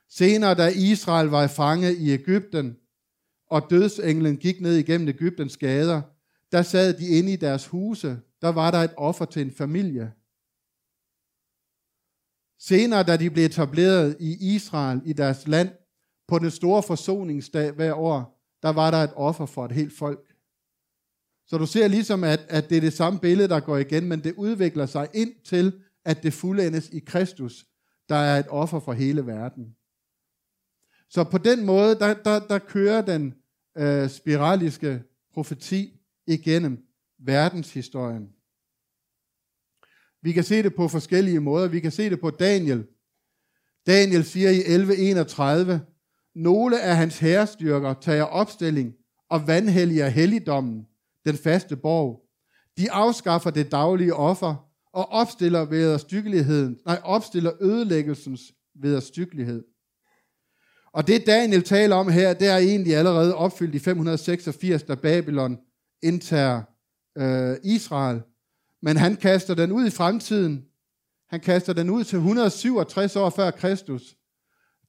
Senere, 0.09 0.55
da 0.55 0.67
Israel 0.67 1.27
var 1.27 1.47
fange 1.47 1.95
i 1.95 2.09
Ægypten, 2.09 2.77
og 3.47 3.69
dødsenglen 3.69 4.37
gik 4.37 4.61
ned 4.61 4.75
igennem 4.75 5.07
Ægyptens 5.07 5.57
gader, 5.57 6.01
der 6.51 6.61
sad 6.61 6.93
de 6.93 7.07
inde 7.07 7.33
i 7.33 7.35
deres 7.35 7.67
huse. 7.67 8.21
Der 8.41 8.49
var 8.49 8.71
der 8.71 8.77
et 8.77 8.93
offer 8.97 9.25
til 9.25 9.41
en 9.41 9.51
familie. 9.51 10.13
Senere, 12.63 13.03
da 13.03 13.17
de 13.17 13.29
blev 13.29 13.45
etableret 13.45 14.17
i 14.19 14.55
Israel, 14.55 15.01
i 15.05 15.13
deres 15.13 15.47
land, 15.47 15.69
på 16.27 16.39
den 16.39 16.51
store 16.51 16.83
forsoningsdag 16.83 17.71
hver 17.71 17.93
år, 17.93 18.41
der 18.63 18.69
var 18.69 18.91
der 18.91 18.97
et 18.97 19.13
offer 19.15 19.45
for 19.45 19.65
et 19.65 19.71
helt 19.71 19.93
folk. 19.97 20.35
Så 21.47 21.57
du 21.57 21.65
ser 21.65 21.87
ligesom, 21.87 22.23
at, 22.23 22.39
at 22.49 22.69
det 22.69 22.77
er 22.77 22.81
det 22.81 22.93
samme 22.93 23.19
billede, 23.19 23.47
der 23.47 23.59
går 23.59 23.77
igen, 23.77 24.07
men 24.07 24.23
det 24.23 24.33
udvikler 24.33 24.85
sig 24.85 25.07
ind 25.13 25.33
til, 25.45 25.81
at 26.05 26.23
det 26.23 26.33
fuldendes 26.33 26.89
i 26.89 26.99
Kristus, 26.99 27.65
der 28.09 28.15
er 28.15 28.39
et 28.39 28.47
offer 28.49 28.79
for 28.79 28.93
hele 28.93 29.25
verden. 29.25 29.75
Så 31.09 31.23
på 31.23 31.37
den 31.37 31.65
måde, 31.65 31.95
der, 31.95 32.13
der, 32.13 32.39
der 32.39 32.59
kører 32.59 33.01
den 33.01 33.33
øh, 33.77 34.09
spiraliske 34.09 35.03
profeti 35.33 35.99
igennem 36.27 36.85
verdenshistorien. 37.19 38.29
Vi 40.23 40.31
kan 40.31 40.43
se 40.43 40.63
det 40.63 40.75
på 40.75 40.87
forskellige 40.87 41.39
måder. 41.39 41.67
Vi 41.67 41.79
kan 41.79 41.91
se 41.91 42.09
det 42.09 42.21
på 42.21 42.29
Daniel. 42.29 42.85
Daniel 43.87 44.23
siger 44.23 44.49
i 44.49 44.59
11.31, 44.59 45.79
nogle 46.35 46.81
af 46.81 46.95
hans 46.95 47.19
herrestyrker 47.19 47.93
tager 47.93 48.23
opstilling 48.23 48.93
og 49.29 49.47
vandhelliger 49.47 50.07
helligdommen, 50.07 50.85
den 51.25 51.35
faste 51.35 51.75
borg. 51.75 52.21
De 52.77 52.91
afskaffer 52.91 53.49
det 53.49 53.71
daglige 53.71 54.13
offer 54.13 54.71
og 54.93 55.09
opstiller 55.09 55.65
vederstyggeligheden, 55.65 56.77
nej, 56.85 56.99
opstiller 57.03 57.51
ødelæggelsens 57.61 58.41
vederstyggelighed. 58.75 59.63
Og 60.93 61.07
det 61.07 61.25
Daniel 61.25 61.63
taler 61.63 61.95
om 61.95 62.09
her, 62.09 62.33
det 62.33 62.47
er 62.47 62.57
egentlig 62.57 62.95
allerede 62.95 63.35
opfyldt 63.35 63.75
i 63.75 63.79
586, 63.79 64.83
da 64.83 64.95
Babylon 64.95 65.57
indtager 66.03 66.61
øh, 67.17 67.57
Israel. 67.63 68.21
Men 68.81 68.97
han 68.97 69.15
kaster 69.15 69.53
den 69.53 69.71
ud 69.71 69.87
i 69.87 69.89
fremtiden. 69.89 70.65
Han 71.29 71.39
kaster 71.39 71.73
den 71.73 71.89
ud 71.89 72.03
til 72.03 72.15
167 72.15 73.15
år 73.15 73.29
før 73.29 73.51
Kristus, 73.51 74.17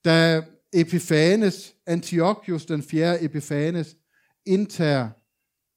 da 0.04 0.42
Epifanes, 0.72 1.74
Antiochus 1.86 2.66
den 2.66 2.82
4. 2.82 3.22
Epifanes, 3.22 3.96
indtager 4.46 5.10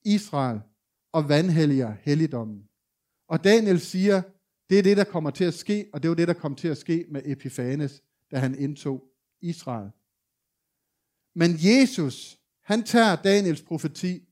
Israel 0.06 0.60
og 1.12 1.30
vandhelliger 1.30 1.94
helligdommen. 2.02 2.64
Og 3.28 3.44
Daniel 3.44 3.80
siger, 3.80 4.22
det 4.70 4.80
er 4.80 4.84
det, 4.84 4.98
der 4.98 5.04
kommer 5.04 5.30
til 5.30 5.44
at 5.44 5.54
ske, 5.54 5.90
og 5.94 6.04
det 6.04 6.10
var 6.10 6.16
det, 6.16 6.28
der 6.28 6.34
kom 6.34 6.56
til 6.56 6.68
at 6.68 6.78
ske 6.78 7.06
med 7.12 7.22
Epifanes, 7.26 8.04
da 8.32 8.38
han 8.38 8.60
indtog 8.60 9.04
Israel. 9.42 9.92
Men 11.36 11.52
Jesus, 11.60 12.40
han 12.64 12.84
tager 12.84 13.16
Daniels 13.16 13.62
profeti, 13.62 14.25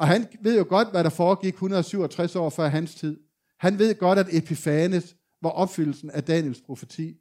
og 0.00 0.08
han 0.08 0.26
ved 0.42 0.58
jo 0.58 0.66
godt, 0.68 0.90
hvad 0.90 1.04
der 1.04 1.10
foregik 1.10 1.54
167 1.54 2.36
år 2.36 2.50
før 2.50 2.68
hans 2.68 2.94
tid. 2.94 3.16
Han 3.58 3.78
ved 3.78 3.94
godt, 3.94 4.18
at 4.18 4.26
Epifanes 4.30 5.16
var 5.42 5.50
opfyldelsen 5.50 6.10
af 6.10 6.24
Daniels 6.24 6.60
profeti. 6.60 7.14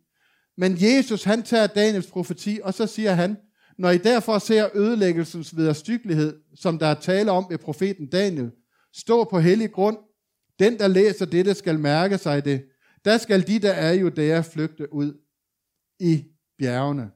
Men 0.58 0.78
Jesus, 0.82 1.24
han 1.24 1.44
tager 1.44 1.68
Daniels 1.68 2.08
profeti, 2.08 2.60
og 2.64 2.74
så 2.74 2.88
siger 2.88 3.14
han, 3.14 3.38
når 3.78 3.90
I 3.90 3.98
derfor 3.98 4.40
ser 4.40 4.70
ødelæggelsens 4.76 5.58
vederstyggelighed, 5.58 6.40
som 6.56 6.80
der 6.80 6.86
er 6.88 6.94
tale 6.94 7.32
om 7.32 7.46
ved 7.50 7.58
profeten 7.58 8.10
Daniel, 8.10 8.52
stå 8.94 9.24
på 9.24 9.40
hellig 9.40 9.72
grund, 9.72 9.98
den, 10.60 10.80
der 10.80 10.88
læser 10.88 11.26
dette, 11.26 11.54
skal 11.54 11.80
mærke 11.80 12.18
sig 12.18 12.46
det. 12.46 12.66
Der 13.06 13.18
skal 13.18 13.48
de, 13.48 13.60
der 13.60 13.72
er 13.72 13.94
Judæa, 13.94 14.42
flygte 14.42 14.94
ud 14.94 15.14
i 16.00 16.24
bjergene. 16.58 17.12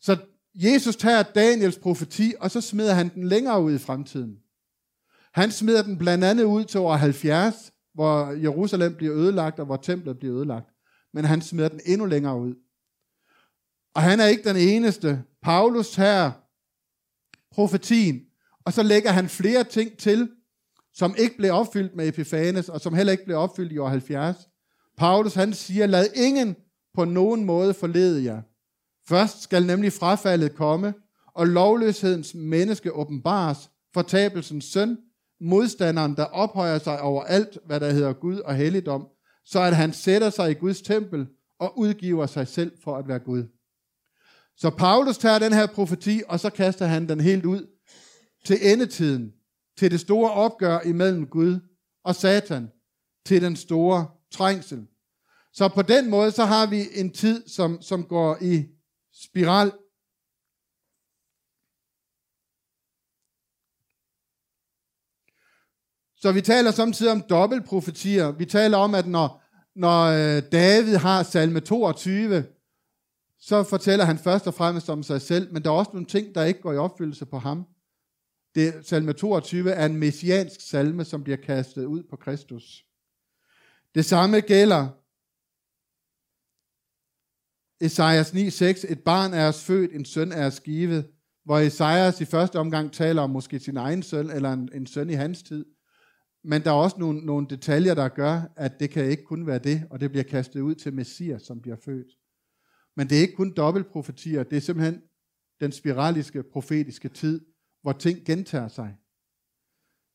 Så 0.00 0.16
Jesus 0.54 0.96
tager 0.96 1.22
Daniels 1.22 1.78
profeti, 1.78 2.34
og 2.40 2.50
så 2.50 2.60
smider 2.60 2.94
han 2.94 3.08
den 3.14 3.24
længere 3.24 3.62
ud 3.62 3.74
i 3.74 3.78
fremtiden. 3.78 4.38
Han 5.34 5.50
smider 5.50 5.82
den 5.82 5.98
blandt 5.98 6.24
andet 6.24 6.44
ud 6.44 6.64
til 6.64 6.80
år 6.80 6.96
70, 6.96 7.72
hvor 7.94 8.30
Jerusalem 8.30 8.94
bliver 8.94 9.14
ødelagt, 9.14 9.58
og 9.58 9.66
hvor 9.66 9.76
templet 9.76 10.18
bliver 10.18 10.36
ødelagt. 10.36 10.70
Men 11.14 11.24
han 11.24 11.42
smider 11.42 11.68
den 11.68 11.80
endnu 11.86 12.06
længere 12.06 12.40
ud. 12.40 12.54
Og 13.94 14.02
han 14.02 14.20
er 14.20 14.26
ikke 14.26 14.48
den 14.48 14.56
eneste. 14.56 15.22
Paulus 15.42 15.94
her, 15.94 16.30
profetien, 17.52 18.20
og 18.64 18.72
så 18.72 18.82
lægger 18.82 19.10
han 19.10 19.28
flere 19.28 19.64
ting 19.64 19.98
til, 19.98 20.28
som 20.94 21.14
ikke 21.18 21.36
blev 21.36 21.52
opfyldt 21.52 21.96
med 21.96 22.08
Epifanes, 22.08 22.68
og 22.68 22.80
som 22.80 22.94
heller 22.94 23.12
ikke 23.12 23.24
blev 23.24 23.36
opfyldt 23.36 23.72
i 23.72 23.78
år 23.78 23.88
70. 23.88 24.36
Paulus 24.96 25.34
han 25.34 25.52
siger, 25.52 25.86
lad 25.86 26.06
ingen 26.14 26.56
på 26.94 27.04
nogen 27.04 27.44
måde 27.44 27.74
forlede 27.74 28.24
jer. 28.24 28.42
Først 29.08 29.42
skal 29.42 29.66
nemlig 29.66 29.92
frafaldet 29.92 30.54
komme, 30.54 30.94
og 31.34 31.46
lovløshedens 31.46 32.34
menneske 32.34 32.92
åbenbares, 32.92 33.70
fortabelsens 33.94 34.64
søn, 34.64 34.98
modstanderen, 35.40 36.16
der 36.16 36.24
ophøjer 36.24 36.78
sig 36.78 37.00
over 37.00 37.22
alt, 37.22 37.58
hvad 37.66 37.80
der 37.80 37.90
hedder 37.92 38.12
Gud 38.12 38.38
og 38.38 38.54
helligdom, 38.54 39.06
så 39.44 39.60
at 39.60 39.76
han 39.76 39.92
sætter 39.92 40.30
sig 40.30 40.50
i 40.50 40.54
Guds 40.54 40.82
tempel 40.82 41.26
og 41.58 41.78
udgiver 41.78 42.26
sig 42.26 42.48
selv 42.48 42.72
for 42.84 42.96
at 42.96 43.08
være 43.08 43.18
Gud. 43.18 43.44
Så 44.56 44.70
Paulus 44.70 45.18
tager 45.18 45.38
den 45.38 45.52
her 45.52 45.66
profeti, 45.66 46.22
og 46.28 46.40
så 46.40 46.50
kaster 46.50 46.86
han 46.86 47.08
den 47.08 47.20
helt 47.20 47.44
ud 47.44 47.66
til 48.44 48.72
endetiden, 48.72 49.32
til 49.78 49.90
det 49.90 50.00
store 50.00 50.30
opgør 50.30 50.80
imellem 50.80 51.26
Gud 51.26 51.60
og 52.04 52.14
Satan, 52.14 52.68
til 53.26 53.42
den 53.42 53.56
store 53.56 54.06
trængsel. 54.32 54.86
Så 55.52 55.68
på 55.68 55.82
den 55.82 56.10
måde, 56.10 56.30
så 56.30 56.44
har 56.44 56.66
vi 56.66 56.82
en 56.94 57.10
tid, 57.12 57.48
som, 57.48 57.82
som 57.82 58.04
går 58.04 58.38
i 58.40 58.64
spiral. 59.12 59.72
Så 66.20 66.32
vi 66.32 66.40
taler 66.40 66.70
samtidig 66.70 67.12
om 67.12 67.22
dobbeltprofetier. 67.22 68.30
Vi 68.30 68.44
taler 68.44 68.76
om, 68.76 68.94
at 68.94 69.06
når, 69.06 69.42
når 69.74 70.04
øh, 70.04 70.42
David 70.52 70.96
har 70.96 71.22
salme 71.22 71.60
22, 71.60 72.44
så 73.38 73.62
fortæller 73.62 74.04
han 74.04 74.18
først 74.18 74.46
og 74.46 74.54
fremmest 74.54 74.90
om 74.90 75.02
sig 75.02 75.22
selv, 75.22 75.52
men 75.52 75.62
der 75.62 75.70
er 75.70 75.74
også 75.74 75.90
nogle 75.92 76.06
ting, 76.06 76.34
der 76.34 76.44
ikke 76.44 76.60
går 76.60 76.72
i 76.72 76.76
opfyldelse 76.76 77.26
på 77.26 77.38
ham. 77.38 77.66
Det, 78.54 78.74
salme 78.86 79.12
22 79.12 79.70
er 79.70 79.86
en 79.86 79.96
messiansk 79.96 80.60
salme, 80.60 81.04
som 81.04 81.24
bliver 81.24 81.36
kastet 81.36 81.84
ud 81.84 82.02
på 82.10 82.16
Kristus. 82.16 82.84
Det 83.94 84.04
samme 84.04 84.40
gælder 84.40 84.88
Esajas 87.80 88.30
9:6, 88.34 88.92
et 88.92 89.00
barn 89.04 89.34
er 89.34 89.48
os 89.48 89.64
født, 89.64 89.94
en 89.94 90.04
søn 90.04 90.32
er 90.32 90.46
os 90.46 90.60
givet, 90.60 91.10
hvor 91.44 91.58
Esajas 91.58 92.20
i 92.20 92.24
første 92.24 92.58
omgang 92.58 92.92
taler 92.92 93.22
om 93.22 93.30
måske 93.30 93.58
sin 93.58 93.76
egen 93.76 94.02
søn, 94.02 94.30
eller 94.30 94.52
en, 94.52 94.70
en 94.74 94.86
søn 94.86 95.10
i 95.10 95.14
hans 95.14 95.42
tid. 95.42 95.64
Men 96.44 96.62
der 96.62 96.70
er 96.70 96.74
også 96.74 96.96
nogle, 96.98 97.20
nogle 97.26 97.46
detaljer, 97.50 97.94
der 97.94 98.08
gør, 98.08 98.42
at 98.56 98.80
det 98.80 98.90
kan 98.90 99.04
ikke 99.04 99.24
kun 99.24 99.46
være 99.46 99.58
det, 99.58 99.86
og 99.90 100.00
det 100.00 100.10
bliver 100.10 100.24
kastet 100.24 100.60
ud 100.60 100.74
til 100.74 100.94
Messias, 100.94 101.42
som 101.42 101.60
bliver 101.60 101.76
født. 101.76 102.16
Men 102.96 103.08
det 103.08 103.16
er 103.16 103.22
ikke 103.22 103.34
kun 103.34 103.52
dobbeltprofetier, 103.56 104.42
det 104.42 104.56
er 104.56 104.60
simpelthen 104.60 105.02
den 105.60 105.72
spiraliske 105.72 106.42
profetiske 106.42 107.08
tid, 107.08 107.40
hvor 107.82 107.92
ting 107.92 108.24
gentager 108.24 108.68
sig. 108.68 108.96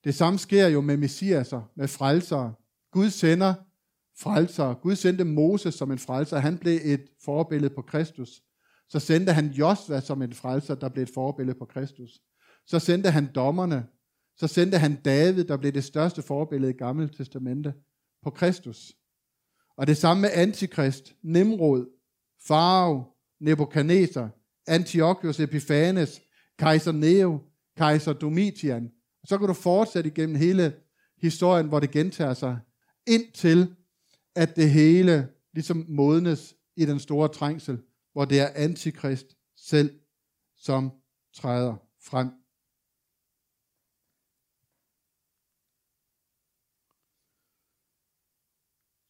Det 0.04 0.16
samme 0.16 0.40
sker 0.40 0.68
jo 0.68 0.82
med 0.82 0.98
messiaser, 0.98 1.72
med 1.76 1.88
frelsere. 1.88 2.54
Gud 2.92 3.10
sender 3.10 3.54
frelsere. 4.18 4.76
Gud 4.76 4.96
sendte 4.96 5.24
Moses 5.24 5.76
som 5.76 5.92
en 5.92 6.00
frelser. 6.00 6.38
Han 6.38 6.58
blev 6.58 6.80
et 6.84 7.10
forbillede 7.26 7.76
på 7.76 7.82
Kristus. 7.82 8.42
Så 8.90 9.00
sendte 9.00 9.34
han 9.34 9.48
Josva 9.48 10.02
som 10.02 10.22
en 10.22 10.34
frelser, 10.34 10.76
der 10.76 10.90
blev 10.90 11.04
et 11.04 11.12
forbillede 11.14 11.60
på 11.60 11.66
Kristus. 11.66 12.22
Så 12.66 12.80
sendte 12.80 13.12
han 13.12 13.34
dommerne. 13.36 13.88
Så 14.38 14.48
sendte 14.48 14.78
han 14.78 14.96
David, 14.96 15.44
der 15.44 15.58
blev 15.58 15.72
det 15.72 15.84
største 15.84 16.22
forbillede 16.22 16.72
i 16.72 16.78
Gamle 16.78 17.10
Testamente, 17.10 17.74
på 18.24 18.30
Kristus. 18.30 18.96
Og 19.78 19.88
det 19.88 19.98
samme 19.98 20.22
med 20.22 20.30
Antikrist, 20.34 21.16
Nimrod, 21.24 21.86
Farao, 22.48 23.04
Nebuchadnezzar, 23.40 24.30
Antiochus 24.68 25.40
Epiphanes, 25.40 26.22
kejser 26.60 26.92
Neo, 26.92 27.40
kejser 27.78 28.14
Domitian. 28.14 28.92
Så 29.26 29.38
kan 29.38 29.48
du 29.48 29.54
fortsætte 29.54 30.10
igennem 30.10 30.36
hele 30.36 30.74
historien, 31.22 31.68
hvor 31.68 31.80
det 31.80 31.92
gentager 31.92 32.34
sig, 32.34 32.60
indtil 33.08 33.76
at 34.36 34.56
det 34.56 34.72
hele 34.72 35.30
ligesom 35.54 35.86
modnes 35.88 36.56
i 36.76 36.86
den 36.86 37.00
store 37.00 37.28
trængsel, 37.28 37.82
hvor 38.14 38.26
det 38.26 38.40
er 38.40 38.50
antikrist 38.56 39.38
selv, 39.58 40.00
som 40.58 40.92
træder 41.36 41.76
frem. 42.04 42.30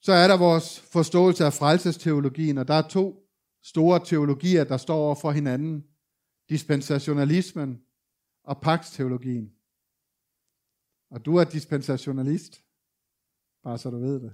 Så 0.05 0.13
er 0.13 0.27
der 0.27 0.37
vores 0.37 0.79
forståelse 0.79 1.45
af 1.45 1.53
frelsesteologien, 1.53 2.57
og 2.57 2.67
der 2.67 2.73
er 2.73 2.87
to 2.87 3.29
store 3.63 4.05
teologier, 4.05 4.63
der 4.63 4.77
står 4.77 4.95
over 4.95 5.15
for 5.15 5.31
hinanden. 5.31 5.85
Dispensationalismen 6.49 7.81
og 8.43 8.61
paksteologien. 8.61 9.51
Og 11.11 11.25
du 11.25 11.35
er 11.35 11.43
dispensationalist, 11.43 12.63
bare 13.63 13.77
så 13.77 13.89
du 13.89 13.99
ved 13.99 14.19
det. 14.21 14.33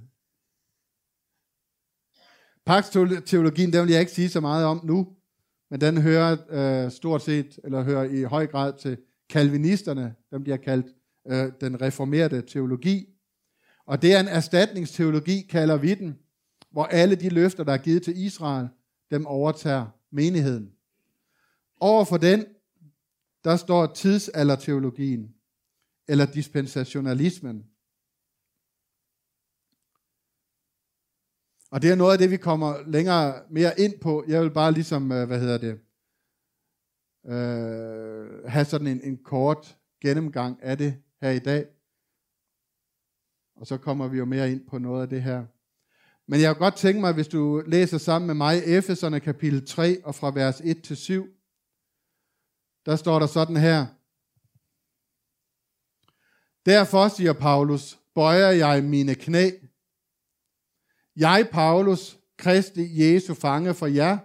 Paksteologien, 2.65 3.73
den 3.73 3.85
vil 3.85 3.91
jeg 3.91 3.99
ikke 3.99 4.11
sige 4.11 4.29
så 4.29 4.39
meget 4.39 4.65
om 4.65 4.81
nu, 4.83 5.15
men 5.69 5.81
den 5.81 6.01
hører 6.01 6.37
øh, 6.49 6.91
stort 6.91 7.21
set, 7.21 7.59
eller 7.63 7.83
hører 7.83 8.03
i 8.03 8.23
høj 8.23 8.47
grad 8.47 8.77
til 8.77 8.97
kalvinisterne, 9.29 10.15
dem 10.31 10.43
bliver 10.43 10.57
kaldt 10.57 10.87
øh, 11.27 11.51
den 11.61 11.81
reformerede 11.81 12.41
teologi. 12.41 13.20
Og 13.91 14.01
det 14.01 14.13
er 14.13 14.19
en 14.19 14.27
erstatningsteologi, 14.27 15.41
kalder 15.41 15.77
vi 15.77 15.95
den, 15.95 16.19
hvor 16.69 16.85
alle 16.85 17.15
de 17.15 17.29
løfter, 17.29 17.63
der 17.63 17.73
er 17.73 17.77
givet 17.77 18.03
til 18.03 18.17
Israel, 18.17 18.67
dem 19.11 19.25
overtager 19.25 19.87
menigheden. 20.11 20.71
Over 21.79 22.05
for 22.05 22.17
den, 22.17 22.45
der 23.43 23.55
står 23.55 23.93
tidsalderteologien, 23.93 25.35
eller 26.07 26.25
dispensationalismen. 26.25 27.65
Og 31.71 31.81
det 31.81 31.91
er 31.91 31.95
noget 31.95 32.11
af 32.13 32.17
det, 32.17 32.31
vi 32.31 32.37
kommer 32.37 32.87
længere 32.87 33.43
mere 33.49 33.79
ind 33.79 33.99
på. 33.99 34.23
Jeg 34.27 34.41
vil 34.41 34.51
bare 34.51 34.71
ligesom, 34.71 35.11
øh, 35.11 35.27
hvad 35.27 35.39
hedder 35.39 35.57
det, 35.57 35.79
øh, 37.25 38.49
have 38.49 38.65
sådan 38.65 38.87
en, 38.87 39.01
en 39.03 39.17
kort 39.23 39.77
gennemgang 40.01 40.63
af 40.63 40.77
det 40.77 40.95
her 41.21 41.29
i 41.29 41.39
dag. 41.39 41.80
Og 43.61 43.67
så 43.67 43.77
kommer 43.77 44.07
vi 44.07 44.17
jo 44.17 44.25
mere 44.25 44.51
ind 44.51 44.67
på 44.67 44.77
noget 44.77 45.01
af 45.01 45.09
det 45.09 45.23
her. 45.23 45.45
Men 46.27 46.41
jeg 46.41 46.55
kunne 46.55 46.65
godt 46.65 46.75
tænke 46.75 47.01
mig, 47.01 47.13
hvis 47.13 47.27
du 47.27 47.63
læser 47.67 47.97
sammen 47.97 48.27
med 48.27 48.35
mig 48.35 48.61
Efeserne 48.65 49.19
kapitel 49.19 49.65
3 49.65 50.05
og 50.05 50.15
fra 50.15 50.31
vers 50.31 50.61
1 50.63 50.83
til 50.83 50.97
7. 50.97 51.27
Der 52.85 52.95
står 52.95 53.19
der 53.19 53.27
sådan 53.27 53.57
her. 53.57 53.85
Derfor, 56.65 57.07
siger 57.07 57.33
Paulus, 57.33 57.99
bøjer 58.15 58.49
jeg 58.49 58.83
mine 58.83 59.15
knæ. 59.15 59.49
Jeg, 61.15 61.49
Paulus, 61.51 62.19
Kristi 62.37 63.03
Jesu 63.03 63.33
fange 63.33 63.73
for 63.73 63.87
jer, 63.87 64.17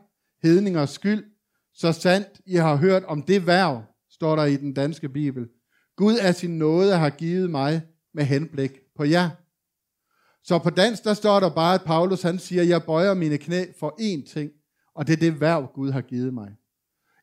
hedningers 0.43 0.91
skyld, 0.91 1.25
så 1.75 1.93
sandt 1.93 2.41
I 2.47 2.55
har 2.55 2.77
hørt 2.77 3.05
om 3.05 3.23
det 3.23 3.47
værv, 3.47 3.85
står 4.11 4.37
der 4.37 4.45
i 4.45 4.57
den 4.57 4.75
danske 4.75 5.09
bibel. 5.09 5.49
Gud 5.97 6.17
af 6.17 6.35
sin 6.35 6.59
nåde 6.59 6.97
har 6.97 7.11
givet 7.11 7.51
mig 7.51 7.83
med 8.15 8.25
henblik 8.25 8.86
på 8.97 9.05
jer. 9.05 9.31
Så 10.45 10.59
på 10.59 10.71
dansk, 10.71 11.05
der 11.05 11.15
står 11.15 11.41
der 11.41 11.51
bare, 11.55 11.75
at 11.75 11.85
Paulus 11.85 12.23
han 12.23 12.39
siger, 12.39 12.63
jeg 12.63 12.83
bøjer 12.83 13.15
mine 13.15 13.39
knæ 13.39 13.65
for 13.81 13.97
én 14.01 14.33
ting, 14.33 14.51
og 14.95 15.07
det 15.07 15.13
er 15.13 15.17
det 15.17 15.41
værv, 15.41 15.71
Gud 15.75 15.91
har 15.91 16.01
givet 16.01 16.35
mig. 16.35 16.57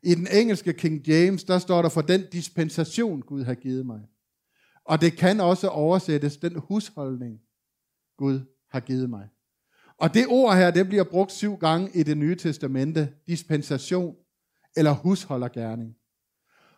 I 0.03 0.15
den 0.15 0.27
engelske 0.31 0.73
King 0.73 1.07
James, 1.07 1.43
der 1.43 1.59
står 1.59 1.81
der 1.81 1.89
for 1.89 2.01
den 2.01 2.25
dispensation, 2.31 3.21
Gud 3.21 3.43
har 3.43 3.53
givet 3.53 3.85
mig. 3.85 3.99
Og 4.85 5.01
det 5.01 5.17
kan 5.17 5.39
også 5.39 5.67
oversættes, 5.67 6.37
den 6.37 6.55
husholdning, 6.55 7.39
Gud 8.17 8.39
har 8.71 8.79
givet 8.79 9.09
mig. 9.09 9.29
Og 9.97 10.13
det 10.13 10.25
ord 10.27 10.55
her, 10.55 10.71
det 10.71 10.87
bliver 10.87 11.03
brugt 11.03 11.31
syv 11.31 11.57
gange 11.57 11.89
i 11.93 12.03
det 12.03 12.17
nye 12.17 12.35
testamente, 12.35 13.13
dispensation 13.27 14.15
eller 14.75 14.91
husholdergærning. 14.91 15.95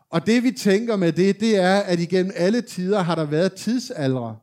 Og 0.10 0.26
det 0.26 0.44
vi 0.44 0.52
tænker 0.52 0.96
med 0.96 1.12
det, 1.12 1.40
det 1.40 1.58
er, 1.58 1.80
at 1.80 2.00
igennem 2.00 2.32
alle 2.36 2.62
tider 2.62 3.00
har 3.00 3.16
der 3.16 3.26
været 3.26 3.54
tidsaldre. 3.54 4.38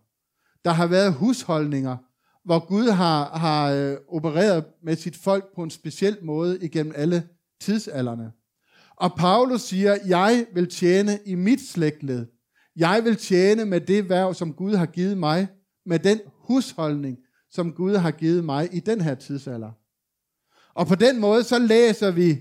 Der 0.64 0.70
har 0.70 0.86
været 0.86 1.14
husholdninger, 1.14 1.96
hvor 2.44 2.66
Gud 2.66 2.90
har, 2.90 3.38
har 3.38 3.72
øh, 3.72 3.96
opereret 4.08 4.64
med 4.82 4.96
sit 4.96 5.16
folk 5.16 5.54
på 5.54 5.62
en 5.62 5.70
speciel 5.70 6.18
måde 6.22 6.58
igennem 6.64 6.92
alle 6.96 7.28
tidsalderne. 7.60 8.32
Og 8.96 9.12
Paulus 9.16 9.60
siger, 9.60 9.98
jeg 10.06 10.46
vil 10.54 10.70
tjene 10.70 11.18
i 11.26 11.34
mit 11.34 11.60
slægtled. 11.60 12.26
Jeg 12.76 13.00
vil 13.04 13.16
tjene 13.16 13.64
med 13.64 13.80
det 13.80 14.08
værv, 14.08 14.34
som 14.34 14.52
Gud 14.52 14.74
har 14.74 14.86
givet 14.86 15.18
mig, 15.18 15.48
med 15.86 15.98
den 15.98 16.20
husholdning, 16.26 17.18
som 17.50 17.72
Gud 17.72 17.96
har 17.96 18.10
givet 18.10 18.44
mig 18.44 18.68
i 18.72 18.80
den 18.80 19.00
her 19.00 19.14
tidsalder. 19.14 19.70
Og 20.74 20.86
på 20.86 20.94
den 20.94 21.20
måde, 21.20 21.44
så 21.44 21.58
læser 21.58 22.10
vi 22.10 22.40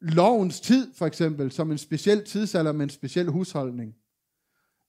lovens 0.00 0.60
tid, 0.60 0.94
for 0.94 1.06
eksempel, 1.06 1.52
som 1.52 1.70
en 1.70 1.78
speciel 1.78 2.24
tidsalder 2.24 2.72
med 2.72 2.82
en 2.82 2.90
speciel 2.90 3.28
husholdning. 3.28 3.94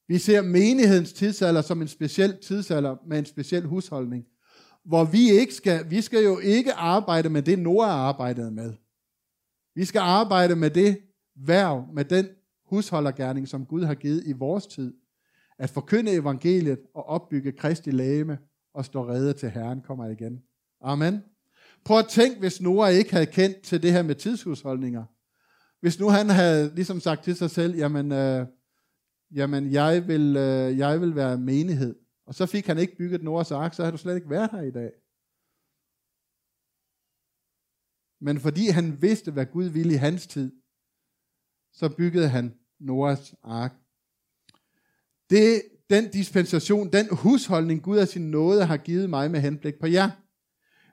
Vi 0.08 0.18
ser 0.18 0.42
menighedens 0.42 1.14
tidsalder 1.14 1.62
som 1.62 1.82
en 1.82 1.88
speciel 1.88 2.38
tidsalder 2.42 2.96
med 3.08 3.20
en 3.20 3.26
speciel 3.26 3.66
husholdning, 3.66 4.26
hvor 4.86 5.04
vi 5.04 5.32
ikke 5.32 5.54
skal, 5.54 5.90
vi 5.90 6.02
skal 6.02 6.24
jo 6.24 6.40
ikke 6.40 6.74
arbejde 6.74 7.30
med 7.30 7.42
det, 7.42 7.60
Noah 7.60 7.90
arbejdede 7.90 8.52
med. 8.52 8.74
Vi 9.76 9.86
skal 9.86 10.00
arbejde 10.00 10.56
med 10.56 10.70
det 10.70 10.98
værv, 11.36 11.88
med 11.94 12.06
den 12.06 12.28
husholdergærning, 12.66 13.48
som 13.48 13.66
Gud 13.66 13.84
har 13.84 13.96
givet 13.96 14.24
i 14.26 14.32
vores 14.32 14.68
tid. 14.68 14.94
At 15.60 15.70
forkynde 15.70 16.12
evangeliet 16.12 16.80
og 16.96 17.06
opbygge 17.06 17.52
Kristi 17.52 17.92
lægeme 17.92 18.38
og 18.74 18.86
stå 18.86 19.08
redde 19.08 19.34
til 19.34 19.50
Herren 19.50 19.82
kommer 19.82 20.08
igen. 20.08 20.44
Amen. 20.82 21.24
Prøv 21.86 22.00
at 22.00 22.08
tænk, 22.10 22.40
hvis 22.40 22.62
Noah 22.62 22.94
ikke 22.94 23.12
havde 23.12 23.26
kendt 23.26 23.62
til 23.62 23.84
det 23.84 23.92
her 23.92 24.04
med 24.04 24.16
tidshusholdninger. 24.16 25.04
Hvis 25.82 26.00
nu 26.00 26.10
han 26.10 26.30
havde 26.30 26.76
ligesom 26.76 27.00
sagt 27.00 27.24
til 27.24 27.36
sig 27.36 27.52
selv, 27.52 27.76
jamen, 27.76 28.12
øh, 28.12 28.48
jamen 29.34 29.72
jeg, 29.72 30.08
vil, 30.08 30.36
øh, 30.38 30.78
jeg 30.78 31.02
vil 31.02 31.16
være 31.16 31.38
menighed. 31.38 31.96
Og 32.26 32.36
så 32.36 32.46
fik 32.46 32.68
han 32.68 32.78
ikke 32.78 32.98
bygget 32.98 33.24
Noras 33.24 33.52
ark, 33.52 33.74
så 33.74 33.82
havde 33.82 33.92
du 33.92 33.98
slet 33.98 34.16
ikke 34.16 34.30
været 34.30 34.52
her 34.52 34.62
i 34.62 34.72
dag. 34.72 34.92
Men 38.22 38.40
fordi 38.40 38.68
han 38.68 39.02
vidste, 39.02 39.32
hvad 39.32 39.46
Gud 39.46 39.66
ville 39.66 39.94
i 39.94 39.98
hans 39.98 40.28
tid, 40.28 40.52
så 41.74 41.90
byggede 41.98 42.30
han 42.30 42.54
Noras 42.80 43.36
ark. 43.44 43.74
Det, 45.30 45.62
den 45.90 46.12
dispensation, 46.12 46.92
den 46.92 47.08
husholdning, 47.12 47.84
Gud 47.84 47.98
af 47.98 48.08
sin 48.08 48.32
nåde 48.32 48.66
har 48.66 48.78
givet 48.78 49.10
mig 49.10 49.32
med 49.32 49.40
henblik 49.40 49.80
på 49.80 49.88
jer. 49.88 50.10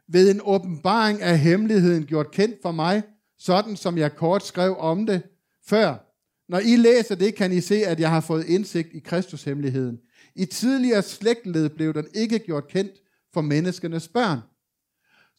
Ved 0.06 0.34
en 0.34 0.40
åbenbaring 0.44 1.22
af 1.22 1.38
hemmeligheden 1.38 2.06
gjort 2.06 2.30
kendt 2.30 2.62
for 2.62 2.72
mig, 2.72 3.02
sådan 3.38 3.76
som 3.76 3.98
jeg 3.98 4.16
kort 4.16 4.42
skrev 4.42 4.76
om 4.78 5.06
det 5.06 5.22
før. 5.66 6.09
Når 6.50 6.58
I 6.58 6.76
læser 6.76 7.14
det, 7.14 7.34
kan 7.34 7.52
I 7.52 7.60
se, 7.60 7.86
at 7.86 8.00
jeg 8.00 8.10
har 8.10 8.20
fået 8.20 8.44
indsigt 8.46 8.88
i 8.92 8.98
Kristus 8.98 9.44
hemmeligheden. 9.44 9.98
I 10.34 10.44
tidligere 10.44 11.02
slægtled 11.02 11.68
blev 11.68 11.94
den 11.94 12.06
ikke 12.14 12.38
gjort 12.38 12.68
kendt 12.68 12.92
for 13.34 13.40
menneskenes 13.40 14.08
børn. 14.08 14.38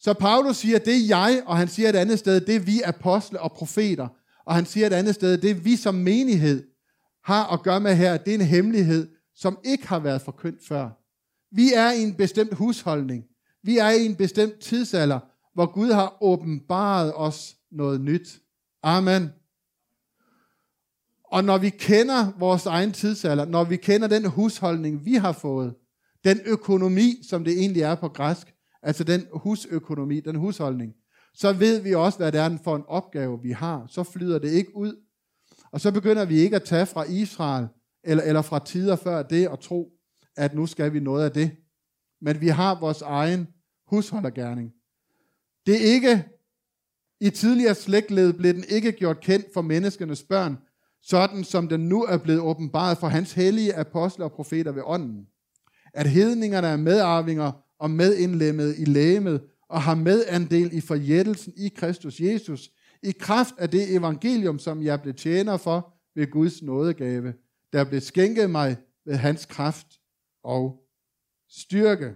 Så 0.00 0.14
Paulus 0.14 0.56
siger, 0.56 0.78
det 0.78 0.94
er 0.94 1.06
jeg, 1.08 1.42
og 1.46 1.56
han 1.56 1.68
siger 1.68 1.88
et 1.88 1.96
andet 1.96 2.18
sted, 2.18 2.40
det 2.40 2.56
er 2.56 2.60
vi 2.60 2.80
apostle 2.84 3.40
og 3.40 3.52
profeter. 3.52 4.08
Og 4.44 4.54
han 4.54 4.66
siger 4.66 4.86
et 4.86 4.92
andet 4.92 5.14
sted, 5.14 5.38
det 5.38 5.50
er 5.50 5.54
vi 5.54 5.76
som 5.76 5.94
menighed 5.94 6.64
har 7.24 7.52
at 7.52 7.62
gøre 7.62 7.80
med 7.80 7.94
her, 7.94 8.16
det 8.16 8.30
er 8.30 8.38
en 8.38 8.46
hemmelighed, 8.46 9.08
som 9.34 9.58
ikke 9.64 9.88
har 9.88 9.98
været 9.98 10.22
forkyndt 10.22 10.66
før. 10.68 10.90
Vi 11.56 11.72
er 11.74 11.92
i 11.92 12.02
en 12.02 12.14
bestemt 12.14 12.54
husholdning. 12.54 13.24
Vi 13.62 13.78
er 13.78 13.90
i 13.90 14.04
en 14.04 14.16
bestemt 14.16 14.58
tidsalder, 14.58 15.20
hvor 15.54 15.72
Gud 15.72 15.92
har 15.92 16.22
åbenbaret 16.22 17.12
os 17.16 17.56
noget 17.70 18.00
nyt. 18.00 18.40
Amen. 18.82 19.30
Og 21.32 21.44
når 21.44 21.58
vi 21.58 21.70
kender 21.70 22.32
vores 22.38 22.66
egen 22.66 22.92
tidsalder, 22.92 23.44
når 23.44 23.64
vi 23.64 23.76
kender 23.76 24.08
den 24.08 24.26
husholdning, 24.26 25.04
vi 25.04 25.14
har 25.14 25.32
fået, 25.32 25.74
den 26.24 26.40
økonomi, 26.46 27.22
som 27.28 27.44
det 27.44 27.52
egentlig 27.52 27.82
er 27.82 27.94
på 27.94 28.08
græsk, 28.08 28.54
altså 28.82 29.04
den 29.04 29.26
husøkonomi, 29.32 30.20
den 30.20 30.36
husholdning, 30.36 30.92
så 31.34 31.52
ved 31.52 31.80
vi 31.80 31.94
også, 31.94 32.18
hvad 32.18 32.32
det 32.32 32.40
er 32.40 32.58
for 32.64 32.76
en 32.76 32.84
opgave, 32.88 33.42
vi 33.42 33.50
har. 33.50 33.86
Så 33.88 34.02
flyder 34.02 34.38
det 34.38 34.50
ikke 34.50 34.76
ud. 34.76 34.96
Og 35.72 35.80
så 35.80 35.92
begynder 35.92 36.24
vi 36.24 36.38
ikke 36.38 36.56
at 36.56 36.62
tage 36.62 36.86
fra 36.86 37.02
Israel, 37.02 37.68
eller, 38.04 38.24
eller 38.24 38.42
fra 38.42 38.58
tider 38.58 38.96
før 38.96 39.22
det, 39.22 39.48
og 39.48 39.60
tro, 39.60 39.92
at 40.36 40.54
nu 40.54 40.66
skal 40.66 40.92
vi 40.92 41.00
noget 41.00 41.24
af 41.24 41.32
det. 41.32 41.50
Men 42.20 42.40
vi 42.40 42.48
har 42.48 42.80
vores 42.80 43.02
egen 43.02 43.48
husholdergærning. 43.86 44.72
Det 45.66 45.74
er 45.74 45.94
ikke, 45.94 46.24
i 47.20 47.30
tidligere 47.30 47.74
slægtled 47.74 48.32
blev 48.32 48.54
den 48.54 48.64
ikke 48.68 48.92
gjort 48.92 49.20
kendt 49.20 49.46
for 49.54 49.62
menneskenes 49.62 50.22
børn, 50.22 50.58
sådan 51.02 51.44
som 51.44 51.68
den 51.68 51.80
nu 51.80 52.02
er 52.02 52.18
blevet 52.18 52.40
åbenbaret 52.40 52.98
for 52.98 53.08
hans 53.08 53.32
hellige 53.32 53.74
apostler 53.74 54.24
og 54.24 54.32
profeter 54.32 54.72
ved 54.72 54.82
ånden. 54.86 55.26
At 55.94 56.06
hedningerne 56.06 56.66
er 56.66 56.76
medarvinger 56.76 57.52
og 57.78 57.90
medindlemmet 57.90 58.74
i 58.78 58.84
lægemet, 58.84 59.40
og 59.68 59.82
har 59.82 59.94
medandel 59.94 60.72
i 60.72 60.80
forjættelsen 60.80 61.52
i 61.56 61.68
Kristus 61.68 62.20
Jesus, 62.20 62.70
i 63.02 63.10
kraft 63.10 63.54
af 63.58 63.70
det 63.70 63.96
evangelium, 63.96 64.58
som 64.58 64.82
jeg 64.82 65.02
blev 65.02 65.14
tjener 65.14 65.56
for 65.56 65.94
ved 66.14 66.30
Guds 66.30 66.62
nådegave, 66.62 67.34
der 67.72 67.84
blev 67.84 68.00
skænket 68.00 68.50
mig 68.50 68.76
ved 69.04 69.14
hans 69.14 69.46
kraft 69.46 69.86
og 70.44 70.82
styrke. 71.48 72.14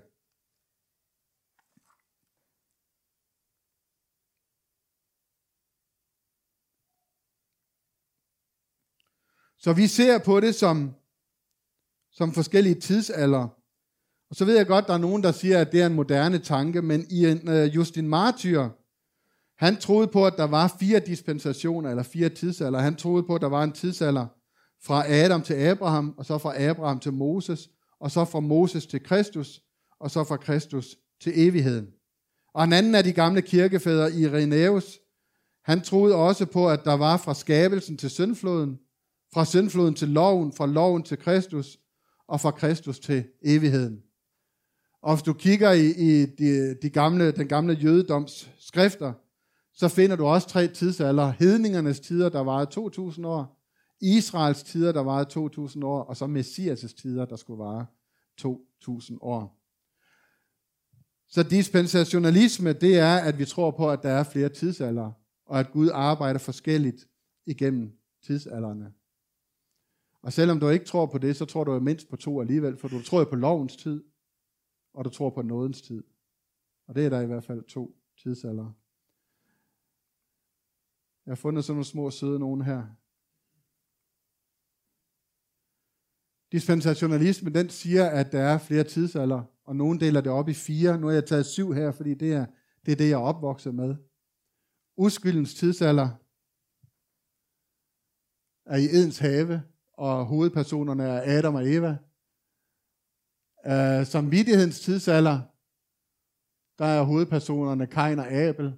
Så 9.67 9.73
vi 9.73 9.87
ser 9.87 10.19
på 10.19 10.41
det 10.41 10.55
som, 10.55 10.95
som 12.13 12.33
forskellige 12.33 12.75
tidsalder. 12.75 13.49
Og 14.31 14.37
så 14.37 14.45
ved 14.45 14.57
jeg 14.57 14.67
godt, 14.67 14.87
der 14.87 14.95
er 14.95 14.99
nogen, 14.99 15.23
der 15.23 15.33
siger, 15.33 15.61
at 15.61 15.73
det 15.73 15.83
er 15.83 15.87
en 15.87 15.95
moderne 15.95 16.39
tanke, 16.39 16.83
men 16.83 17.07
i 17.11 17.27
en 17.27 17.49
uh, 17.49 17.77
Justin 17.77 18.09
Martyr, 18.09 18.69
han 19.59 19.77
troede 19.77 20.09
på, 20.09 20.27
at 20.27 20.35
der 20.37 20.45
var 20.45 20.77
fire 20.81 21.01
dispensationer, 21.01 21.91
eller 21.91 22.03
fire 22.03 22.29
tidsalder. 22.29 22.79
Han 22.79 22.97
troede 22.97 23.23
på, 23.23 23.35
at 23.35 23.41
der 23.41 23.49
var 23.49 23.65
en 23.65 23.73
tidsalder 23.73 24.27
fra 24.83 25.13
Adam 25.13 25.43
til 25.43 25.55
Abraham, 25.55 26.15
og 26.19 26.27
så 26.27 26.39
fra 26.39 26.63
Abraham 26.63 27.01
til 27.01 27.13
Moses, 27.13 27.69
og 28.01 28.11
så 28.11 28.25
fra 28.25 28.41
Moses 28.41 28.87
til 28.87 29.03
Kristus, 29.03 29.63
og 30.01 30.11
så 30.11 30.25
fra 30.25 30.37
Kristus 30.37 30.97
til 31.21 31.33
evigheden. 31.35 31.87
Og 32.55 32.65
en 32.65 32.73
anden 32.73 32.95
af 32.95 33.05
de 33.05 33.13
gamle 33.13 33.43
kirkefædre, 33.43 34.13
Irenaeus, 34.13 34.99
han 35.65 35.81
troede 35.81 36.15
også 36.15 36.47
på, 36.47 36.69
at 36.69 36.85
der 36.85 36.95
var 36.95 37.17
fra 37.17 37.35
skabelsen 37.35 37.97
til 37.97 38.11
syndfloden, 38.11 38.79
fra 39.35 39.45
syndfloden 39.45 39.95
til 39.95 40.09
loven, 40.09 40.53
fra 40.53 40.67
loven 40.67 41.03
til 41.03 41.19
Kristus, 41.19 41.79
og 42.29 42.41
fra 42.41 42.51
Kristus 42.51 42.99
til 42.99 43.25
evigheden. 43.43 44.03
Og 45.03 45.15
hvis 45.15 45.23
du 45.23 45.33
kigger 45.33 45.73
i, 45.73 45.87
i 45.87 46.27
de, 46.27 46.75
de 46.83 46.91
gamle, 46.91 47.33
den 47.33 47.49
gamle 47.49 47.75
jødedoms 47.75 48.51
skrifter, 48.59 49.13
så 49.75 49.89
finder 49.89 50.17
du 50.17 50.27
også 50.27 50.49
tre 50.49 50.69
tidsalder. 50.69 51.33
Hedningernes 51.39 52.01
tider, 52.01 52.29
der 52.29 52.41
varede 52.41 52.71
2000 52.71 53.27
år, 53.27 53.57
Israels 54.01 54.63
tider, 54.63 54.93
der 54.93 55.01
varede 55.01 55.31
2000 55.31 55.85
år, 55.85 56.03
og 56.03 56.17
så 56.17 56.25
Messias' 56.25 57.01
tider, 57.03 57.25
der 57.25 57.37
skulle 57.37 57.59
vare 57.65 57.87
2000 58.39 59.19
år. 59.21 59.63
Så 61.29 61.43
dispensationalisme, 61.43 62.73
det 62.73 62.99
er, 62.99 63.17
at 63.17 63.39
vi 63.39 63.45
tror 63.45 63.71
på, 63.71 63.91
at 63.91 64.03
der 64.03 64.11
er 64.11 64.23
flere 64.23 64.49
tidsalder, 64.49 65.13
og 65.47 65.61
at 65.61 65.73
Gud 65.73 65.91
arbejder 65.93 66.39
forskelligt 66.39 67.09
igennem 67.47 67.93
tidsalderne. 68.27 68.93
Og 70.27 70.33
selvom 70.33 70.61
du 70.61 70.69
ikke 70.69 70.85
tror 70.85 71.07
på 71.07 71.19
det, 71.19 71.37
så 71.37 71.45
tror 71.45 71.65
du 71.65 71.81
mindst 71.81 72.09
på 72.09 72.17
to 72.17 72.41
alligevel, 72.41 72.77
for 72.77 72.89
du 72.89 73.03
tror 73.03 73.25
på 73.25 73.37
lovens 73.37 73.77
tid, 73.77 74.05
og 74.93 75.05
du 75.05 75.11
tror 75.11 75.31
på 75.31 75.43
nådens 75.43 75.83
tid. 75.83 76.05
Og 76.87 76.95
det 76.95 77.07
er 77.07 77.11
der 77.11 77.21
i 77.21 77.27
hvert 77.27 77.45
fald 77.45 77.65
to 77.65 77.97
tidsalder. 78.23 78.73
Jeg 81.27 81.31
har 81.31 81.37
fundet 81.37 81.65
sådan 81.65 81.75
nogle 81.75 81.85
små 81.85 82.11
søde 82.11 82.39
nogen 82.39 82.61
her. 82.61 82.87
Dispensationalismen, 86.53 87.55
den 87.55 87.69
siger, 87.71 88.11
at 88.11 88.33
der 88.33 88.43
er 88.43 88.59
flere 88.59 88.85
tidsalder, 88.85 89.45
og 89.65 89.77
nogen 89.77 90.01
deler 90.01 90.21
det 90.21 90.33
op 90.33 90.49
i 90.49 90.55
fire. 90.55 90.99
Nu 90.99 91.07
har 91.07 91.15
jeg 91.15 91.27
taget 91.27 91.47
syv 91.47 91.73
her, 91.73 91.93
fordi 91.93 92.15
det 92.15 92.33
er 92.33 92.47
det, 92.87 92.93
er 92.93 92.97
det 92.97 93.09
jeg 93.09 93.21
er 93.21 93.25
opvokset 93.25 93.75
med. 93.75 93.97
Uskyldens 94.97 95.55
tidsalder 95.55 96.09
er 98.65 98.77
i 98.77 98.85
Edens 98.85 99.19
have, 99.19 99.63
og 99.97 100.27
hovedpersonerne 100.27 101.05
er 101.05 101.39
Adam 101.39 101.55
og 101.55 101.69
Eva. 101.69 101.97
Uh, 103.67 104.07
samvittighedens 104.07 104.81
tidsalder, 104.81 105.41
der 106.79 106.85
er 106.85 107.03
hovedpersonerne 107.03 107.87
Kain 107.87 108.19
og 108.19 108.33
Abel. 108.33 108.75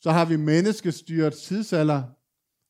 Så 0.00 0.10
har 0.10 0.24
vi 0.24 0.36
menneskestyrets 0.36 1.42
tidsalder, 1.42 2.02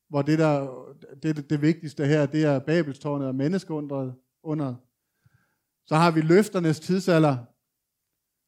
hvor 0.09 0.23
det, 0.23 0.39
der, 0.39 0.85
det, 1.23 1.37
det, 1.37 1.51
det 1.51 1.63
vigtigste 1.63 2.07
her, 2.07 2.27
det 2.27 2.45
er 2.45 2.59
Babelstårnet 2.59 3.29
og 3.29 3.35
menneskeundret 3.35 4.15
under. 4.43 4.75
Så 5.87 5.97
har 5.97 6.11
vi 6.11 6.21
løfternes 6.21 6.81
tidsalder, 6.81 7.37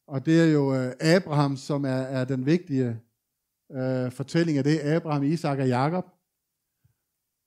og 0.07 0.25
det 0.25 0.41
er 0.41 0.45
jo 0.45 0.69
uh, 0.69 0.91
Abraham, 0.99 1.57
som 1.57 1.85
er, 1.85 1.89
er 1.89 2.25
den 2.25 2.45
vigtige 2.45 3.01
uh, 3.69 4.11
fortælling 4.11 4.57
af 4.57 4.63
det. 4.63 4.79
Abraham, 4.79 5.23
Isak 5.23 5.59
og 5.59 5.67
Jakob. 5.67 6.05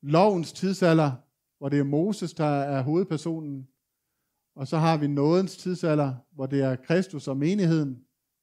Lovens 0.02 0.52
tidsalder, 0.52 1.12
hvor 1.60 1.68
det 1.68 1.78
er 1.78 1.84
Moses, 1.84 2.34
der 2.34 2.44
er 2.44 2.82
hovedpersonen. 2.82 3.68
Og 4.56 4.68
så 4.68 4.76
har 4.76 4.96
vi 4.96 5.06
nådens 5.06 5.56
tidsalder, 5.56 6.14
hvor 6.34 6.46
det 6.46 6.60
er 6.60 6.76
Kristus 6.76 7.28
og 7.28 7.36
menigheden, 7.36 7.98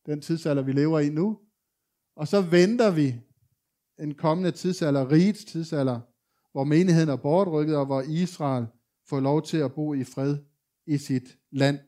den 0.05 0.21
tidsalder, 0.21 0.63
vi 0.63 0.71
lever 0.71 0.99
i 0.99 1.09
nu. 1.09 1.39
Og 2.15 2.27
så 2.27 2.41
venter 2.41 2.91
vi 2.91 3.15
en 3.99 4.13
kommende 4.13 4.51
tidsalder, 4.51 5.11
rigets 5.11 5.45
tidsalder, 5.45 5.99
hvor 6.51 6.63
menigheden 6.63 7.09
er 7.09 7.15
bortrykket, 7.15 7.77
og 7.77 7.85
hvor 7.85 8.01
Israel 8.01 8.65
får 9.09 9.19
lov 9.19 9.41
til 9.43 9.57
at 9.57 9.73
bo 9.73 9.93
i 9.93 10.03
fred 10.03 10.37
i 10.87 10.97
sit 10.97 11.37
land. 11.51 11.79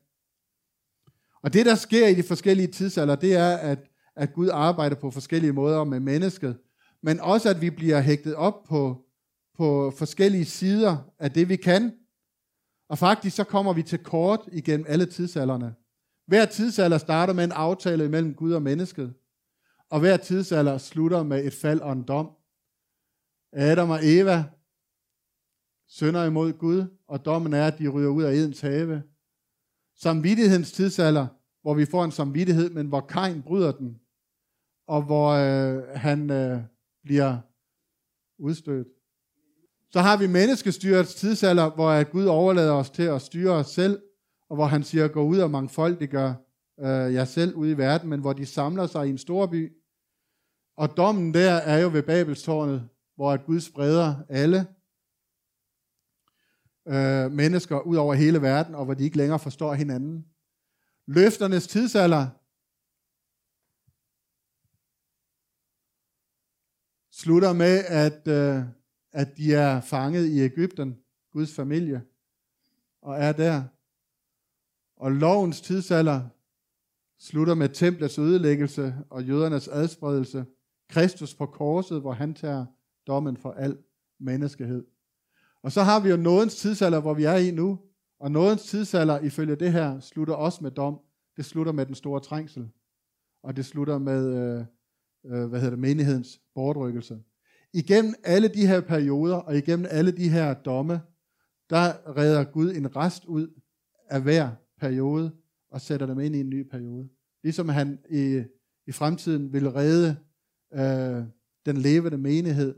Og 1.43 1.53
det, 1.53 1.65
der 1.65 1.75
sker 1.75 2.07
i 2.07 2.15
de 2.15 2.23
forskellige 2.23 2.67
tidsalder, 2.67 3.15
det 3.15 3.35
er, 3.35 3.57
at, 3.57 3.79
at 4.15 4.33
Gud 4.33 4.49
arbejder 4.53 4.95
på 4.95 5.11
forskellige 5.11 5.53
måder 5.53 5.83
med 5.83 5.99
mennesket, 5.99 6.57
men 7.03 7.19
også, 7.19 7.49
at 7.49 7.61
vi 7.61 7.69
bliver 7.69 8.01
hægtet 8.01 8.35
op 8.35 8.63
på 8.63 9.08
på 9.59 9.91
forskellige 9.91 10.45
sider 10.45 10.97
af 11.19 11.31
det, 11.31 11.49
vi 11.49 11.55
kan. 11.55 11.91
Og 12.89 12.97
faktisk 12.97 13.35
så 13.35 13.43
kommer 13.43 13.73
vi 13.73 13.83
til 13.83 14.03
kort 14.03 14.39
igennem 14.51 14.85
alle 14.89 15.05
tidsalderne. 15.05 15.75
Hver 16.27 16.45
tidsalder 16.45 16.97
starter 16.97 17.33
med 17.33 17.43
en 17.43 17.51
aftale 17.51 18.09
mellem 18.09 18.33
Gud 18.33 18.51
og 18.51 18.61
mennesket. 18.61 19.13
Og 19.89 19.99
hver 19.99 20.17
tidsalder 20.17 20.77
slutter 20.77 21.23
med 21.23 21.45
et 21.45 21.53
fald 21.53 21.79
og 21.79 21.93
en 21.93 22.03
dom. 22.03 22.31
Adam 23.53 23.89
og 23.89 23.99
Eva 24.03 24.43
sønder 25.87 26.23
imod 26.23 26.53
Gud, 26.53 26.85
og 27.07 27.25
dommen 27.25 27.53
er, 27.53 27.67
at 27.67 27.79
de 27.79 27.87
ryger 27.87 28.09
ud 28.09 28.23
af 28.23 28.33
Edens 28.33 28.61
have. 28.61 29.03
Samvittighedens 29.95 30.71
tidsalder, 30.71 31.27
hvor 31.61 31.73
vi 31.73 31.85
får 31.85 32.03
en 32.03 32.11
samvittighed, 32.11 32.69
men 32.69 32.87
hvor 32.87 33.01
Kain 33.01 33.43
bryder 33.43 33.71
den, 33.71 33.99
og 34.87 35.01
hvor 35.05 35.29
øh, 35.29 35.83
han 35.95 36.31
øh, 36.31 36.61
bliver 37.03 37.37
udstødt. 38.37 38.87
Så 39.91 39.99
har 39.99 40.17
vi 40.17 40.27
menneskestyrets 40.27 41.15
tidsalder, 41.15 41.69
hvor 41.69 42.03
Gud 42.03 42.25
overlader 42.25 42.73
os 42.73 42.89
til 42.89 43.03
at 43.03 43.21
styre 43.21 43.51
os 43.51 43.67
selv, 43.67 44.01
og 44.49 44.55
hvor 44.55 44.65
han 44.65 44.83
siger, 44.83 45.07
gå 45.07 45.23
ud 45.23 45.39
og 45.39 45.51
mangfoldiggør 45.51 46.33
øh, 46.79 47.13
jer 47.13 47.25
selv 47.25 47.55
ude 47.55 47.71
i 47.71 47.77
verden, 47.77 48.09
men 48.09 48.19
hvor 48.19 48.33
de 48.33 48.45
samler 48.45 48.87
sig 48.87 49.07
i 49.07 49.09
en 49.09 49.17
stor 49.17 49.45
by. 49.45 49.73
Og 50.77 50.97
dommen 50.97 51.33
der 51.33 51.51
er 51.51 51.77
jo 51.77 51.89
ved 51.93 52.03
Babelstårnet, 52.03 52.89
hvor 53.15 53.31
at 53.31 53.45
Gud 53.45 53.59
spreder 53.59 54.15
alle 54.29 54.67
øh, 56.87 57.31
mennesker 57.31 57.79
ud 57.79 57.95
over 57.95 58.13
hele 58.13 58.41
verden, 58.41 58.75
og 58.75 58.85
hvor 58.85 58.93
de 58.93 59.03
ikke 59.03 59.17
længere 59.17 59.39
forstår 59.39 59.73
hinanden. 59.73 60.25
Løfternes 61.05 61.67
tidsalder 61.67 62.27
slutter 67.11 67.53
med, 67.53 67.83
at 67.85 68.27
øh, 68.27 68.78
at 69.11 69.37
de 69.37 69.53
er 69.53 69.81
fanget 69.81 70.27
i 70.27 70.39
Ægypten, 70.39 70.97
Guds 71.31 71.55
familie, 71.55 72.01
og 73.01 73.15
er 73.15 73.31
der. 73.31 73.63
Og 74.95 75.11
lovens 75.11 75.61
tidsalder 75.61 76.21
slutter 77.19 77.53
med 77.53 77.69
templets 77.69 78.19
ødelæggelse 78.19 78.95
og 79.09 79.23
jødernes 79.23 79.67
adspredelse. 79.67 80.45
Kristus 80.89 81.35
på 81.35 81.45
korset, 81.45 82.01
hvor 82.01 82.11
han 82.11 82.33
tager 82.33 82.65
dommen 83.07 83.37
for 83.37 83.51
al 83.51 83.77
menneskehed. 84.19 84.85
Og 85.63 85.71
så 85.71 85.81
har 85.81 85.99
vi 85.99 86.09
jo 86.09 86.17
nådens 86.17 86.55
tidsalder, 86.55 87.01
hvor 87.01 87.13
vi 87.13 87.23
er 87.23 87.35
i 87.35 87.51
nu. 87.51 87.79
Og 88.19 88.31
nådens 88.31 88.63
tidsalder, 88.63 89.19
ifølge 89.19 89.55
det 89.55 89.71
her, 89.71 89.99
slutter 89.99 90.33
også 90.33 90.63
med 90.63 90.71
dom. 90.71 90.99
Det 91.37 91.45
slutter 91.45 91.71
med 91.71 91.85
den 91.85 91.95
store 91.95 92.19
trængsel. 92.19 92.69
Og 93.43 93.55
det 93.55 93.65
slutter 93.65 93.97
med, 93.97 94.35
øh, 94.35 94.65
øh, 95.25 95.49
hvad 95.49 95.59
hedder 95.59 95.69
det, 95.69 95.79
menighedens 95.79 96.41
bortrykkelse. 96.55 97.19
Igennem 97.73 98.13
alle 98.23 98.47
de 98.47 98.67
her 98.67 98.81
perioder, 98.81 99.35
og 99.35 99.57
igennem 99.57 99.85
alle 99.89 100.11
de 100.11 100.29
her 100.29 100.53
domme, 100.53 101.01
der 101.69 102.17
redder 102.17 102.43
Gud 102.43 102.73
en 102.73 102.95
rest 102.95 103.25
ud 103.25 103.61
af 104.09 104.21
hver 104.21 104.51
periode, 104.79 105.31
og 105.71 105.81
sætter 105.81 106.05
dem 106.05 106.19
ind 106.19 106.35
i 106.35 106.39
en 106.39 106.49
ny 106.49 106.69
periode. 106.69 107.09
Ligesom 107.43 107.69
han 107.69 107.99
i, 108.09 108.43
i 108.87 108.91
fremtiden 108.91 109.53
vil 109.53 109.69
redde 109.69 110.17
øh, 110.73 111.23
den 111.65 111.77
levende 111.77 112.17
menighed 112.17 112.75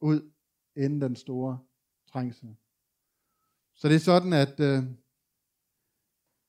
ud 0.00 0.30
inden 0.76 1.00
den 1.00 1.16
store 1.16 1.58
trængsel. 2.12 2.56
Så 3.74 3.88
det 3.88 3.94
er 3.94 4.00
sådan, 4.00 4.32
at, 4.32 4.60
øh, 4.60 4.82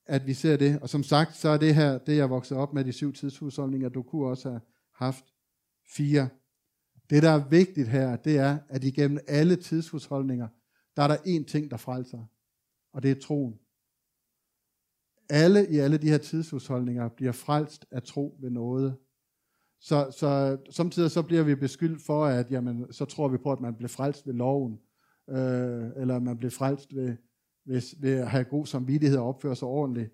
at 0.06 0.26
vi 0.26 0.34
ser 0.34 0.56
det. 0.56 0.80
Og 0.80 0.88
som 0.88 1.02
sagt, 1.02 1.36
så 1.36 1.48
er 1.48 1.58
det 1.58 1.74
her, 1.74 1.98
det 1.98 2.16
jeg 2.16 2.30
vokset 2.30 2.58
op 2.58 2.74
med, 2.74 2.84
de 2.84 2.92
syv 2.92 3.12
tidshusholdninger, 3.12 3.88
du 3.88 4.02
kunne 4.02 4.26
også 4.26 4.48
have 4.48 4.60
haft 4.92 5.24
fire 5.96 6.28
det, 7.10 7.22
der 7.22 7.30
er 7.30 7.48
vigtigt 7.48 7.88
her, 7.88 8.16
det 8.16 8.36
er, 8.36 8.58
at 8.68 8.84
igennem 8.84 9.18
alle 9.28 9.56
tidshusholdninger, 9.56 10.48
der 10.96 11.02
er 11.02 11.08
der 11.08 11.16
én 11.16 11.44
ting, 11.44 11.70
der 11.70 11.76
frelser, 11.76 12.24
og 12.92 13.02
det 13.02 13.10
er 13.10 13.20
troen. 13.20 13.54
Alle 15.30 15.68
i 15.70 15.78
alle 15.78 15.98
de 15.98 16.08
her 16.08 16.18
tidshusholdninger 16.18 17.08
bliver 17.08 17.32
frelst 17.32 17.86
af 17.90 18.02
tro 18.02 18.38
ved 18.40 18.50
noget. 18.50 18.96
Så, 19.80 20.10
så 20.18 20.58
samtidig 20.70 21.10
så 21.10 21.22
bliver 21.22 21.42
vi 21.42 21.54
beskyldt 21.54 22.02
for, 22.02 22.24
at 22.24 22.50
jamen, 22.50 22.92
så 22.92 23.04
tror 23.04 23.28
vi 23.28 23.38
på, 23.38 23.52
at 23.52 23.60
man 23.60 23.74
bliver 23.74 23.88
frelst 23.88 24.26
ved 24.26 24.34
loven, 24.34 24.78
øh, 25.30 25.90
eller 25.96 26.18
man 26.18 26.38
bliver 26.38 26.50
frelst 26.50 26.94
ved, 26.94 27.16
ved, 27.64 28.00
ved 28.00 28.12
at 28.12 28.30
have 28.30 28.44
god 28.44 28.66
samvittighed 28.66 29.18
og 29.18 29.28
opføre 29.28 29.56
sig 29.56 29.68
ordentligt. 29.68 30.12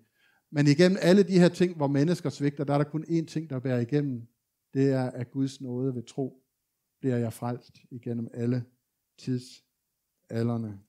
Men 0.51 0.67
igennem 0.67 0.97
alle 1.01 1.23
de 1.23 1.39
her 1.39 1.49
ting, 1.49 1.75
hvor 1.75 1.87
mennesker 1.87 2.29
svigter, 2.29 2.63
der 2.63 2.73
er 2.73 2.77
der 2.77 2.85
kun 2.85 3.03
én 3.03 3.25
ting, 3.25 3.49
der 3.49 3.59
bærer 3.59 3.79
igennem. 3.79 4.27
Det 4.73 4.89
er 4.89 5.11
af 5.11 5.31
Guds 5.31 5.61
nåde 5.61 5.95
ved 5.95 6.03
tro 6.03 6.44
bliver 6.99 7.17
jeg 7.17 7.33
frelst 7.33 7.77
igennem 7.91 8.27
alle 8.33 8.65
tidsalderne. 9.17 10.79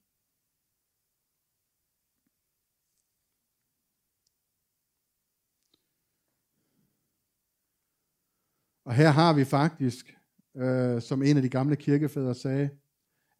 Og 8.84 8.94
her 8.94 9.10
har 9.10 9.32
vi 9.32 9.44
faktisk, 9.44 10.16
øh, 10.56 11.02
som 11.02 11.22
en 11.22 11.36
af 11.36 11.42
de 11.42 11.48
gamle 11.48 11.76
kirkefædre 11.76 12.34
sagde, 12.34 12.70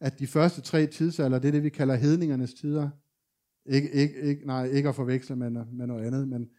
at 0.01 0.19
de 0.19 0.27
første 0.27 0.61
tre 0.61 0.87
tidsalder, 0.87 1.39
det 1.39 1.49
er 1.49 1.53
det, 1.53 1.63
vi 1.63 1.69
kalder 1.69 1.95
hedningernes 1.95 2.55
tider. 2.55 2.91
Ikke, 3.67 3.91
ikke, 3.91 4.21
ikke, 4.21 4.47
nej, 4.47 4.65
ikke 4.65 4.89
at 4.89 4.95
forveksle 4.95 5.37
med, 5.37 5.51
med 5.51 5.87
noget 5.87 6.07
andet, 6.07 6.29
men 6.29 6.51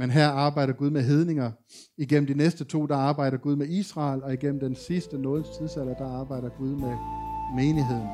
men 0.00 0.10
her 0.10 0.28
arbejder 0.28 0.72
Gud 0.72 0.90
med 0.90 1.02
hedninger. 1.02 1.50
Igennem 1.98 2.26
de 2.26 2.34
næste 2.34 2.64
to, 2.64 2.86
der 2.86 2.96
arbejder 2.96 3.36
Gud 3.36 3.56
med 3.56 3.68
Israel, 3.68 4.22
og 4.22 4.32
igennem 4.32 4.60
den 4.60 4.74
sidste 4.74 5.18
nådens 5.18 5.48
tidsalder, 5.58 5.94
der 5.94 6.20
arbejder 6.20 6.48
Gud 6.58 6.74
med 6.74 6.96
menigheden. 7.56 8.08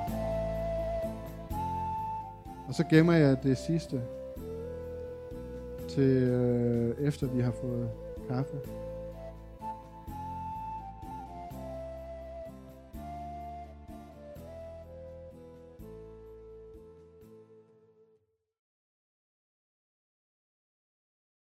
Og 2.69 2.75
så 2.75 2.85
gemmer 2.91 3.13
jeg 3.13 3.43
det 3.43 3.59
sidste 3.59 4.03
til 5.89 6.23
øh, 6.23 7.07
efter 7.07 7.27
vi 7.27 7.41
har 7.41 7.53
fået 7.61 7.89
kaffe. 8.29 8.57